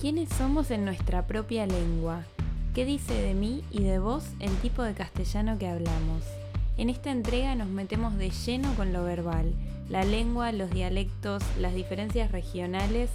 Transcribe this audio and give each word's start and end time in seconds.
¿Quiénes 0.00 0.28
somos 0.28 0.70
en 0.70 0.84
nuestra 0.84 1.26
propia 1.26 1.66
lengua? 1.66 2.22
¿Qué 2.72 2.84
dice 2.84 3.20
de 3.20 3.34
mí 3.34 3.64
y 3.72 3.82
de 3.82 3.98
vos 3.98 4.22
el 4.38 4.54
tipo 4.58 4.84
de 4.84 4.94
castellano 4.94 5.58
que 5.58 5.66
hablamos? 5.66 6.22
En 6.76 6.88
esta 6.88 7.10
entrega 7.10 7.56
nos 7.56 7.66
metemos 7.66 8.16
de 8.16 8.30
lleno 8.30 8.72
con 8.74 8.92
lo 8.92 9.02
verbal, 9.02 9.52
la 9.90 10.04
lengua, 10.04 10.52
los 10.52 10.70
dialectos, 10.70 11.42
las 11.58 11.74
diferencias 11.74 12.30
regionales, 12.30 13.10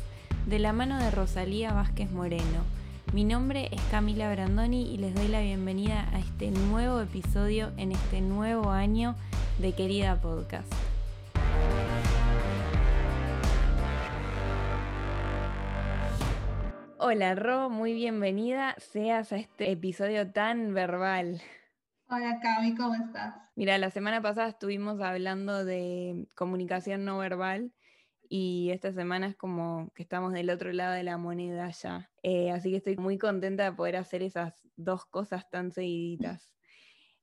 de 0.46 0.60
la 0.60 0.74
mano 0.74 1.00
de 1.00 1.10
Rosalía 1.10 1.72
Vázquez 1.72 2.12
Moreno. 2.12 2.66
Mi 3.14 3.24
nombre 3.24 3.70
es 3.72 3.80
Camila 3.90 4.30
Brandoni 4.30 4.94
y 4.94 4.98
les 4.98 5.16
doy 5.16 5.30
la 5.30 5.40
bienvenida 5.40 6.10
a 6.12 6.20
este 6.20 6.52
nuevo 6.52 7.00
episodio 7.00 7.72
en 7.78 7.94
este 7.94 8.20
nuevo 8.20 8.72
año 8.72 9.16
de 9.58 9.72
Querida 9.72 10.20
Podcast. 10.20 10.83
Hola 17.06 17.36
Ro, 17.36 17.70
muy 17.70 17.94
bienvenida 17.94 18.76
seas 18.78 19.34
a 19.34 19.36
este 19.36 19.70
episodio 19.70 20.32
tan 20.32 20.74
verbal. 20.74 21.42
Hola 22.08 22.40
Cami, 22.42 22.76
¿cómo 22.76 22.96
estás? 22.96 23.36
Mira, 23.58 23.78
la 23.78 23.90
semana 23.90 24.22
pasada 24.22 24.48
estuvimos 24.48 25.02
hablando 25.02 25.66
de 25.66 26.30
comunicación 26.34 27.04
no 27.04 27.18
verbal 27.18 27.74
y 28.30 28.70
esta 28.72 28.94
semana 28.94 29.28
es 29.28 29.36
como 29.36 29.92
que 29.96 30.04
estamos 30.04 30.32
del 30.32 30.50
otro 30.50 30.72
lado 30.72 30.94
de 30.94 31.04
la 31.04 31.18
moneda 31.18 31.70
ya. 31.72 32.10
Eh, 32.22 32.52
así 32.52 32.72
que 32.72 32.78
estoy 32.78 32.96
muy 32.96 33.18
contenta 33.18 33.66
de 33.66 33.74
poder 33.74 33.98
hacer 33.98 34.24
esas 34.24 34.54
dos 34.78 35.06
cosas 35.06 35.50
tan 35.50 35.74
seguiditas. 35.74 36.54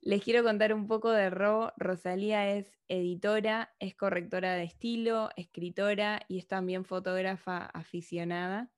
Les 0.02 0.22
quiero 0.22 0.44
contar 0.44 0.74
un 0.74 0.88
poco 0.88 1.10
de 1.10 1.30
Ro. 1.30 1.72
Rosalía 1.78 2.50
es 2.50 2.70
editora, 2.88 3.72
es 3.78 3.94
correctora 3.94 4.52
de 4.56 4.64
estilo, 4.64 5.30
escritora 5.36 6.20
y 6.28 6.36
es 6.36 6.46
también 6.46 6.84
fotógrafa 6.84 7.64
aficionada. 7.64 8.70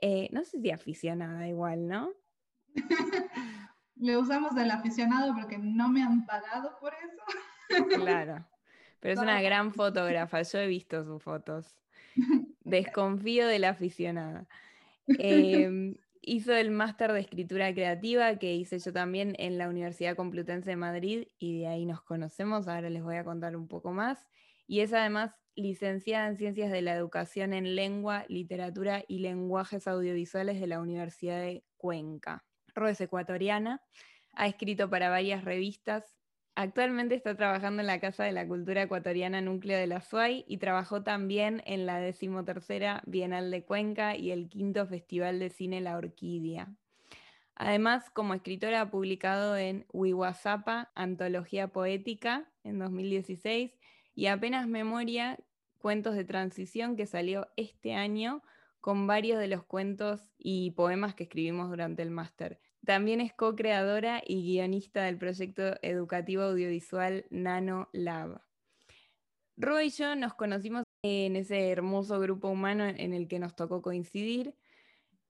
Eh, 0.00 0.28
no 0.32 0.44
sé 0.44 0.60
si 0.60 0.70
aficionada 0.70 1.48
igual, 1.48 1.88
¿no? 1.88 2.12
Le 3.96 4.16
usamos 4.18 4.54
del 4.54 4.70
aficionado 4.70 5.34
porque 5.34 5.58
no 5.58 5.88
me 5.88 6.02
han 6.02 6.26
pagado 6.26 6.76
por 6.78 6.92
eso. 6.94 7.98
claro, 8.02 8.46
pero 9.00 9.14
es 9.14 9.20
una 9.20 9.40
gran 9.40 9.72
fotógrafa, 9.72 10.42
yo 10.42 10.58
he 10.58 10.66
visto 10.66 11.04
sus 11.04 11.22
fotos. 11.22 11.78
Desconfío 12.60 13.46
de 13.46 13.58
la 13.58 13.70
aficionada. 13.70 14.46
Em, 15.06 15.94
hizo 16.20 16.52
el 16.52 16.70
máster 16.70 17.12
de 17.12 17.20
escritura 17.20 17.72
creativa 17.72 18.36
que 18.36 18.54
hice 18.54 18.78
yo 18.78 18.92
también 18.92 19.34
en 19.38 19.56
la 19.56 19.68
Universidad 19.68 20.16
Complutense 20.16 20.70
de 20.70 20.76
Madrid 20.76 21.28
y 21.38 21.60
de 21.60 21.68
ahí 21.68 21.86
nos 21.86 22.02
conocemos, 22.02 22.68
ahora 22.68 22.90
les 22.90 23.02
voy 23.02 23.16
a 23.16 23.24
contar 23.24 23.56
un 23.56 23.68
poco 23.68 23.92
más. 23.92 24.28
Y 24.66 24.80
es 24.80 24.92
además 24.92 25.32
licenciada 25.54 26.28
en 26.28 26.36
Ciencias 26.36 26.70
de 26.70 26.82
la 26.82 26.94
Educación 26.94 27.54
en 27.54 27.74
Lengua, 27.74 28.24
Literatura 28.28 29.04
y 29.08 29.20
Lenguajes 29.20 29.88
Audiovisuales 29.88 30.60
de 30.60 30.66
la 30.66 30.80
Universidad 30.80 31.40
de 31.40 31.64
Cuenca. 31.76 32.44
Ro 32.74 32.88
es 32.88 33.00
ecuatoriana, 33.00 33.82
ha 34.34 34.46
escrito 34.46 34.90
para 34.90 35.08
varias 35.08 35.44
revistas. 35.44 36.14
Actualmente 36.54 37.14
está 37.14 37.34
trabajando 37.36 37.80
en 37.80 37.86
la 37.86 38.00
Casa 38.00 38.24
de 38.24 38.32
la 38.32 38.46
Cultura 38.46 38.82
Ecuatoriana 38.82 39.40
Núcleo 39.40 39.78
de 39.78 39.86
la 39.86 40.02
SUAY 40.02 40.44
y 40.46 40.58
trabajó 40.58 41.02
también 41.02 41.62
en 41.64 41.86
la 41.86 41.98
decimotercera 42.00 43.02
Bienal 43.06 43.50
de 43.50 43.64
Cuenca 43.64 44.16
y 44.16 44.30
el 44.30 44.48
quinto 44.48 44.86
Festival 44.86 45.38
de 45.38 45.50
Cine 45.50 45.80
La 45.80 45.96
Orquídea. 45.96 46.68
Además, 47.54 48.10
como 48.10 48.34
escritora 48.34 48.82
ha 48.82 48.90
publicado 48.90 49.56
en 49.56 49.86
Wiwasapa, 49.92 50.92
Antología 50.94 51.68
Poética, 51.68 52.50
en 52.64 52.78
2016, 52.78 53.72
y 54.16 54.26
apenas 54.26 54.66
memoria, 54.66 55.38
cuentos 55.78 56.16
de 56.16 56.24
transición 56.24 56.96
que 56.96 57.06
salió 57.06 57.46
este 57.56 57.94
año 57.94 58.42
con 58.80 59.06
varios 59.06 59.38
de 59.38 59.46
los 59.46 59.62
cuentos 59.62 60.32
y 60.38 60.70
poemas 60.72 61.14
que 61.14 61.24
escribimos 61.24 61.68
durante 61.68 62.02
el 62.02 62.10
máster. 62.10 62.58
También 62.84 63.20
es 63.20 63.34
co-creadora 63.34 64.22
y 64.26 64.42
guionista 64.42 65.04
del 65.04 65.18
proyecto 65.18 65.74
educativo 65.82 66.44
audiovisual 66.44 67.26
Nano 67.30 67.88
Lab. 67.92 68.40
Ro 69.58 69.80
y 69.80 69.90
yo 69.90 70.16
nos 70.16 70.34
conocimos 70.34 70.84
en 71.02 71.36
ese 71.36 71.70
hermoso 71.70 72.18
grupo 72.18 72.48
humano 72.48 72.84
en 72.86 73.12
el 73.12 73.28
que 73.28 73.38
nos 73.38 73.54
tocó 73.54 73.82
coincidir. 73.82 74.54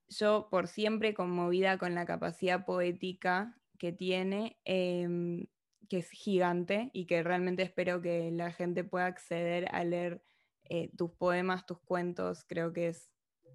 Yo 0.09 0.49
por 0.51 0.69
siempre 0.69 1.13
conmovida 1.13 1.77
con 1.79 1.95
la 1.95 2.07
capacidad 2.07 2.65
poética 2.65 3.59
que 3.79 3.93
tiene, 3.93 4.59
em, 4.65 5.47
que 5.89 5.99
es 5.99 6.11
gigante 6.11 6.91
y 6.93 7.07
que 7.07 7.23
realmente 7.23 7.63
espero 7.63 8.01
que 8.01 8.31
la 8.31 8.53
gente 8.53 8.85
pueda 8.85 9.07
acceder 9.07 9.69
a 9.73 9.85
leer 9.85 10.23
eh, 10.65 10.91
tus 10.97 11.11
poemas, 11.13 11.67
tus 11.67 11.79
cuentos, 11.81 12.45
creo 12.45 12.73
que 12.73 12.89
es 12.89 13.11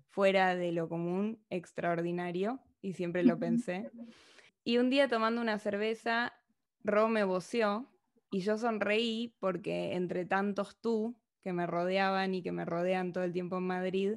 fuera 0.10 0.56
de 0.56 0.72
lo 0.72 0.90
común, 0.90 1.44
extraordinario, 1.50 2.60
y 2.82 2.94
siempre 2.94 3.24
lo 3.24 3.38
pensé. 3.40 3.92
Y 4.64 4.78
un 4.78 4.90
día 4.90 5.08
tomando 5.08 5.42
una 5.42 5.60
cerveza, 5.60 6.34
Ro 6.84 7.10
me 7.10 7.24
voció 7.24 7.92
y 8.30 8.42
yo 8.42 8.58
sonreí 8.58 9.36
porque 9.40 9.94
entre 9.94 10.26
tantos 10.26 10.80
tú 10.80 11.18
que 11.42 11.54
me 11.54 11.68
rodeaban 11.68 12.34
y 12.34 12.44
que 12.44 12.52
me 12.52 12.66
rodean 12.66 13.14
todo 13.14 13.24
el 13.24 13.34
tiempo 13.34 13.58
en 13.58 13.68
Madrid, 13.68 14.14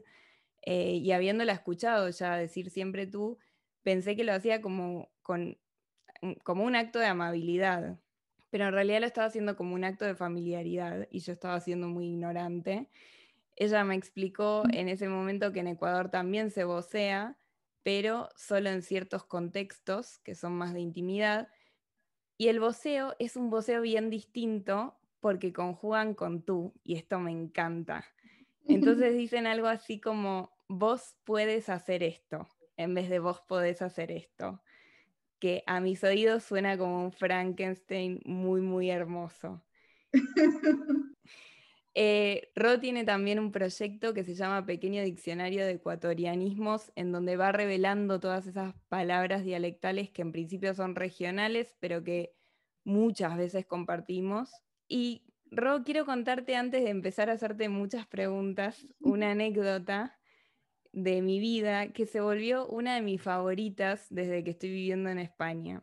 eh, 0.66 0.94
y 1.02 1.12
habiéndola 1.12 1.52
escuchado 1.52 2.08
ya 2.08 2.36
decir 2.36 2.70
siempre 2.70 3.06
tú, 3.06 3.38
pensé 3.82 4.16
que 4.16 4.24
lo 4.24 4.32
hacía 4.32 4.60
como, 4.60 5.10
con, 5.22 5.58
como 6.42 6.64
un 6.64 6.76
acto 6.76 6.98
de 6.98 7.06
amabilidad, 7.06 7.98
pero 8.54 8.66
en 8.66 8.72
realidad 8.72 9.00
lo 9.00 9.06
estaba 9.06 9.26
haciendo 9.26 9.56
como 9.56 9.74
un 9.74 9.82
acto 9.82 10.04
de 10.04 10.14
familiaridad 10.14 11.08
y 11.10 11.18
yo 11.18 11.32
estaba 11.32 11.58
siendo 11.58 11.88
muy 11.88 12.06
ignorante. 12.06 12.88
Ella 13.56 13.82
me 13.82 13.96
explicó 13.96 14.62
mm. 14.64 14.74
en 14.74 14.88
ese 14.88 15.08
momento 15.08 15.52
que 15.52 15.58
en 15.58 15.66
Ecuador 15.66 16.08
también 16.08 16.52
se 16.52 16.62
vocea, 16.62 17.36
pero 17.82 18.28
solo 18.36 18.70
en 18.70 18.82
ciertos 18.82 19.24
contextos 19.24 20.18
que 20.18 20.36
son 20.36 20.52
más 20.52 20.72
de 20.72 20.78
intimidad. 20.78 21.48
Y 22.38 22.46
el 22.46 22.60
voceo 22.60 23.16
es 23.18 23.34
un 23.34 23.50
voceo 23.50 23.80
bien 23.80 24.08
distinto 24.08 25.00
porque 25.18 25.52
conjugan 25.52 26.14
con 26.14 26.44
tú, 26.44 26.74
y 26.84 26.94
esto 26.94 27.18
me 27.18 27.32
encanta. 27.32 28.04
Entonces 28.68 29.16
dicen 29.16 29.48
algo 29.48 29.66
así 29.66 30.00
como, 30.00 30.56
vos 30.68 31.16
puedes 31.24 31.68
hacer 31.68 32.04
esto, 32.04 32.46
en 32.76 32.94
vez 32.94 33.10
de 33.10 33.18
vos 33.18 33.40
podés 33.40 33.82
hacer 33.82 34.12
esto 34.12 34.62
que 35.44 35.62
a 35.66 35.78
mis 35.78 36.02
oídos 36.02 36.42
suena 36.42 36.78
como 36.78 37.04
un 37.04 37.12
Frankenstein 37.12 38.18
muy, 38.24 38.62
muy 38.62 38.88
hermoso. 38.88 39.62
Eh, 41.96 42.50
Ro 42.56 42.80
tiene 42.80 43.04
también 43.04 43.38
un 43.38 43.52
proyecto 43.52 44.14
que 44.14 44.24
se 44.24 44.34
llama 44.34 44.66
Pequeño 44.66 45.04
Diccionario 45.04 45.64
de 45.64 45.74
Ecuatorianismos, 45.74 46.90
en 46.96 47.12
donde 47.12 47.36
va 47.36 47.52
revelando 47.52 48.18
todas 48.18 48.48
esas 48.48 48.74
palabras 48.88 49.44
dialectales 49.44 50.10
que 50.10 50.22
en 50.22 50.32
principio 50.32 50.74
son 50.74 50.96
regionales, 50.96 51.76
pero 51.78 52.02
que 52.02 52.34
muchas 52.82 53.36
veces 53.36 53.64
compartimos. 53.64 54.50
Y 54.88 55.22
Ro, 55.52 55.84
quiero 55.84 56.04
contarte 56.04 56.56
antes 56.56 56.82
de 56.82 56.90
empezar 56.90 57.30
a 57.30 57.34
hacerte 57.34 57.68
muchas 57.68 58.08
preguntas, 58.08 58.88
una 58.98 59.30
anécdota 59.30 60.18
de 60.94 61.22
mi 61.22 61.40
vida 61.40 61.92
que 61.92 62.06
se 62.06 62.20
volvió 62.20 62.68
una 62.68 62.94
de 62.94 63.02
mis 63.02 63.20
favoritas 63.20 64.06
desde 64.10 64.44
que 64.44 64.50
estoy 64.50 64.70
viviendo 64.70 65.10
en 65.10 65.18
España. 65.18 65.82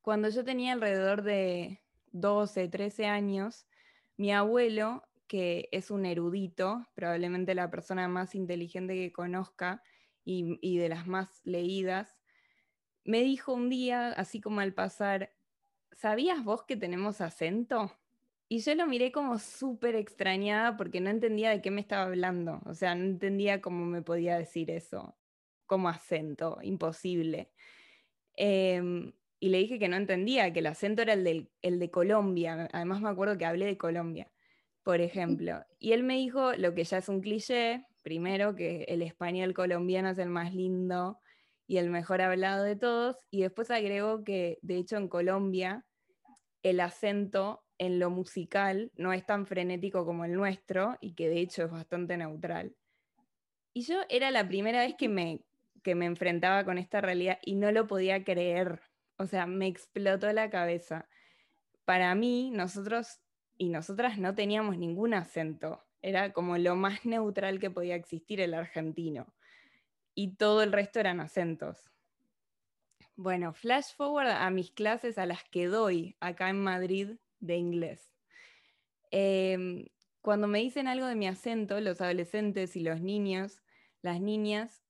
Cuando 0.00 0.28
yo 0.28 0.44
tenía 0.44 0.72
alrededor 0.72 1.22
de 1.22 1.82
12, 2.12 2.68
13 2.68 3.06
años, 3.06 3.66
mi 4.16 4.32
abuelo, 4.32 5.02
que 5.26 5.68
es 5.72 5.90
un 5.90 6.06
erudito, 6.06 6.86
probablemente 6.94 7.54
la 7.56 7.68
persona 7.68 8.06
más 8.06 8.36
inteligente 8.36 8.94
que 8.94 9.12
conozca 9.12 9.82
y, 10.24 10.58
y 10.62 10.78
de 10.78 10.88
las 10.88 11.08
más 11.08 11.40
leídas, 11.44 12.16
me 13.04 13.22
dijo 13.22 13.52
un 13.52 13.68
día, 13.68 14.10
así 14.10 14.40
como 14.40 14.60
al 14.60 14.72
pasar, 14.72 15.34
¿sabías 15.90 16.44
vos 16.44 16.62
que 16.62 16.76
tenemos 16.76 17.20
acento? 17.20 17.97
Y 18.50 18.60
yo 18.60 18.74
lo 18.74 18.86
miré 18.86 19.12
como 19.12 19.38
súper 19.38 19.94
extrañada 19.94 20.76
porque 20.76 21.00
no 21.00 21.10
entendía 21.10 21.50
de 21.50 21.60
qué 21.60 21.70
me 21.70 21.82
estaba 21.82 22.04
hablando. 22.04 22.60
O 22.64 22.74
sea, 22.74 22.94
no 22.94 23.04
entendía 23.04 23.60
cómo 23.60 23.84
me 23.84 24.00
podía 24.00 24.38
decir 24.38 24.70
eso, 24.70 25.18
como 25.66 25.88
acento, 25.90 26.58
imposible. 26.62 27.52
Em, 28.36 29.12
y 29.38 29.50
le 29.50 29.58
dije 29.58 29.78
que 29.78 29.88
no 29.88 29.96
entendía, 29.96 30.52
que 30.52 30.60
el 30.60 30.66
acento 30.66 31.02
era 31.02 31.12
el, 31.12 31.50
el 31.60 31.78
de 31.78 31.90
Colombia. 31.90 32.68
Además 32.72 33.02
me 33.02 33.10
acuerdo 33.10 33.36
que 33.36 33.44
hablé 33.44 33.66
de 33.66 33.76
Colombia, 33.76 34.32
por 34.82 35.00
ejemplo. 35.02 35.64
Y 35.78 35.92
él 35.92 36.02
me 36.02 36.14
dijo 36.16 36.52
lo 36.54 36.74
que 36.74 36.84
ya 36.84 36.98
es 36.98 37.08
un 37.10 37.20
cliché, 37.20 37.86
primero 38.02 38.56
que 38.56 38.84
el 38.84 39.02
español 39.02 39.52
colombiano 39.52 40.10
es 40.10 40.18
el 40.18 40.30
más 40.30 40.54
lindo 40.54 41.18
y 41.66 41.76
el 41.76 41.90
mejor 41.90 42.22
hablado 42.22 42.64
de 42.64 42.76
todos. 42.76 43.16
Y 43.30 43.42
después 43.42 43.70
agregó 43.70 44.24
que, 44.24 44.58
de 44.62 44.78
hecho, 44.78 44.96
en 44.96 45.08
Colombia 45.08 45.84
el 46.62 46.80
acento 46.80 47.62
en 47.78 47.98
lo 47.98 48.10
musical 48.10 48.90
no 48.96 49.12
es 49.12 49.24
tan 49.24 49.46
frenético 49.46 50.04
como 50.04 50.24
el 50.24 50.34
nuestro 50.34 50.96
y 51.00 51.14
que 51.14 51.28
de 51.28 51.40
hecho 51.40 51.64
es 51.64 51.70
bastante 51.70 52.16
neutral. 52.16 52.74
Y 53.72 53.82
yo 53.82 54.00
era 54.08 54.30
la 54.30 54.46
primera 54.46 54.80
vez 54.80 54.96
que 54.96 55.08
me, 55.08 55.44
que 55.82 55.94
me 55.94 56.06
enfrentaba 56.06 56.64
con 56.64 56.78
esta 56.78 57.00
realidad 57.00 57.38
y 57.44 57.54
no 57.54 57.70
lo 57.70 57.86
podía 57.86 58.24
creer. 58.24 58.80
O 59.16 59.26
sea, 59.26 59.46
me 59.46 59.66
explotó 59.66 60.32
la 60.32 60.50
cabeza. 60.50 61.08
Para 61.84 62.14
mí, 62.14 62.50
nosotros 62.50 63.20
y 63.56 63.68
nosotras 63.70 64.18
no 64.18 64.34
teníamos 64.34 64.78
ningún 64.78 65.14
acento. 65.14 65.84
Era 66.00 66.32
como 66.32 66.58
lo 66.58 66.76
más 66.76 67.04
neutral 67.04 67.58
que 67.58 67.70
podía 67.70 67.96
existir 67.96 68.40
el 68.40 68.54
argentino. 68.54 69.34
y 70.14 70.34
todo 70.34 70.64
el 70.64 70.72
resto 70.72 70.98
eran 70.98 71.20
acentos. 71.20 71.92
Bueno, 73.14 73.52
flash 73.52 73.94
forward 73.96 74.30
a 74.30 74.50
mis 74.50 74.72
clases 74.72 75.16
a 75.16 75.26
las 75.26 75.44
que 75.44 75.66
doy 75.68 76.16
acá 76.18 76.50
en 76.50 76.60
Madrid 76.60 77.18
de 77.40 77.56
inglés. 77.56 78.12
Em, 79.10 79.86
cuando 80.20 80.46
me 80.46 80.58
dicen 80.58 80.88
algo 80.88 81.06
de 81.06 81.14
mi 81.14 81.26
acento, 81.26 81.80
los 81.80 82.00
adolescentes 82.00 82.76
y 82.76 82.80
los 82.80 83.00
niños, 83.00 83.62
las 84.02 84.20
niñas, 84.20 84.84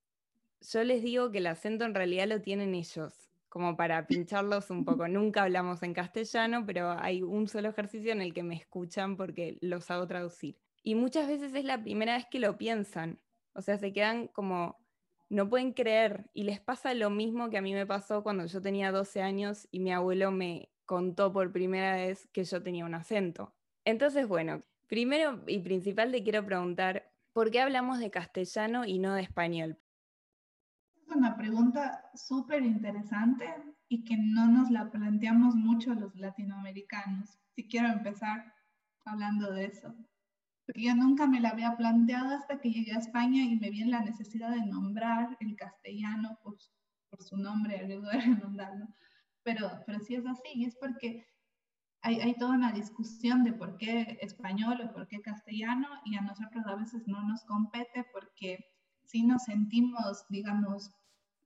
yo 0.60 0.82
les 0.84 1.02
digo 1.02 1.30
que 1.30 1.38
el 1.38 1.46
acento 1.46 1.84
en 1.84 1.94
realidad 1.94 2.26
lo 2.26 2.40
tienen 2.40 2.74
ellos, 2.74 3.30
como 3.48 3.76
para 3.76 4.06
pincharlos 4.06 4.70
un 4.70 4.84
poco. 4.84 5.06
Nunca 5.08 5.44
hablamos 5.44 5.82
en 5.82 5.94
castellano, 5.94 6.64
pero 6.66 6.90
hay 6.90 7.22
un 7.22 7.48
solo 7.48 7.68
ejercicio 7.68 8.12
en 8.12 8.20
el 8.20 8.34
que 8.34 8.42
me 8.42 8.56
escuchan 8.56 9.16
porque 9.16 9.58
los 9.60 9.90
hago 9.90 10.06
traducir. 10.06 10.58
Y 10.82 10.94
muchas 10.94 11.28
veces 11.28 11.54
es 11.54 11.64
la 11.64 11.82
primera 11.82 12.16
vez 12.16 12.26
que 12.30 12.40
lo 12.40 12.58
piensan. 12.58 13.20
O 13.52 13.62
sea, 13.62 13.78
se 13.78 13.92
quedan 13.92 14.28
como 14.28 14.76
no 15.30 15.48
pueden 15.48 15.72
creer 15.72 16.30
y 16.32 16.44
les 16.44 16.60
pasa 16.60 16.94
lo 16.94 17.10
mismo 17.10 17.50
que 17.50 17.58
a 17.58 17.62
mí 17.62 17.74
me 17.74 17.86
pasó 17.86 18.22
cuando 18.22 18.46
yo 18.46 18.62
tenía 18.62 18.92
12 18.92 19.20
años 19.20 19.68
y 19.70 19.80
mi 19.80 19.92
abuelo 19.92 20.30
me 20.30 20.70
contó 20.88 21.32
por 21.32 21.52
primera 21.52 21.94
vez 21.94 22.26
que 22.32 22.42
yo 22.42 22.62
tenía 22.62 22.84
un 22.84 22.94
acento. 22.94 23.54
Entonces, 23.84 24.26
bueno, 24.26 24.64
primero 24.86 25.44
y 25.46 25.60
principal 25.60 26.10
te 26.10 26.22
quiero 26.24 26.44
preguntar, 26.44 27.12
¿por 27.32 27.50
qué 27.50 27.60
hablamos 27.60 27.98
de 27.98 28.10
castellano 28.10 28.84
y 28.84 28.98
no 28.98 29.14
de 29.14 29.22
español? 29.22 29.78
Es 30.96 31.14
una 31.14 31.36
pregunta 31.36 32.10
súper 32.14 32.62
interesante 32.62 33.44
y 33.88 34.04
que 34.04 34.16
no 34.16 34.48
nos 34.48 34.70
la 34.70 34.90
planteamos 34.90 35.54
mucho 35.54 35.94
los 35.94 36.16
latinoamericanos. 36.16 37.38
Si 37.54 37.68
quiero 37.68 37.88
empezar 37.88 38.52
hablando 39.04 39.52
de 39.52 39.66
eso 39.66 39.94
porque 40.68 40.82
yo 40.82 40.94
nunca 40.94 41.26
me 41.26 41.40
la 41.40 41.48
había 41.48 41.78
planteado 41.78 42.36
hasta 42.36 42.60
que 42.60 42.70
llegué 42.70 42.92
a 42.92 42.98
España 42.98 43.42
y 43.42 43.58
me 43.58 43.70
vi 43.70 43.80
en 43.80 43.90
la 43.90 44.02
necesidad 44.02 44.50
de 44.50 44.66
nombrar 44.66 45.34
el 45.40 45.56
castellano 45.56 46.38
por, 46.42 46.58
su 47.20 47.38
nombre, 47.38 47.82
riesgo 47.86 48.08
de 48.08 48.20
renombrarlo. 48.20 48.86
Pero, 49.48 49.82
pero 49.86 49.98
sí 50.00 50.14
es 50.14 50.26
así, 50.26 50.50
y 50.52 50.66
es 50.66 50.76
porque 50.76 51.26
hay, 52.02 52.20
hay, 52.20 52.34
toda 52.34 52.52
una 52.52 52.70
discusión 52.70 53.44
de 53.44 53.54
por 53.54 53.78
qué 53.78 54.18
español 54.20 54.78
o 54.82 54.92
por 54.92 55.08
qué 55.08 55.22
castellano, 55.22 55.88
y 56.04 56.16
a 56.16 56.20
nosotros 56.20 56.66
a 56.66 56.74
veces 56.74 57.04
no 57.06 57.22
nos 57.22 57.42
compete 57.44 58.04
porque 58.12 58.58
sí 59.04 59.22
nos 59.22 59.44
sentimos, 59.44 60.26
digamos, 60.28 60.90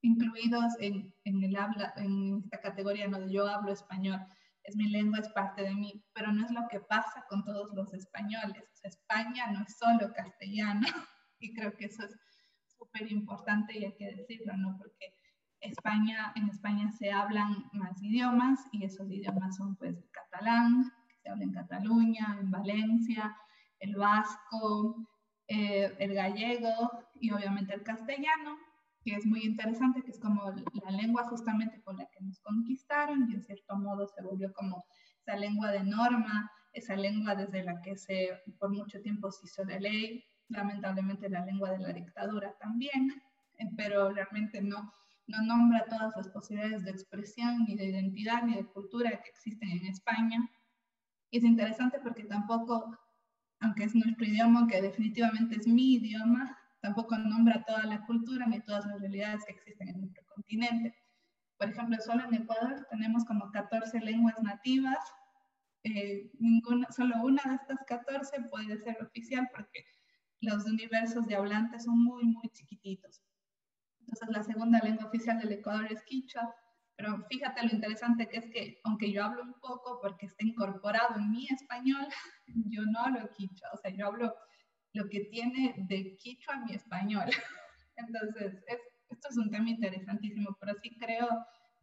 incluidos 0.01 0.73
en, 0.81 1.15
en 1.23 1.45
el 1.45 1.55
habla, 1.55 1.95
en 1.97 2.41
esta 2.43 2.61
categoría, 2.61 3.07
no 3.07 3.31
yo 3.31 3.47
hablo 3.47 3.71
español 3.71 4.19
es 4.65 4.77
mi 4.77 4.89
lengua, 4.89 5.19
es 5.21 5.29
parte 5.31 5.63
de 5.63 5.75
mí, 5.75 6.05
pero 6.13 6.33
no 6.33 6.45
es 6.45 6.51
lo 6.51 6.67
que 6.69 6.81
pasa 6.81 7.25
con 7.29 7.45
todos 7.45 7.73
los 7.75 7.93
españoles. 7.95 8.65
España 8.83 9.51
no 9.53 9.65
es 9.65 9.77
solo 9.77 10.13
castellano 10.13 10.87
y 11.41 11.53
creo 11.55 11.77
que 11.77 11.87
eso 11.87 12.05
es 12.05 12.17
súper 12.79 13.11
importante 13.11 13.79
y 13.79 13.85
hay 13.85 13.95
que 13.95 14.15
decirlo, 14.15 14.57
¿no? 14.57 14.77
Porque 14.79 15.15
España, 15.63 16.33
en 16.35 16.49
España 16.49 16.91
se 16.91 17.11
hablan 17.11 17.65
más 17.73 18.03
idiomas 18.03 18.61
y 18.73 18.85
esos 18.85 19.11
idiomas 19.11 19.57
son 19.57 19.77
pues 19.77 19.97
el 19.97 20.11
catalán, 20.11 20.93
que 21.09 21.17
se 21.17 21.29
habla 21.29 21.45
en 21.45 21.53
Cataluña, 21.53 22.39
en 22.41 22.51
Valencia, 22.51 23.37
el 23.79 23.95
vasco, 23.95 25.09
eh, 25.49 25.95
el 25.99 26.15
gallego 26.15 26.91
y 27.15 27.31
obviamente 27.31 27.75
el 27.75 27.83
castellano, 27.83 28.57
que 29.05 29.15
es 29.15 29.27
muy 29.27 29.43
interesante, 29.45 30.03
que 30.03 30.11
es 30.11 30.21
como 30.21 30.51
la 30.51 30.91
lengua 30.91 31.25
justamente 31.29 31.81
con 31.83 31.97
la 31.97 32.07
que 32.07 32.25
nos 32.25 32.41
conquistaron 32.41 33.31
y 33.31 33.35
en 33.35 33.43
cierto 33.43 33.77
modo 33.77 34.07
se 34.09 34.23
volvió 34.23 34.53
como 34.53 34.85
esa 35.21 35.37
lengua 35.37 35.71
de 35.71 35.85
norma, 35.85 36.51
esa 36.73 36.97
lengua 36.97 37.35
desde 37.35 37.63
la 37.63 37.81
que 37.83 37.97
se 37.97 38.31
por 38.59 38.71
mucho 38.71 39.01
tiempo 39.01 39.31
se 39.31 39.47
hizo 39.47 39.65
la 39.65 39.79
ley, 39.79 40.25
lamentablemente 40.49 41.29
la 41.29 41.45
lengua 41.45 41.71
de 41.71 41.79
la 41.79 41.93
dictadura 41.93 42.55
también, 42.59 43.23
eh, 43.59 43.67
pero 43.77 44.11
realmente 44.11 44.61
no, 44.63 44.93
no 45.27 45.43
nombra 45.43 45.87
todas 45.87 46.13
las 46.17 46.29
posibilidades 46.29 46.85
de 46.85 46.91
expresión, 46.91 47.65
ni 47.65 47.77
de 47.77 47.87
identidad, 47.87 48.43
ni 48.43 48.57
de 48.57 48.67
cultura 48.67 49.11
que 49.11 49.31
existen 49.31 49.71
en 49.71 49.87
España. 49.87 50.51
Y 51.31 51.39
es 51.39 51.45
interesante 51.45 51.99
porque 52.01 52.25
tampoco, 52.25 52.99
aunque 53.61 53.85
es 53.85 53.95
nuestro 53.95 54.27
idioma, 54.27 54.67
que 54.67 54.83
definitivamente 54.83 55.57
es 55.57 55.67
mi 55.67 55.95
idioma, 55.95 56.59
tampoco 56.81 57.17
nombra 57.17 57.65
toda 57.65 57.85
la 57.85 58.05
cultura 58.05 58.47
ni 58.47 58.61
todas 58.61 58.85
las 58.87 59.01
realidades 59.01 59.45
que 59.47 59.53
existen 59.53 59.89
en 59.89 60.01
nuestro 60.01 60.25
continente. 60.27 60.95
Por 61.57 61.71
ejemplo, 61.71 61.97
solo 62.05 62.25
en 62.25 62.35
Ecuador 62.35 62.87
tenemos 62.91 63.25
como 63.25 63.51
14 63.53 64.01
lenguas 64.01 64.35
nativas. 64.43 64.99
Eh, 65.85 66.31
ninguna, 66.39 66.91
solo 66.91 67.23
una 67.23 67.43
de 67.45 67.55
estas 67.55 67.79
14 67.87 68.43
puede 68.51 68.79
ser 68.79 69.01
oficial 69.03 69.49
porque 69.55 69.85
los 70.41 70.65
universos 70.67 71.27
de 71.27 71.37
hablantes 71.37 71.85
son 71.85 72.03
muy, 72.03 72.25
muy 72.25 72.49
chiquititos. 72.51 73.23
Entonces, 74.13 74.37
la 74.37 74.43
segunda 74.43 74.79
lengua 74.81 75.07
oficial 75.07 75.39
del 75.39 75.53
Ecuador 75.53 75.91
es 75.91 76.03
quichua, 76.05 76.55
pero 76.97 77.25
fíjate 77.31 77.63
lo 77.63 77.73
interesante 77.73 78.29
que 78.29 78.37
es 78.37 78.51
que, 78.51 78.81
aunque 78.85 79.11
yo 79.11 79.25
hablo 79.25 79.43
un 79.43 79.55
poco 79.55 80.01
porque 80.03 80.27
está 80.27 80.45
incorporado 80.45 81.19
en 81.19 81.31
mi 81.31 81.47
español, 81.49 82.07
yo 82.47 82.83
no 82.85 83.01
hablo 83.01 83.31
quichua, 83.35 83.71
o 83.73 83.79
sea, 83.79 83.91
yo 83.91 84.07
hablo 84.07 84.35
lo 84.93 85.09
que 85.09 85.21
tiene 85.31 85.75
de 85.89 86.15
quichua 86.19 86.59
mi 86.67 86.75
español. 86.75 87.25
Entonces, 87.97 88.63
esto 89.09 89.29
es 89.31 89.37
un 89.39 89.51
tema 89.51 89.71
interesantísimo, 89.71 90.59
pero 90.61 90.75
sí 90.83 90.95
creo, 90.99 91.29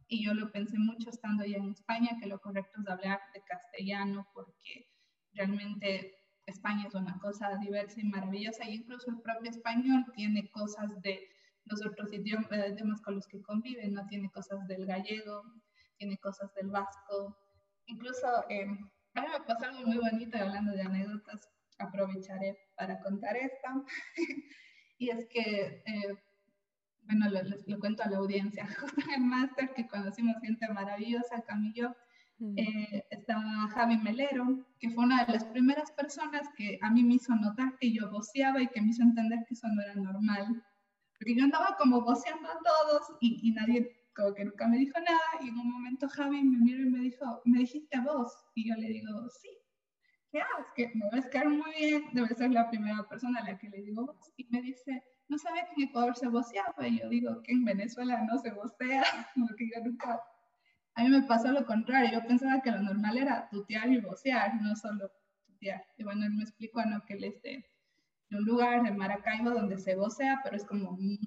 y 0.06 0.24
yo 0.24 0.32
lo 0.32 0.52
pensé 0.52 0.78
mucho 0.78 1.10
estando 1.10 1.44
ya 1.44 1.56
en 1.56 1.70
España, 1.70 2.16
que 2.20 2.28
lo 2.28 2.40
correcto 2.40 2.80
es 2.80 2.86
hablar 2.86 3.20
de 3.34 3.42
castellano 3.42 4.28
porque 4.32 4.88
realmente 5.32 6.14
España 6.46 6.84
es 6.86 6.94
una 6.94 7.18
cosa 7.18 7.56
diversa 7.58 8.00
y 8.00 8.04
maravillosa, 8.04 8.68
y 8.68 8.74
incluso 8.74 9.10
el 9.10 9.20
propio 9.20 9.50
español 9.50 10.04
tiene 10.14 10.48
cosas 10.52 10.88
de 11.02 11.28
los 11.70 11.86
otros 11.86 12.12
idiomas, 12.12 12.50
eh, 12.52 12.72
idiomas 12.74 13.00
con 13.00 13.14
los 13.14 13.26
que 13.26 13.40
conviven, 13.40 13.94
no 13.94 14.06
tiene 14.06 14.30
cosas 14.30 14.66
del 14.66 14.86
gallego, 14.86 15.42
tiene 15.96 16.18
cosas 16.18 16.52
del 16.54 16.68
vasco. 16.68 17.36
Incluso, 17.86 18.26
eh, 18.48 18.66
a 19.14 19.20
mí 19.22 19.26
me 19.32 19.44
pasó 19.46 19.66
algo 19.66 19.86
muy 19.86 19.98
bonito 19.98 20.38
hablando 20.38 20.72
de 20.72 20.82
anécdotas 20.82 21.48
aprovecharé 21.80 22.58
para 22.76 23.00
contar 23.00 23.36
esta. 23.36 23.74
y 24.98 25.10
es 25.10 25.26
que, 25.28 25.82
eh, 25.86 26.14
bueno, 27.02 27.28
lo, 27.30 27.40
lo, 27.66 27.78
cuento 27.78 28.02
a 28.02 28.10
la 28.10 28.18
audiencia. 28.18 28.66
Justo 28.80 29.00
en 29.06 29.22
el 29.22 29.28
máster 29.28 29.72
que 29.74 29.88
conocimos 29.88 30.36
gente 30.42 30.68
maravillosa, 30.68 31.42
Camillo, 31.42 31.94
mm. 32.38 32.58
eh, 32.58 33.06
estaba 33.10 33.68
Javi 33.68 33.96
Melero, 33.98 34.66
que 34.78 34.90
fue 34.90 35.04
una 35.04 35.24
de 35.24 35.32
las 35.32 35.44
primeras 35.44 35.90
personas 35.92 36.48
que 36.56 36.78
a 36.82 36.90
mí 36.90 37.02
me 37.02 37.14
hizo 37.14 37.34
notar 37.34 37.76
que 37.78 37.92
yo 37.92 38.10
voceaba 38.10 38.62
y 38.62 38.68
que 38.68 38.80
me 38.80 38.88
hizo 38.88 39.02
entender 39.02 39.40
que 39.48 39.54
eso 39.54 39.68
no 39.68 39.82
era 39.82 39.94
normal. 39.94 40.62
Porque 41.20 41.36
yo 41.36 41.44
andaba 41.44 41.76
como 41.78 42.00
voceando 42.00 42.48
a 42.48 42.58
todos 42.58 43.02
y, 43.20 43.46
y 43.46 43.52
nadie 43.52 44.08
como 44.16 44.34
que 44.34 44.44
nunca 44.44 44.66
me 44.66 44.78
dijo 44.78 44.98
nada 44.98 45.20
y 45.40 45.48
en 45.48 45.58
un 45.58 45.70
momento 45.70 46.08
Javi 46.08 46.42
me 46.42 46.58
miró 46.58 46.82
y 46.82 46.90
me 46.90 46.98
dijo, 47.00 47.42
¿me 47.44 47.58
dijiste 47.58 48.00
vos? 48.00 48.34
Y 48.54 48.68
yo 48.68 48.74
le 48.74 48.88
digo, 48.88 49.28
sí. 49.28 49.60
¿qué 50.30 50.40
haces? 50.40 50.66
Que 50.74 50.90
me 50.94 51.08
ves 51.12 51.26
caer 51.26 51.48
muy 51.48 51.70
bien, 51.72 52.04
debe 52.12 52.34
ser 52.34 52.50
la 52.50 52.68
primera 52.70 53.06
persona 53.08 53.40
a 53.40 53.44
la 53.44 53.58
que 53.58 53.68
le 53.68 53.82
digo 53.82 54.18
Y 54.36 54.46
me 54.50 54.62
dice, 54.62 55.02
no 55.28 55.38
sabía 55.38 55.66
que 55.66 55.82
en 55.82 55.88
Ecuador 55.88 56.16
se 56.16 56.28
voceaba. 56.28 56.86
Y 56.86 56.98
yo 57.00 57.08
digo 57.08 57.42
que 57.42 57.52
en 57.52 57.64
Venezuela 57.64 58.22
no 58.22 58.38
se 58.38 58.50
vocea, 58.52 59.02
porque 59.36 59.70
yo 59.74 59.82
nunca... 59.84 60.20
A 60.94 61.04
mí 61.04 61.08
me 61.08 61.22
pasó 61.22 61.52
lo 61.52 61.64
contrario, 61.66 62.10
yo 62.12 62.26
pensaba 62.26 62.60
que 62.60 62.70
lo 62.70 62.82
normal 62.82 63.16
era 63.16 63.48
tutear 63.48 63.90
y 63.90 64.00
vocear, 64.00 64.60
no 64.60 64.74
solo 64.74 65.10
tutear. 65.46 65.84
Y 65.96 66.04
bueno, 66.04 66.26
él 66.26 66.32
me 66.32 66.42
explicó 66.42 66.84
¿no? 66.84 67.04
que 67.06 67.14
él 67.14 67.24
es 67.24 67.40
de, 68.30 68.36
un 68.36 68.44
lugar 68.44 68.82
de 68.82 68.92
Maracaibo 68.92 69.50
donde 69.50 69.78
se 69.78 69.96
vocea, 69.96 70.40
pero 70.42 70.56
es 70.56 70.64
como 70.64 70.92
muy 70.92 71.18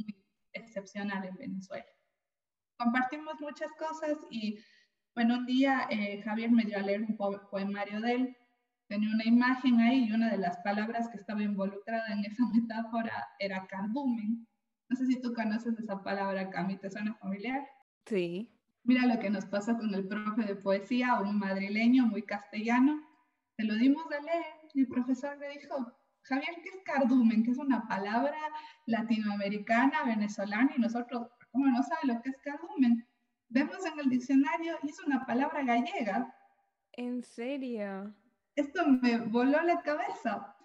excepcional 0.54 1.26
en 1.26 1.36
Venezuela. 1.36 1.86
Compartimos 2.78 3.40
muchas 3.40 3.72
cosas 3.74 4.18
y 4.30 4.58
bueno, 5.16 5.36
un 5.36 5.46
día 5.46 5.88
eh, 5.90 6.22
Javier 6.24 6.52
me 6.52 6.64
dio 6.64 6.78
a 6.78 6.82
leer 6.82 7.02
un 7.02 7.16
poemario 7.18 8.02
de 8.02 8.14
él 8.14 8.38
tenía 8.94 9.10
una 9.10 9.26
imagen 9.26 9.80
ahí 9.80 10.06
y 10.06 10.12
una 10.12 10.30
de 10.30 10.38
las 10.38 10.58
palabras 10.58 11.10
que 11.10 11.18
estaba 11.18 11.42
involucrada 11.42 12.14
en 12.14 12.26
esa 12.26 12.44
metáfora 12.54 13.28
era 13.40 13.66
cardumen. 13.68 14.48
No 14.90 14.96
sé 14.96 15.08
si 15.08 15.22
tú 15.22 15.34
conoces 15.34 15.80
esa 15.80 16.04
palabra, 16.04 16.50
Cami, 16.50 16.78
¿te 16.78 16.92
suena 16.92 17.16
familiar? 17.16 17.68
Sí. 18.06 18.52
Mira 18.84 19.08
lo 19.08 19.20
que 19.20 19.30
nos 19.30 19.46
pasó 19.46 19.76
con 19.78 19.94
el 19.96 20.08
profe 20.08 20.44
de 20.44 20.56
poesía, 20.56 21.20
un 21.20 21.40
madrileño 21.40 22.06
muy 22.06 22.22
castellano. 22.22 23.02
Se 23.58 23.64
lo 23.64 23.76
dimos 23.76 24.06
a 24.12 24.22
leer 24.22 24.46
y 24.74 24.82
el 24.82 24.88
profesor 24.88 25.38
le 25.40 25.50
dijo, 25.58 25.92
Javier, 26.24 26.56
¿qué 26.64 26.70
es 26.70 26.84
cardumen? 26.84 27.44
Que 27.44 27.52
es 27.52 27.58
una 27.58 27.88
palabra 27.88 28.38
latinoamericana, 28.86 30.04
venezolana, 30.06 30.72
y 30.76 30.82
nosotros, 30.82 31.28
¿cómo 31.52 31.68
no 31.68 31.84
sabe 31.84 32.14
lo 32.14 32.22
que 32.22 32.30
es 32.30 32.38
cardumen? 32.44 33.08
Vemos 33.50 33.86
en 33.86 34.00
el 34.00 34.10
diccionario 34.10 34.78
y 34.84 34.90
es 34.90 35.00
una 35.06 35.26
palabra 35.26 35.64
gallega. 35.64 36.34
¿En 36.94 37.24
serio? 37.24 38.14
esto 38.56 38.86
me 38.88 39.18
voló 39.18 39.62
la 39.64 39.82
cabeza. 39.82 40.56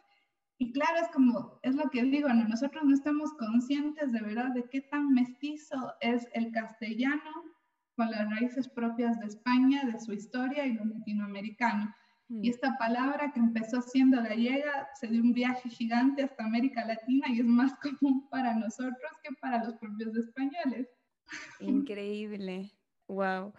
Y 0.59 0.73
claro, 0.73 1.01
es 1.01 1.09
como, 1.09 1.61
es 1.63 1.75
lo 1.75 1.89
que 1.91 2.03
digo, 2.03 2.29
¿no? 2.29 2.45
nosotros 2.49 2.85
no 2.85 2.95
estamos 2.95 3.33
conscientes 3.35 4.11
de 4.11 4.21
verdad 4.21 4.51
de 4.55 4.69
qué 4.69 4.81
tan 4.81 5.13
mestizo 5.13 5.95
es 6.01 6.27
el 6.33 6.51
castellano 6.51 7.31
con 7.95 8.11
las 8.11 8.29
raíces 8.29 8.69
propias 8.69 9.19
de 9.21 9.27
España, 9.27 9.85
de 9.85 9.99
su 10.01 10.13
historia 10.13 10.67
y 10.67 10.75
lo 10.75 10.85
latinoamericano. 10.85 11.95
Y 12.29 12.49
mm. 12.49 12.51
esta 12.51 12.77
palabra 12.79 13.33
que 13.33 13.41
empezó 13.41 13.81
siendo 13.81 14.23
gallega 14.23 14.89
se 14.95 15.07
dio 15.07 15.23
un 15.23 15.33
viaje 15.33 15.69
gigante 15.71 16.23
hasta 16.23 16.45
América 16.45 16.85
Latina 16.85 17.27
y 17.29 17.41
es 17.41 17.47
más 17.47 17.73
común 18.01 18.29
para 18.29 18.55
nosotros 18.55 19.13
que 19.23 19.35
para 19.41 19.65
los 19.65 19.75
propios 19.75 20.15
españoles. 20.17 20.89
Increíble. 21.61 22.73
Wow. 23.09 23.55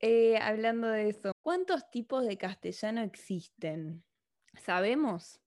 Eh, 0.00 0.38
hablando 0.38 0.88
de 0.88 1.10
eso, 1.10 1.32
¿cuántos 1.42 1.90
tipos 1.90 2.26
de 2.26 2.38
castellano 2.38 3.02
existen? 3.02 4.02
¿Sabemos? 4.54 5.40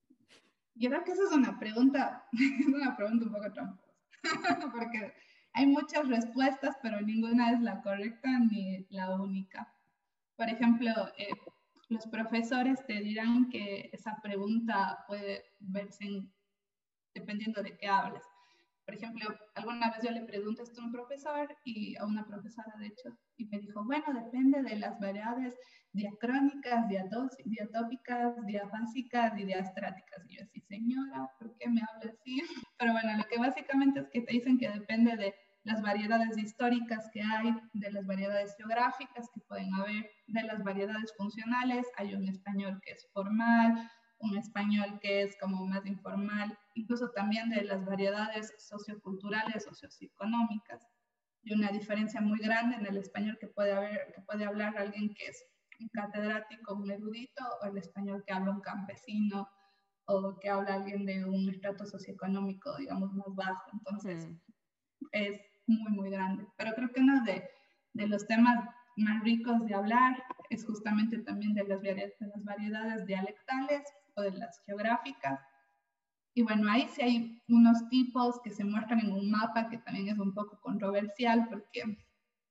Yo 0.75 0.89
creo 0.89 1.03
que 1.03 1.11
esa 1.11 1.23
es 1.23 1.31
una 1.31 1.59
pregunta, 1.59 2.27
es 2.33 2.67
una 2.67 2.95
pregunta 2.95 3.25
un 3.25 3.31
poco 3.31 3.51
tramposa, 3.51 4.71
porque 4.71 5.13
hay 5.53 5.65
muchas 5.65 6.07
respuestas, 6.07 6.77
pero 6.83 7.01
ninguna 7.01 7.51
es 7.51 7.61
la 7.61 7.81
correcta 7.81 8.29
ni 8.39 8.85
la 8.89 9.15
única. 9.15 9.73
Por 10.35 10.49
ejemplo, 10.49 10.91
eh, 11.17 11.29
los 11.89 12.05
profesores 12.07 12.85
te 12.85 13.01
dirán 13.01 13.49
que 13.49 13.89
esa 13.93 14.17
pregunta 14.21 15.03
puede 15.07 15.43
verse 15.59 16.23
dependiendo 17.13 17.61
de 17.61 17.77
qué 17.77 17.87
hables. 17.87 18.23
Por 18.85 18.95
ejemplo, 18.95 19.33
alguna 19.55 19.91
vez 19.91 19.99
yo 20.03 20.11
le 20.11 20.23
pregunté 20.23 20.61
a 20.61 20.83
un 20.83 20.91
profesor 20.91 21.55
y 21.63 21.95
a 21.95 22.05
una 22.05 22.25
profesora, 22.25 22.73
de 22.79 22.87
hecho, 22.87 23.17
y 23.37 23.45
me 23.45 23.59
dijo, 23.59 23.83
bueno, 23.85 24.05
depende 24.13 24.61
de 24.61 24.75
las 24.77 24.99
variedades 24.99 25.55
diacrónicas, 25.93 26.85
diatópicas, 27.45 28.45
diafásicas 28.45 29.39
y 29.39 29.45
diastráticas. 29.45 30.25
Y 30.27 30.35
yo 30.35 30.43
así, 30.43 30.59
señora, 30.61 31.31
¿por 31.39 31.55
qué 31.57 31.69
me 31.69 31.81
habla 31.81 32.11
así? 32.11 32.41
Pero 32.77 32.91
bueno, 32.91 33.17
lo 33.17 33.23
que 33.23 33.37
básicamente 33.37 34.01
es 34.01 34.09
que 34.09 34.21
te 34.21 34.33
dicen 34.33 34.57
que 34.57 34.69
depende 34.69 35.15
de 35.15 35.33
las 35.63 35.81
variedades 35.81 36.37
históricas 36.37 37.09
que 37.13 37.21
hay, 37.21 37.55
de 37.73 37.91
las 37.91 38.05
variedades 38.05 38.55
geográficas 38.57 39.29
que 39.33 39.41
pueden 39.41 39.73
haber, 39.75 40.09
de 40.27 40.43
las 40.43 40.63
variedades 40.63 41.13
funcionales. 41.17 41.87
Hay 41.97 42.13
un 42.13 42.27
español 42.27 42.79
que 42.83 42.91
es 42.91 43.07
formal, 43.13 43.89
un 44.19 44.37
español 44.37 44.99
que 45.01 45.23
es 45.23 45.37
como 45.39 45.65
más 45.65 45.85
informal, 45.85 46.57
incluso 46.75 47.09
también 47.11 47.49
de 47.49 47.63
las 47.63 47.85
variedades 47.85 48.53
socioculturales 48.57 49.63
socioeconómicas. 49.63 50.85
Y 51.43 51.53
una 51.53 51.71
diferencia 51.71 52.21
muy 52.21 52.39
grande 52.39 52.77
en 52.77 52.85
el 52.85 52.97
español 52.97 53.37
que 53.39 53.47
puede, 53.47 53.73
haber, 53.73 54.13
que 54.15 54.21
puede 54.21 54.45
hablar 54.45 54.77
alguien 54.77 55.13
que 55.13 55.27
es 55.27 55.45
un 55.79 55.89
catedrático, 55.89 56.75
un 56.75 56.89
erudito, 56.91 57.43
o 57.61 57.65
el 57.65 57.77
español 57.77 58.23
que 58.25 58.33
habla 58.33 58.51
un 58.51 58.61
campesino, 58.61 59.47
o 60.05 60.37
que 60.39 60.49
habla 60.49 60.75
alguien 60.75 61.05
de 61.05 61.25
un 61.25 61.49
estrato 61.49 61.85
socioeconómico, 61.85 62.75
digamos, 62.77 63.13
más 63.13 63.33
bajo. 63.35 63.63
Entonces, 63.73 64.27
mm. 64.27 65.05
es 65.11 65.52
muy, 65.67 65.91
muy 65.91 66.09
grande. 66.09 66.45
Pero 66.57 66.73
creo 66.75 66.91
que 66.91 67.01
uno 67.01 67.23
de, 67.23 67.47
de 67.93 68.07
los 68.07 68.25
temas 68.27 68.63
más 68.95 69.23
ricos 69.23 69.65
de 69.65 69.73
hablar 69.73 70.23
es 70.49 70.65
justamente 70.65 71.19
también 71.19 71.53
de 71.53 71.63
las, 71.63 71.81
de 71.81 72.13
las 72.19 72.43
variedades 72.43 73.05
dialectales 73.05 73.81
o 74.15 74.21
de 74.21 74.31
las 74.31 74.61
geográficas. 74.65 75.39
Y 76.35 76.41
bueno, 76.41 76.69
ahí 76.69 76.87
sí 76.89 77.01
hay 77.01 77.41
unos 77.47 77.87
tipos 77.89 78.39
que 78.43 78.51
se 78.51 78.63
muestran 78.63 78.99
en 78.99 79.11
un 79.11 79.29
mapa 79.29 79.69
que 79.69 79.77
también 79.79 80.09
es 80.09 80.17
un 80.17 80.33
poco 80.33 80.59
controversial 80.61 81.47
porque 81.49 81.97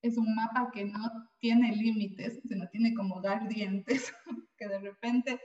es 0.01 0.17
un 0.17 0.35
mapa 0.35 0.71
que 0.71 0.85
no 0.85 1.09
tiene 1.39 1.75
límites, 1.75 2.41
sino 2.47 2.67
tiene 2.69 2.93
como 2.93 3.21
dar 3.21 3.47
dientes, 3.47 4.13
que 4.57 4.67
de 4.67 4.79
repente 4.79 5.39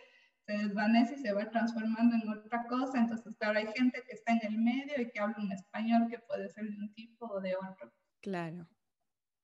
se 0.48 0.56
desvanece 0.56 1.14
y 1.14 1.18
se 1.18 1.32
va 1.34 1.50
transformando 1.50 2.16
en 2.16 2.26
otra 2.26 2.66
cosa. 2.66 2.98
Entonces, 2.98 3.36
claro, 3.38 3.58
hay 3.58 3.66
gente 3.76 4.02
que 4.08 4.14
está 4.14 4.32
en 4.32 4.40
el 4.50 4.58
medio 4.58 4.94
y 4.98 5.10
que 5.10 5.20
habla 5.20 5.36
un 5.38 5.52
español 5.52 6.08
que 6.08 6.18
puede 6.20 6.48
ser 6.48 6.64
de 6.64 6.78
un 6.78 6.94
tipo 6.94 7.26
o 7.26 7.40
de 7.40 7.54
otro. 7.54 7.92
Claro. 8.22 8.66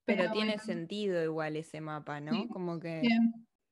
Pero, 0.06 0.32
tiene 0.32 0.58
sentido 0.58 1.22
igual 1.22 1.56
ese 1.56 1.82
mapa, 1.82 2.20
¿no? 2.20 2.48
como 2.48 2.80
que... 2.80 3.02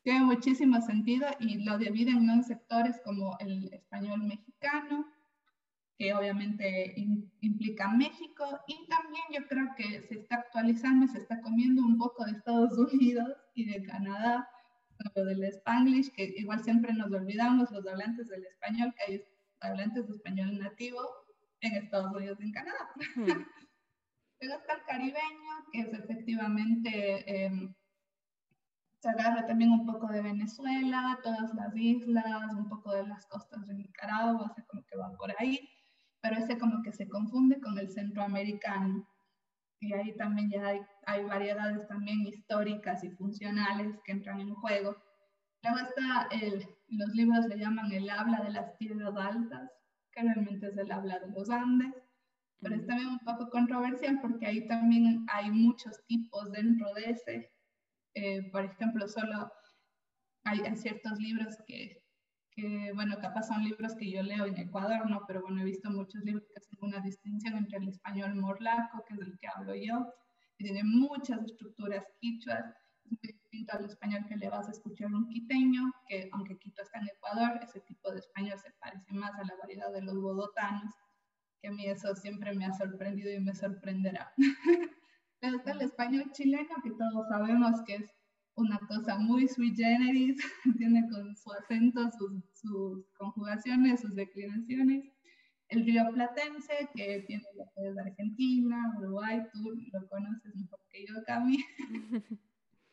Tiene, 0.02 0.24
muchísimo 0.24 0.80
sentido 0.80 1.28
y 1.38 1.62
lo 1.64 1.78
dividen 1.78 2.28
en 2.28 2.42
sectores 2.42 3.00
como 3.04 3.36
el 3.38 3.72
español 3.72 4.24
mexicano, 4.24 5.06
que 5.96 6.12
obviamente 6.12 6.94
implica 7.40 7.88
México, 7.88 8.44
y 8.66 8.88
también 8.88 9.22
yo 9.32 9.46
creo 9.46 9.68
que 9.76 10.02
se 10.08 10.14
está 10.14 10.36
actualizando 10.36 11.04
y 11.04 11.08
se 11.08 11.18
está 11.18 11.40
comiendo 11.40 11.82
un 11.82 11.98
poco 11.98 12.24
de 12.24 12.32
Estados 12.32 12.76
Unidos 12.92 13.36
y 13.54 13.66
de 13.66 13.82
Canadá, 13.84 14.48
lo 15.14 15.24
del 15.24 15.44
Spanglish, 15.44 16.12
que 16.12 16.34
igual 16.36 16.62
siempre 16.62 16.92
nos 16.92 17.12
olvidamos 17.12 17.70
los 17.70 17.86
hablantes 17.86 18.28
del 18.28 18.44
español, 18.44 18.94
que 18.96 19.12
hay 19.12 19.24
hablantes 19.60 20.08
de 20.08 20.14
español 20.14 20.58
nativo 20.58 21.00
en 21.60 21.74
Estados 21.74 22.14
Unidos 22.14 22.38
y 22.40 22.44
en 22.44 22.52
Canadá. 22.52 22.90
Hmm. 23.16 23.26
Luego 24.40 24.60
está 24.60 24.74
el 24.74 24.82
caribeño, 24.84 25.52
que 25.72 25.80
es 25.82 25.92
efectivamente, 25.92 27.44
em, 27.44 27.72
se 28.98 29.08
agarra 29.08 29.46
también 29.46 29.70
un 29.70 29.86
poco 29.86 30.08
de 30.08 30.20
Venezuela, 30.20 31.18
todas 31.22 31.54
las 31.54 31.76
islas, 31.76 32.52
un 32.54 32.68
poco 32.68 32.92
de 32.92 33.06
las 33.06 33.26
costas 33.26 33.66
de 33.66 33.74
Nicaragua, 33.74 34.50
o 34.50 34.54
sea, 34.54 34.64
como 34.64 34.84
que 34.84 34.96
va 34.96 35.12
por 35.16 35.32
ahí, 35.38 35.68
pero 36.20 36.36
ese 36.36 36.58
como 36.58 36.82
que 36.82 36.92
se 36.92 37.08
confunde 37.08 37.60
con 37.60 37.78
el 37.78 37.90
centroamericano 37.90 39.06
y 39.82 39.92
ahí 39.94 40.14
también 40.16 40.48
ya 40.48 40.64
hay, 40.64 40.80
hay, 41.06 41.24
variedades 41.24 41.86
también 41.88 42.24
históricas 42.24 43.02
y 43.02 43.10
funcionales 43.10 43.98
que 44.04 44.12
entran 44.12 44.40
en 44.40 44.54
juego. 44.54 44.96
Luego 45.64 45.78
está 45.80 46.28
el, 46.30 46.64
los 46.86 47.08
libros 47.14 47.46
le 47.46 47.58
llaman 47.58 47.90
el 47.90 48.08
habla 48.08 48.40
de 48.42 48.50
las 48.50 48.78
tierras 48.78 49.14
altas, 49.16 49.70
que 50.12 50.22
realmente 50.22 50.68
es 50.68 50.76
el 50.76 50.92
habla 50.92 51.18
de 51.18 51.32
los 51.32 51.50
Andes, 51.50 51.94
pero 52.60 52.76
es 52.76 52.86
también 52.86 53.08
un 53.08 53.18
poco 53.20 53.50
controversial 53.50 54.20
porque 54.20 54.46
ahí 54.46 54.68
también 54.68 55.26
hay 55.28 55.50
muchos 55.50 56.00
tipos 56.06 56.52
dentro 56.52 56.94
de 56.94 57.10
ese. 57.10 57.52
Eh, 58.14 58.50
por 58.52 58.64
ejemplo, 58.64 59.08
solo 59.08 59.50
hay, 60.44 60.60
hay 60.60 60.76
ciertos 60.76 61.18
libros 61.18 61.56
que 61.66 62.01
que, 62.54 62.92
bueno, 62.94 63.16
capaz 63.20 63.44
son 63.44 63.64
libros 63.64 63.94
que 63.94 64.10
yo 64.10 64.22
leo 64.22 64.46
en 64.46 64.56
Ecuador, 64.58 65.08
¿no? 65.08 65.22
Pero 65.26 65.42
bueno, 65.42 65.62
he 65.62 65.64
visto 65.64 65.90
muchos 65.90 66.22
libros 66.22 66.44
que 66.48 66.60
hacen 66.60 66.78
una 66.80 67.00
distinción 67.00 67.56
entre 67.56 67.78
el 67.78 67.88
español 67.88 68.34
morlaco, 68.34 69.04
que 69.06 69.14
es 69.14 69.20
el 69.20 69.38
que 69.38 69.48
hablo 69.48 69.74
yo, 69.74 70.12
y 70.58 70.64
tiene 70.64 70.84
muchas 70.84 71.42
estructuras 71.42 72.04
quichuas, 72.20 72.64
es 73.04 73.10
muy 73.10 73.18
distinto 73.22 73.76
al 73.76 73.84
español 73.84 74.24
que 74.28 74.36
le 74.36 74.48
vas 74.48 74.68
a 74.68 74.72
escuchar 74.72 75.08
un 75.08 75.28
quiteño, 75.28 75.92
que 76.08 76.28
aunque 76.32 76.58
Quito 76.58 76.82
está 76.82 76.98
en 76.98 77.08
Ecuador, 77.08 77.60
ese 77.62 77.80
tipo 77.80 78.10
de 78.12 78.20
español 78.20 78.58
se 78.58 78.70
parece 78.80 79.12
más 79.12 79.34
a 79.34 79.44
la 79.44 79.56
variedad 79.56 79.92
de 79.92 80.02
los 80.02 80.14
bogotanos, 80.14 80.94
que 81.60 81.68
a 81.68 81.72
mí 81.72 81.86
eso 81.86 82.14
siempre 82.14 82.54
me 82.54 82.66
ha 82.66 82.72
sorprendido 82.72 83.32
y 83.32 83.40
me 83.40 83.54
sorprenderá. 83.54 84.32
Pero 85.40 85.56
está 85.56 85.72
el 85.72 85.82
español 85.82 86.30
chileno, 86.32 86.74
que 86.82 86.90
todos 86.90 87.28
sabemos 87.28 87.82
que 87.86 87.96
es 87.96 88.21
una 88.54 88.78
cosa 88.88 89.18
muy 89.18 89.48
sui 89.48 89.74
generis, 89.74 90.36
tiene 90.78 91.08
con 91.10 91.36
su 91.36 91.52
acento, 91.52 92.10
sus, 92.12 92.44
sus, 92.54 93.06
conjugaciones, 93.16 94.00
sus 94.00 94.14
declinaciones. 94.14 95.04
El 95.68 95.84
río 95.86 96.04
Platense, 96.12 96.90
que 96.94 97.24
tiene 97.26 97.44
lo 97.56 97.64
que 97.74 97.88
es 97.88 97.98
Argentina, 97.98 98.94
Uruguay, 98.98 99.40
tú 99.52 99.74
lo 99.92 100.08
conoces 100.08 100.54
mejor 100.54 100.80
que 100.90 101.06
yo, 101.06 101.14
Cami. 101.26 101.58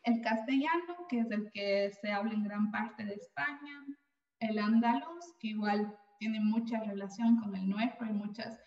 El 0.02 0.22
castellano, 0.22 1.06
que 1.10 1.18
es 1.20 1.30
el 1.30 1.50
que 1.52 1.92
se 2.00 2.10
habla 2.10 2.32
en 2.32 2.44
gran 2.44 2.70
parte 2.70 3.04
de 3.04 3.12
España. 3.12 3.84
El 4.38 4.58
andaluz, 4.58 5.36
que 5.38 5.48
igual 5.48 5.94
tiene 6.18 6.40
mucha 6.40 6.80
relación 6.80 7.38
con 7.38 7.54
el 7.54 7.68
nuestro, 7.68 8.06
hay 8.06 8.14
muchas 8.14 8.58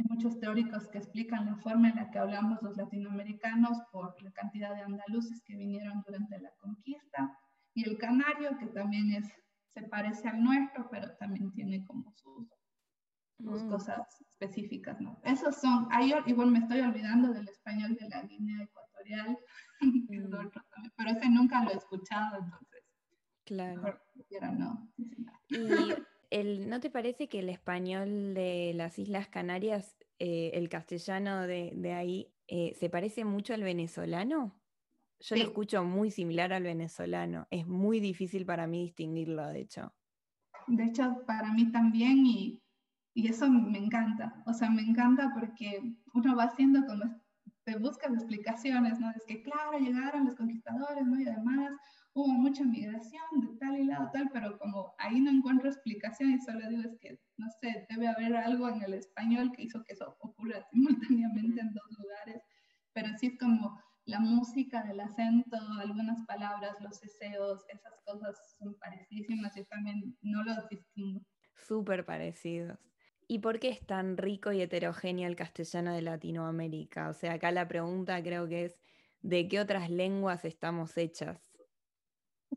hay 0.00 0.06
muchos 0.08 0.38
teóricos 0.38 0.88
que 0.88 0.98
explican 0.98 1.46
la 1.46 1.56
forma 1.56 1.90
en 1.90 1.96
la 1.96 2.10
que 2.10 2.18
hablamos 2.18 2.62
los 2.62 2.76
latinoamericanos 2.76 3.78
por 3.92 4.20
la 4.22 4.30
cantidad 4.32 4.74
de 4.74 4.82
andaluces 4.82 5.42
que 5.44 5.56
vinieron 5.56 6.02
durante 6.06 6.40
la 6.40 6.50
conquista. 6.58 7.36
Y 7.74 7.88
el 7.88 7.98
canario, 7.98 8.56
que 8.58 8.66
también 8.68 9.12
es, 9.12 9.26
se 9.74 9.82
parece 9.82 10.28
al 10.28 10.42
nuestro, 10.42 10.88
pero 10.90 11.14
también 11.16 11.52
tiene 11.52 11.84
como 11.84 12.10
sus, 12.12 12.48
sus 13.38 13.62
mm. 13.62 13.68
cosas 13.68 14.20
específicas. 14.30 15.00
¿no? 15.00 15.20
Esos 15.24 15.56
son, 15.56 15.86
ahí 15.90 16.14
igual 16.26 16.50
me 16.50 16.60
estoy 16.60 16.80
olvidando 16.80 17.32
del 17.32 17.48
español 17.48 17.96
de 18.00 18.08
la 18.08 18.22
Guinea 18.22 18.64
Ecuatorial, 18.64 19.38
mm. 19.80 20.48
pero 20.96 21.10
ese 21.10 21.28
nunca 21.28 21.62
lo 21.62 21.72
he 21.72 21.76
escuchado, 21.76 22.38
entonces. 22.38 22.84
Claro. 23.44 24.00
no. 24.56 24.92
Y 25.48 25.92
¿no 26.30 26.80
te 26.80 26.90
parece 26.90 27.28
que 27.28 27.40
el 27.40 27.48
español 27.48 28.34
de 28.34 28.72
las 28.74 28.98
Islas 28.98 29.28
Canarias, 29.28 29.96
eh, 30.18 30.52
el 30.54 30.68
castellano 30.68 31.46
de, 31.46 31.92
ahí, 31.92 32.32
eh, 32.46 32.74
se 32.78 32.88
parece 32.88 33.24
mucho 33.24 33.54
al 33.54 33.62
venezolano? 33.62 34.60
Yo 35.20 35.36
lo 35.36 35.42
escucho 35.42 35.84
muy 35.84 36.10
similar 36.10 36.52
al 36.52 36.62
venezolano. 36.62 37.46
Es 37.50 37.66
muy 37.66 38.00
difícil 38.00 38.46
para 38.46 38.66
mí 38.66 38.84
distinguirlo, 38.84 39.46
de 39.48 39.60
hecho. 39.60 39.92
De 40.66 40.84
hecho, 40.84 41.22
para 41.26 41.52
mí 41.52 41.70
también, 41.70 42.24
y, 42.24 42.62
y 43.12 43.28
eso 43.28 43.50
me 43.50 43.78
encanta. 43.78 44.42
O 44.46 44.54
sea, 44.54 44.70
me 44.70 44.82
encanta 44.82 45.30
porque 45.38 45.82
uno 46.14 46.36
va 46.36 46.44
haciendo 46.44 46.86
como 46.86 47.20
te 47.64 47.76
buscas 47.76 48.12
explicaciones, 48.14 48.98
¿no? 48.98 49.10
Es 49.10 49.24
que, 49.26 49.42
claro, 49.42 49.78
llegaron 49.78 50.26
los 50.26 50.36
conquistadores, 50.36 51.04
¿no? 51.04 51.20
Y 51.20 51.28
además 51.28 51.72
hubo 52.12 52.28
mucha 52.28 52.64
migración 52.64 53.22
de 53.40 53.56
tal 53.58 53.78
y 53.78 53.84
lado 53.84 54.10
tal, 54.12 54.30
pero 54.32 54.58
como 54.58 54.94
ahí 54.98 55.20
no 55.20 55.30
encuentro 55.30 55.68
explicación 55.68 56.32
y 56.32 56.40
solo 56.40 56.68
digo 56.68 56.82
es 56.82 56.98
que, 57.00 57.20
no 57.36 57.46
sé, 57.60 57.86
debe 57.88 58.08
haber 58.08 58.36
algo 58.36 58.68
en 58.68 58.82
el 58.82 58.94
español 58.94 59.52
que 59.52 59.62
hizo 59.62 59.84
que 59.84 59.92
eso 59.94 60.16
ocurra 60.20 60.66
simultáneamente 60.72 61.60
en 61.60 61.72
dos 61.72 61.98
lugares, 61.98 62.42
pero 62.92 63.08
sí 63.18 63.28
es 63.28 63.38
como 63.38 63.80
la 64.06 64.18
música 64.18 64.82
del 64.82 65.00
acento, 65.00 65.56
algunas 65.80 66.24
palabras, 66.26 66.76
los 66.80 67.00
deseos, 67.00 67.64
esas 67.68 68.00
cosas 68.04 68.56
son 68.58 68.74
parecísimas, 68.78 69.54
yo 69.54 69.64
también 69.66 70.16
no 70.22 70.42
los 70.42 70.68
distingo. 70.68 71.20
Súper 71.54 72.04
parecidos. 72.04 72.78
¿Y 73.28 73.38
por 73.38 73.60
qué 73.60 73.68
es 73.68 73.86
tan 73.86 74.16
rico 74.16 74.50
y 74.50 74.60
heterogéneo 74.60 75.28
el 75.28 75.36
castellano 75.36 75.92
de 75.92 76.02
Latinoamérica? 76.02 77.08
O 77.08 77.12
sea, 77.12 77.34
acá 77.34 77.52
la 77.52 77.68
pregunta 77.68 78.20
creo 78.24 78.48
que 78.48 78.64
es, 78.64 78.80
¿de 79.22 79.46
qué 79.46 79.60
otras 79.60 79.88
lenguas 79.88 80.44
estamos 80.44 80.96
hechas? 80.96 81.49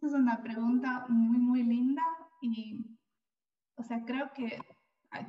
Esa 0.03 0.17
es 0.17 0.21
una 0.21 0.43
pregunta 0.43 1.05
muy, 1.07 1.37
muy 1.37 1.63
linda 1.63 2.01
y, 2.41 2.77
o 3.77 3.83
sea, 3.83 4.03
creo 4.03 4.33
que 4.33 4.59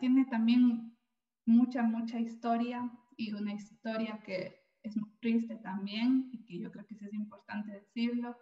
tiene 0.00 0.24
también 0.24 0.98
mucha, 1.46 1.84
mucha 1.84 2.18
historia 2.18 2.90
y 3.16 3.32
una 3.34 3.52
historia 3.52 4.20
que 4.24 4.66
es 4.82 4.96
muy 4.96 5.12
triste 5.20 5.54
también 5.58 6.28
y 6.32 6.44
que 6.44 6.58
yo 6.58 6.72
creo 6.72 6.84
que 6.86 6.96
sí 6.96 7.04
es 7.04 7.14
importante 7.14 7.70
decirlo, 7.70 8.36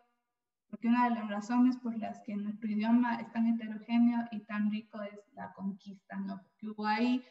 porque 0.70 0.88
una 0.88 1.10
de 1.10 1.16
las 1.16 1.28
razones 1.28 1.76
por 1.76 1.98
las 1.98 2.22
que 2.24 2.34
nuestro 2.34 2.70
idioma 2.70 3.16
es 3.16 3.30
tan 3.32 3.48
heterogéneo 3.48 4.24
y 4.30 4.40
tan 4.46 4.70
rico 4.70 5.02
es 5.02 5.20
la 5.34 5.52
conquista, 5.52 6.16
¿no? 6.16 6.40
Porque 6.40 6.68
hubo 6.70 6.86
ahí 6.86 7.22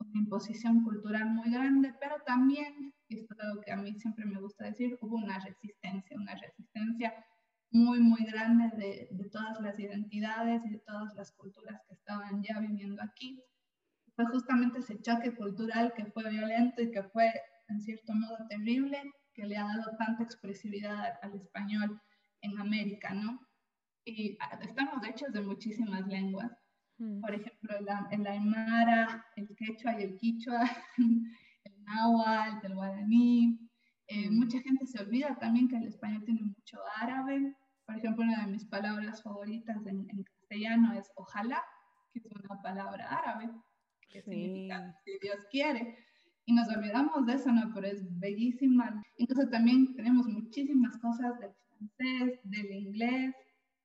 una 0.00 0.18
imposición 0.18 0.82
cultural 0.82 1.30
muy 1.30 1.48
grande, 1.48 1.94
pero 2.00 2.16
también, 2.26 2.92
y 3.06 3.18
esto 3.18 3.34
es 3.34 3.40
algo 3.40 3.60
que 3.60 3.70
a 3.70 3.76
mí 3.76 3.94
siempre 4.00 4.24
me 4.24 4.40
gusta 4.40 4.64
decir, 4.64 4.98
hubo 5.00 5.14
una 5.14 5.38
resistencia, 5.38 6.16
una 6.16 6.34
resistencia 6.34 7.14
muy, 7.70 8.00
muy 8.00 8.24
grande 8.24 8.70
de, 8.76 9.08
de 9.10 9.28
todas 9.30 9.60
las 9.60 9.78
identidades 9.78 10.64
y 10.64 10.70
de 10.70 10.78
todas 10.78 11.14
las 11.14 11.32
culturas 11.32 11.80
que 11.86 11.94
estaban 11.94 12.42
ya 12.42 12.58
viviendo 12.60 13.02
aquí. 13.02 13.42
Fue 14.16 14.26
justamente 14.26 14.80
ese 14.80 15.00
choque 15.00 15.34
cultural 15.34 15.92
que 15.96 16.06
fue 16.06 16.28
violento 16.30 16.82
y 16.82 16.90
que 16.90 17.02
fue 17.04 17.32
en 17.68 17.80
cierto 17.80 18.14
modo 18.14 18.36
terrible, 18.48 19.00
que 19.34 19.46
le 19.46 19.56
ha 19.56 19.64
dado 19.64 19.96
tanta 19.98 20.24
expresividad 20.24 21.18
al 21.22 21.34
español 21.34 22.00
en 22.40 22.58
América, 22.58 23.14
¿no? 23.14 23.40
Y 24.04 24.36
ah, 24.40 24.58
estamos 24.62 25.06
hechos 25.06 25.32
de 25.32 25.42
muchísimas 25.42 26.06
lenguas. 26.06 26.50
Mm. 26.98 27.20
Por 27.20 27.34
ejemplo, 27.34 27.76
el, 28.10 28.26
aymara, 28.26 29.24
el 29.36 29.54
quechua 29.56 30.00
y 30.00 30.04
el 30.04 30.16
quichua, 30.16 30.62
el 31.64 31.84
náhuatl, 31.84 32.66
el 32.66 32.74
guaraní. 32.74 33.67
Eh, 34.08 34.30
mucha 34.30 34.60
gente 34.60 34.86
se 34.86 35.00
olvida 35.00 35.38
también 35.38 35.68
que 35.68 35.76
el 35.76 35.86
español 35.86 36.24
tiene 36.24 36.42
mucho 36.42 36.78
árabe. 36.96 37.54
Por 37.86 37.96
ejemplo, 37.96 38.24
una 38.24 38.44
de 38.44 38.52
mis 38.52 38.64
palabras 38.66 39.22
favoritas 39.22 39.86
en, 39.86 40.08
en 40.10 40.22
castellano 40.22 40.92
es 40.94 41.10
ojalá, 41.14 41.62
que 42.12 42.20
es 42.20 42.26
una 42.26 42.60
palabra 42.62 43.04
árabe, 43.06 43.50
que 44.08 44.22
significa 44.22 44.94
si 45.04 45.18
Dios 45.20 45.46
quiere 45.50 45.96
y 46.48 46.54
nos 46.54 46.66
olvidamos 46.74 47.26
de 47.26 47.34
eso, 47.34 47.52
¿no? 47.52 47.70
Pero 47.74 47.88
es 47.88 48.02
bellísima. 48.18 49.02
Entonces 49.18 49.50
también 49.50 49.94
tenemos 49.94 50.26
muchísimas 50.26 50.96
cosas 50.96 51.38
del 51.40 51.50
francés, 51.68 52.40
del 52.42 52.72
inglés 52.72 53.34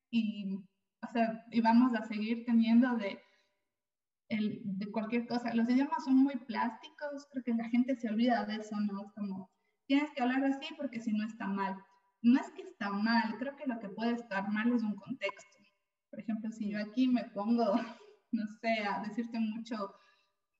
y, 0.09 0.55
o 0.55 1.11
sea, 1.11 1.43
y 1.51 1.59
vamos 1.59 1.93
a 1.93 2.05
seguir 2.05 2.45
teniendo 2.45 2.95
de, 2.95 3.19
el, 4.29 4.61
de 4.63 4.89
cualquier 4.91 5.27
cosa. 5.27 5.53
Los 5.53 5.69
idiomas 5.69 6.05
son 6.05 6.15
muy 6.15 6.37
plásticos, 6.37 7.27
creo 7.31 7.43
que 7.43 7.53
la 7.53 7.67
gente 7.67 7.97
se 7.97 8.07
olvida 8.09 8.45
de 8.45 8.55
eso, 8.55 8.79
¿no? 8.79 9.01
Es 9.01 9.11
como, 9.11 9.51
tienes 9.93 10.11
que 10.11 10.23
hablar 10.23 10.43
así 10.45 10.73
porque 10.75 10.99
si 10.99 11.13
no 11.13 11.23
está 11.23 11.45
mal. 11.45 11.77
No 12.23 12.39
es 12.39 12.49
que 12.51 12.63
está 12.63 12.89
mal, 12.89 13.37
creo 13.37 13.55
que 13.55 13.67
lo 13.67 13.79
que 13.79 13.89
puede 13.89 14.13
estar 14.13 14.49
mal 14.49 14.73
es 14.73 14.81
un 14.81 14.95
contexto. 14.95 15.59
Por 16.09 16.19
ejemplo, 16.19 16.51
si 16.51 16.71
yo 16.71 16.79
aquí 16.79 17.07
me 17.07 17.25
pongo, 17.25 17.75
no 18.31 18.47
sé, 18.59 18.79
a 18.79 19.03
decirte 19.03 19.39
mucho 19.39 19.93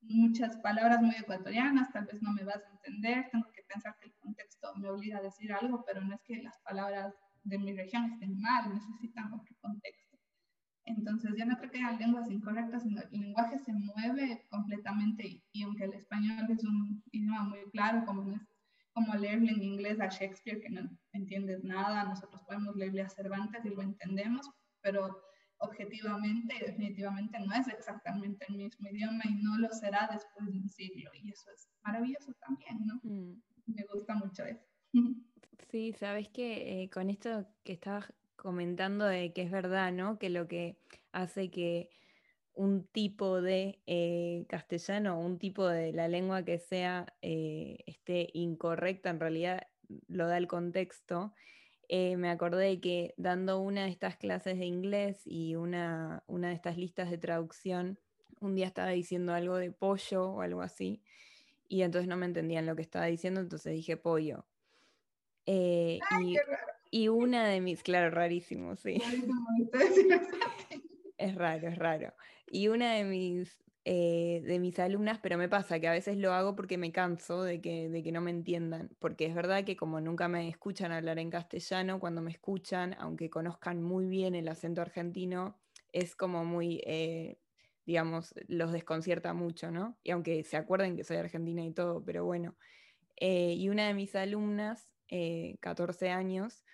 muchas 0.02 0.56
palabras 0.58 1.00
muy 1.00 1.16
ecuatorianas, 1.16 1.90
tal 1.90 2.04
vez 2.04 2.22
no 2.22 2.32
me 2.32 2.44
vas 2.44 2.62
a 2.62 2.70
entender, 2.74 3.28
tengo 3.32 3.50
que 3.52 3.62
pensar 3.62 3.96
que 3.98 4.08
el 4.08 4.14
contexto 4.16 4.74
me 4.76 4.90
obliga 4.90 5.18
a 5.18 5.22
decir 5.22 5.50
algo, 5.50 5.82
pero 5.84 6.02
no 6.02 6.14
es 6.14 6.20
que 6.22 6.42
las 6.42 6.58
palabras 6.58 7.14
de 7.42 7.58
mi 7.58 7.72
región 7.72 8.04
estén 8.04 8.38
mal, 8.38 8.72
necesitan 8.72 9.32
otro 9.32 9.56
contexto. 9.62 10.18
Entonces, 10.84 11.32
yo 11.38 11.46
no 11.46 11.56
creo 11.56 11.70
que 11.70 11.78
haya 11.78 11.98
lenguas 11.98 12.30
incorrectas, 12.30 12.84
el 12.84 13.08
lenguaje 13.10 13.58
se 13.58 13.72
mueve 13.72 14.46
completamente 14.50 15.42
y, 15.52 15.62
aunque 15.62 15.84
el 15.84 15.94
español 15.94 16.46
es 16.50 16.62
un 16.62 17.02
idioma 17.10 17.44
muy 17.44 17.64
claro, 17.72 18.04
como 18.04 18.22
no 18.24 18.36
es 18.36 18.46
como 18.94 19.14
leerle 19.14 19.50
en 19.52 19.62
inglés 19.62 20.00
a 20.00 20.08
Shakespeare, 20.08 20.60
que 20.60 20.70
no 20.70 20.88
entiendes 21.12 21.64
nada, 21.64 22.04
nosotros 22.04 22.40
podemos 22.46 22.74
leerle 22.76 23.02
a 23.02 23.08
Cervantes 23.08 23.64
y 23.64 23.70
lo 23.70 23.82
entendemos, 23.82 24.48
pero 24.80 25.20
objetivamente 25.58 26.54
y 26.56 26.60
definitivamente 26.60 27.38
no 27.40 27.52
es 27.54 27.68
exactamente 27.68 28.46
el 28.48 28.56
mismo 28.56 28.88
idioma 28.88 29.22
y 29.28 29.34
no 29.42 29.58
lo 29.58 29.68
será 29.70 30.08
después 30.12 30.46
de 30.46 30.58
un 30.58 30.68
siglo. 30.68 31.10
Y 31.14 31.30
eso 31.30 31.50
es 31.52 31.68
maravilloso 31.82 32.32
también, 32.34 32.86
¿no? 32.86 33.00
Mm. 33.02 33.42
Me 33.66 33.84
gusta 33.92 34.14
mucho 34.14 34.44
eso. 34.44 34.64
Sí, 35.70 35.92
sabes 35.92 36.28
que 36.28 36.82
eh, 36.82 36.90
con 36.90 37.10
esto 37.10 37.48
que 37.64 37.72
estabas 37.72 38.12
comentando 38.36 39.06
de 39.06 39.32
que 39.32 39.42
es 39.42 39.50
verdad, 39.50 39.90
¿no? 39.92 40.18
Que 40.18 40.30
lo 40.30 40.46
que 40.46 40.76
hace 41.10 41.50
que 41.50 41.90
un 42.54 42.86
tipo 42.86 43.40
de 43.40 43.80
eh, 43.86 44.46
castellano, 44.48 45.18
un 45.18 45.38
tipo 45.38 45.66
de 45.66 45.92
la 45.92 46.08
lengua 46.08 46.44
que 46.44 46.58
sea 46.58 47.06
eh, 47.20 47.78
esté 47.86 48.30
incorrecta, 48.32 49.10
en 49.10 49.20
realidad 49.20 49.66
lo 50.08 50.26
da 50.28 50.38
el 50.38 50.46
contexto. 50.46 51.34
Eh, 51.88 52.16
me 52.16 52.30
acordé 52.30 52.80
que 52.80 53.14
dando 53.16 53.60
una 53.60 53.84
de 53.84 53.90
estas 53.90 54.16
clases 54.16 54.58
de 54.58 54.66
inglés 54.66 55.20
y 55.26 55.56
una, 55.56 56.22
una 56.26 56.48
de 56.48 56.54
estas 56.54 56.76
listas 56.76 57.10
de 57.10 57.18
traducción, 57.18 57.98
un 58.40 58.54
día 58.54 58.66
estaba 58.66 58.90
diciendo 58.90 59.34
algo 59.34 59.56
de 59.56 59.70
pollo 59.70 60.30
o 60.30 60.40
algo 60.40 60.62
así, 60.62 61.02
y 61.68 61.82
entonces 61.82 62.08
no 62.08 62.16
me 62.16 62.26
entendían 62.26 62.66
lo 62.66 62.76
que 62.76 62.82
estaba 62.82 63.06
diciendo, 63.06 63.40
entonces 63.40 63.72
dije 63.74 63.96
pollo. 63.96 64.46
Eh, 65.46 65.98
y, 66.22 66.36
y, 66.90 67.08
una 67.08 67.46
de 67.48 67.60
mis, 67.60 67.82
claro, 67.82 68.10
rarísimo, 68.10 68.76
sí. 68.76 69.02
es 71.18 71.34
raro, 71.34 71.68
es 71.68 71.78
raro. 71.78 72.12
Y 72.46 72.68
una 72.68 72.94
de 72.94 73.04
mis 73.04 73.64
eh, 73.86 74.40
de 74.46 74.58
mis 74.60 74.78
alumnas, 74.78 75.18
pero 75.22 75.36
me 75.36 75.46
pasa 75.50 75.78
que 75.78 75.88
a 75.88 75.92
veces 75.92 76.16
lo 76.16 76.32
hago 76.32 76.56
porque 76.56 76.78
me 76.78 76.90
canso 76.90 77.42
de 77.42 77.60
que, 77.60 77.90
de 77.90 78.02
que 78.02 78.12
no 78.12 78.22
me 78.22 78.30
entiendan, 78.30 78.88
porque 78.98 79.26
es 79.26 79.34
verdad 79.34 79.64
que 79.64 79.76
como 79.76 80.00
nunca 80.00 80.26
me 80.26 80.48
escuchan 80.48 80.90
hablar 80.90 81.18
en 81.18 81.28
castellano, 81.28 82.00
cuando 82.00 82.22
me 82.22 82.30
escuchan, 82.30 82.96
aunque 82.98 83.28
conozcan 83.28 83.82
muy 83.82 84.06
bien 84.06 84.34
el 84.34 84.48
acento 84.48 84.80
argentino, 84.80 85.60
es 85.92 86.16
como 86.16 86.46
muy, 86.46 86.82
eh, 86.86 87.38
digamos, 87.84 88.34
los 88.48 88.72
desconcierta 88.72 89.34
mucho, 89.34 89.70
¿no? 89.70 89.98
Y 90.02 90.12
aunque 90.12 90.44
se 90.44 90.56
acuerden 90.56 90.96
que 90.96 91.04
soy 91.04 91.18
argentina 91.18 91.62
y 91.62 91.72
todo, 91.72 92.02
pero 92.02 92.24
bueno. 92.24 92.56
Eh, 93.16 93.52
y 93.52 93.68
una 93.68 93.86
de 93.86 93.94
mis 93.94 94.14
alumnas, 94.16 94.94
14 95.60 96.10
años, 96.10 96.64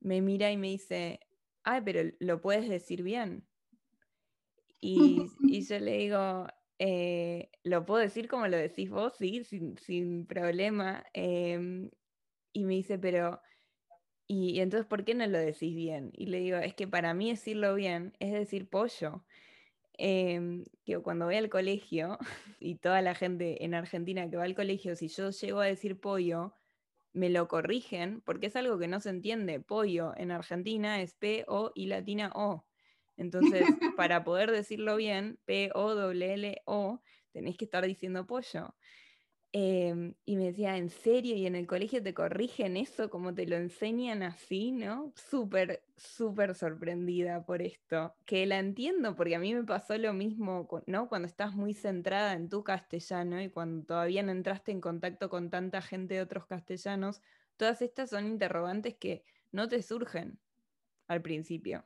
me 0.00 0.20
mira 0.20 0.52
y 0.52 0.58
me 0.58 0.68
dice, 0.68 1.20
ay, 1.64 1.80
pero 1.82 2.10
lo 2.20 2.42
puedes 2.42 2.68
decir 2.68 3.02
bien. 3.02 3.48
Y, 5.40 5.64
yo 5.64 5.78
le 5.78 5.96
digo, 5.96 6.46
eh, 6.78 7.50
¿lo 7.62 7.86
puedo 7.86 8.00
decir 8.00 8.28
como 8.28 8.48
lo 8.48 8.56
decís 8.56 8.90
vos? 8.90 9.14
Sí, 9.16 9.44
sin, 9.44 10.26
problema. 10.26 11.04
Em, 11.12 11.90
y 12.52 12.64
me 12.64 12.74
dice, 12.74 12.98
pero, 12.98 13.40
y, 14.26 14.60
entonces, 14.60 14.86
¿por 14.86 15.04
qué 15.04 15.14
no 15.14 15.26
lo 15.26 15.38
decís 15.38 15.74
bien? 15.74 16.10
Y 16.14 16.26
le 16.26 16.40
digo, 16.40 16.58
es 16.58 16.74
que 16.74 16.88
para 16.88 17.14
mí 17.14 17.30
decirlo 17.30 17.74
bien 17.74 18.14
es 18.18 18.32
decir 18.32 18.68
pollo. 18.68 19.24
Eh, 19.98 20.64
que 20.84 20.98
cuando 20.98 21.26
voy 21.26 21.36
al 21.36 21.50
colegio, 21.50 22.18
y 22.60 22.76
toda 22.76 23.02
la 23.02 23.14
gente 23.14 23.64
en 23.64 23.74
Argentina 23.74 24.28
que 24.28 24.36
va 24.36 24.44
al 24.44 24.54
colegio, 24.54 24.96
si 24.96 25.08
yo 25.08 25.30
llego 25.30 25.60
a 25.60 25.66
decir 25.66 26.00
pollo, 26.00 26.54
me 27.12 27.30
lo 27.30 27.48
corrigen, 27.48 28.22
porque 28.22 28.46
es 28.46 28.56
algo 28.56 28.78
que 28.78 28.88
no 28.88 29.00
se 29.00 29.10
entiende. 29.10 29.60
Pollo 29.60 30.14
en 30.16 30.32
Argentina 30.32 31.02
es 31.02 31.14
P, 31.14 31.44
O 31.48 31.72
y 31.74 31.86
latina 31.86 32.32
O. 32.34 32.64
Entonces, 33.16 33.62
para 33.96 34.24
poder 34.24 34.50
decirlo 34.50 34.96
bien, 34.96 35.38
P-O-L-L-O, 35.44 37.02
tenés 37.32 37.56
que 37.56 37.64
estar 37.64 37.86
diciendo 37.86 38.26
pollo. 38.26 38.74
Em, 39.54 40.14
y 40.24 40.36
me 40.36 40.46
decía, 40.46 40.78
¿en 40.78 40.88
serio? 40.88 41.36
¿Y 41.36 41.44
en 41.44 41.54
el 41.54 41.66
colegio 41.66 42.02
te 42.02 42.14
corrigen 42.14 42.78
eso 42.78 43.10
como 43.10 43.34
te 43.34 43.46
lo 43.46 43.56
enseñan 43.56 44.22
así, 44.22 44.72
no? 44.72 45.12
Súper, 45.14 45.84
súper 45.94 46.54
sorprendida 46.54 47.44
por 47.44 47.60
esto. 47.60 48.14
Que 48.24 48.46
la 48.46 48.58
entiendo, 48.58 49.14
porque 49.14 49.36
a 49.36 49.38
mí 49.38 49.54
me 49.54 49.64
pasó 49.64 49.98
lo 49.98 50.14
mismo, 50.14 50.66
¿no? 50.86 51.06
Cuando 51.10 51.28
estás 51.28 51.54
muy 51.54 51.74
centrada 51.74 52.32
en 52.32 52.48
tu 52.48 52.64
castellano 52.64 53.42
y 53.42 53.50
cuando 53.50 53.84
todavía 53.84 54.22
no 54.22 54.32
entraste 54.32 54.72
en 54.72 54.80
contacto 54.80 55.28
con 55.28 55.50
tanta 55.50 55.82
gente 55.82 56.14
de 56.14 56.22
otros 56.22 56.46
castellanos, 56.46 57.20
todas 57.58 57.82
estas 57.82 58.08
son 58.08 58.26
interrogantes 58.26 58.94
que 58.94 59.22
no 59.50 59.68
te 59.68 59.82
surgen 59.82 60.40
al 61.08 61.20
principio. 61.20 61.84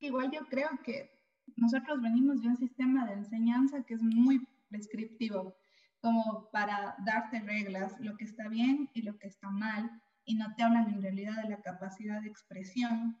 Igual 0.00 0.30
yo 0.30 0.46
creo 0.46 0.70
que 0.84 1.10
nosotros 1.56 2.00
venimos 2.02 2.42
de 2.42 2.48
un 2.48 2.56
sistema 2.56 3.06
de 3.06 3.14
enseñanza 3.14 3.82
que 3.84 3.94
es 3.94 4.02
muy 4.02 4.46
prescriptivo, 4.68 5.56
como 6.00 6.48
para 6.50 6.96
darte 7.04 7.40
reglas, 7.40 7.98
lo 8.00 8.16
que 8.16 8.24
está 8.24 8.48
bien 8.48 8.90
y 8.94 9.02
lo 9.02 9.18
que 9.18 9.28
está 9.28 9.50
mal, 9.50 9.90
y 10.24 10.34
no 10.34 10.54
te 10.54 10.62
hablan 10.62 10.92
en 10.92 11.02
realidad 11.02 11.42
de 11.42 11.48
la 11.48 11.62
capacidad 11.62 12.20
de 12.20 12.28
expresión. 12.28 13.18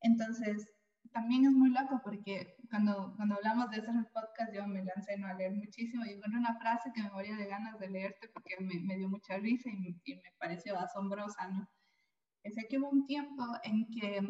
Entonces, 0.00 0.68
también 1.12 1.44
es 1.44 1.52
muy 1.52 1.70
loco 1.70 2.00
porque 2.02 2.56
cuando, 2.70 3.14
cuando 3.16 3.36
hablamos 3.36 3.70
de 3.70 3.78
ese 3.78 3.92
podcast 4.12 4.52
yo 4.52 4.66
me 4.66 4.84
lancé 4.84 5.14
a 5.14 5.34
leer 5.34 5.52
muchísimo 5.54 6.04
y 6.04 6.10
encontré 6.10 6.38
una 6.38 6.58
frase 6.58 6.90
que 6.92 7.02
me 7.02 7.10
moría 7.10 7.36
de 7.36 7.46
ganas 7.46 7.78
de 7.78 7.88
leerte 7.88 8.28
porque 8.28 8.56
me, 8.60 8.80
me 8.80 8.96
dio 8.96 9.08
mucha 9.08 9.36
risa 9.36 9.68
y, 9.70 10.00
y, 10.04 10.14
me 10.16 10.32
pareció 10.38 10.78
asombrosa, 10.78 11.48
¿no? 11.48 11.68
Es 12.42 12.54
que 12.68 12.78
hubo 12.78 12.90
un 12.90 13.06
tiempo 13.06 13.44
en 13.62 13.86
que 13.90 14.20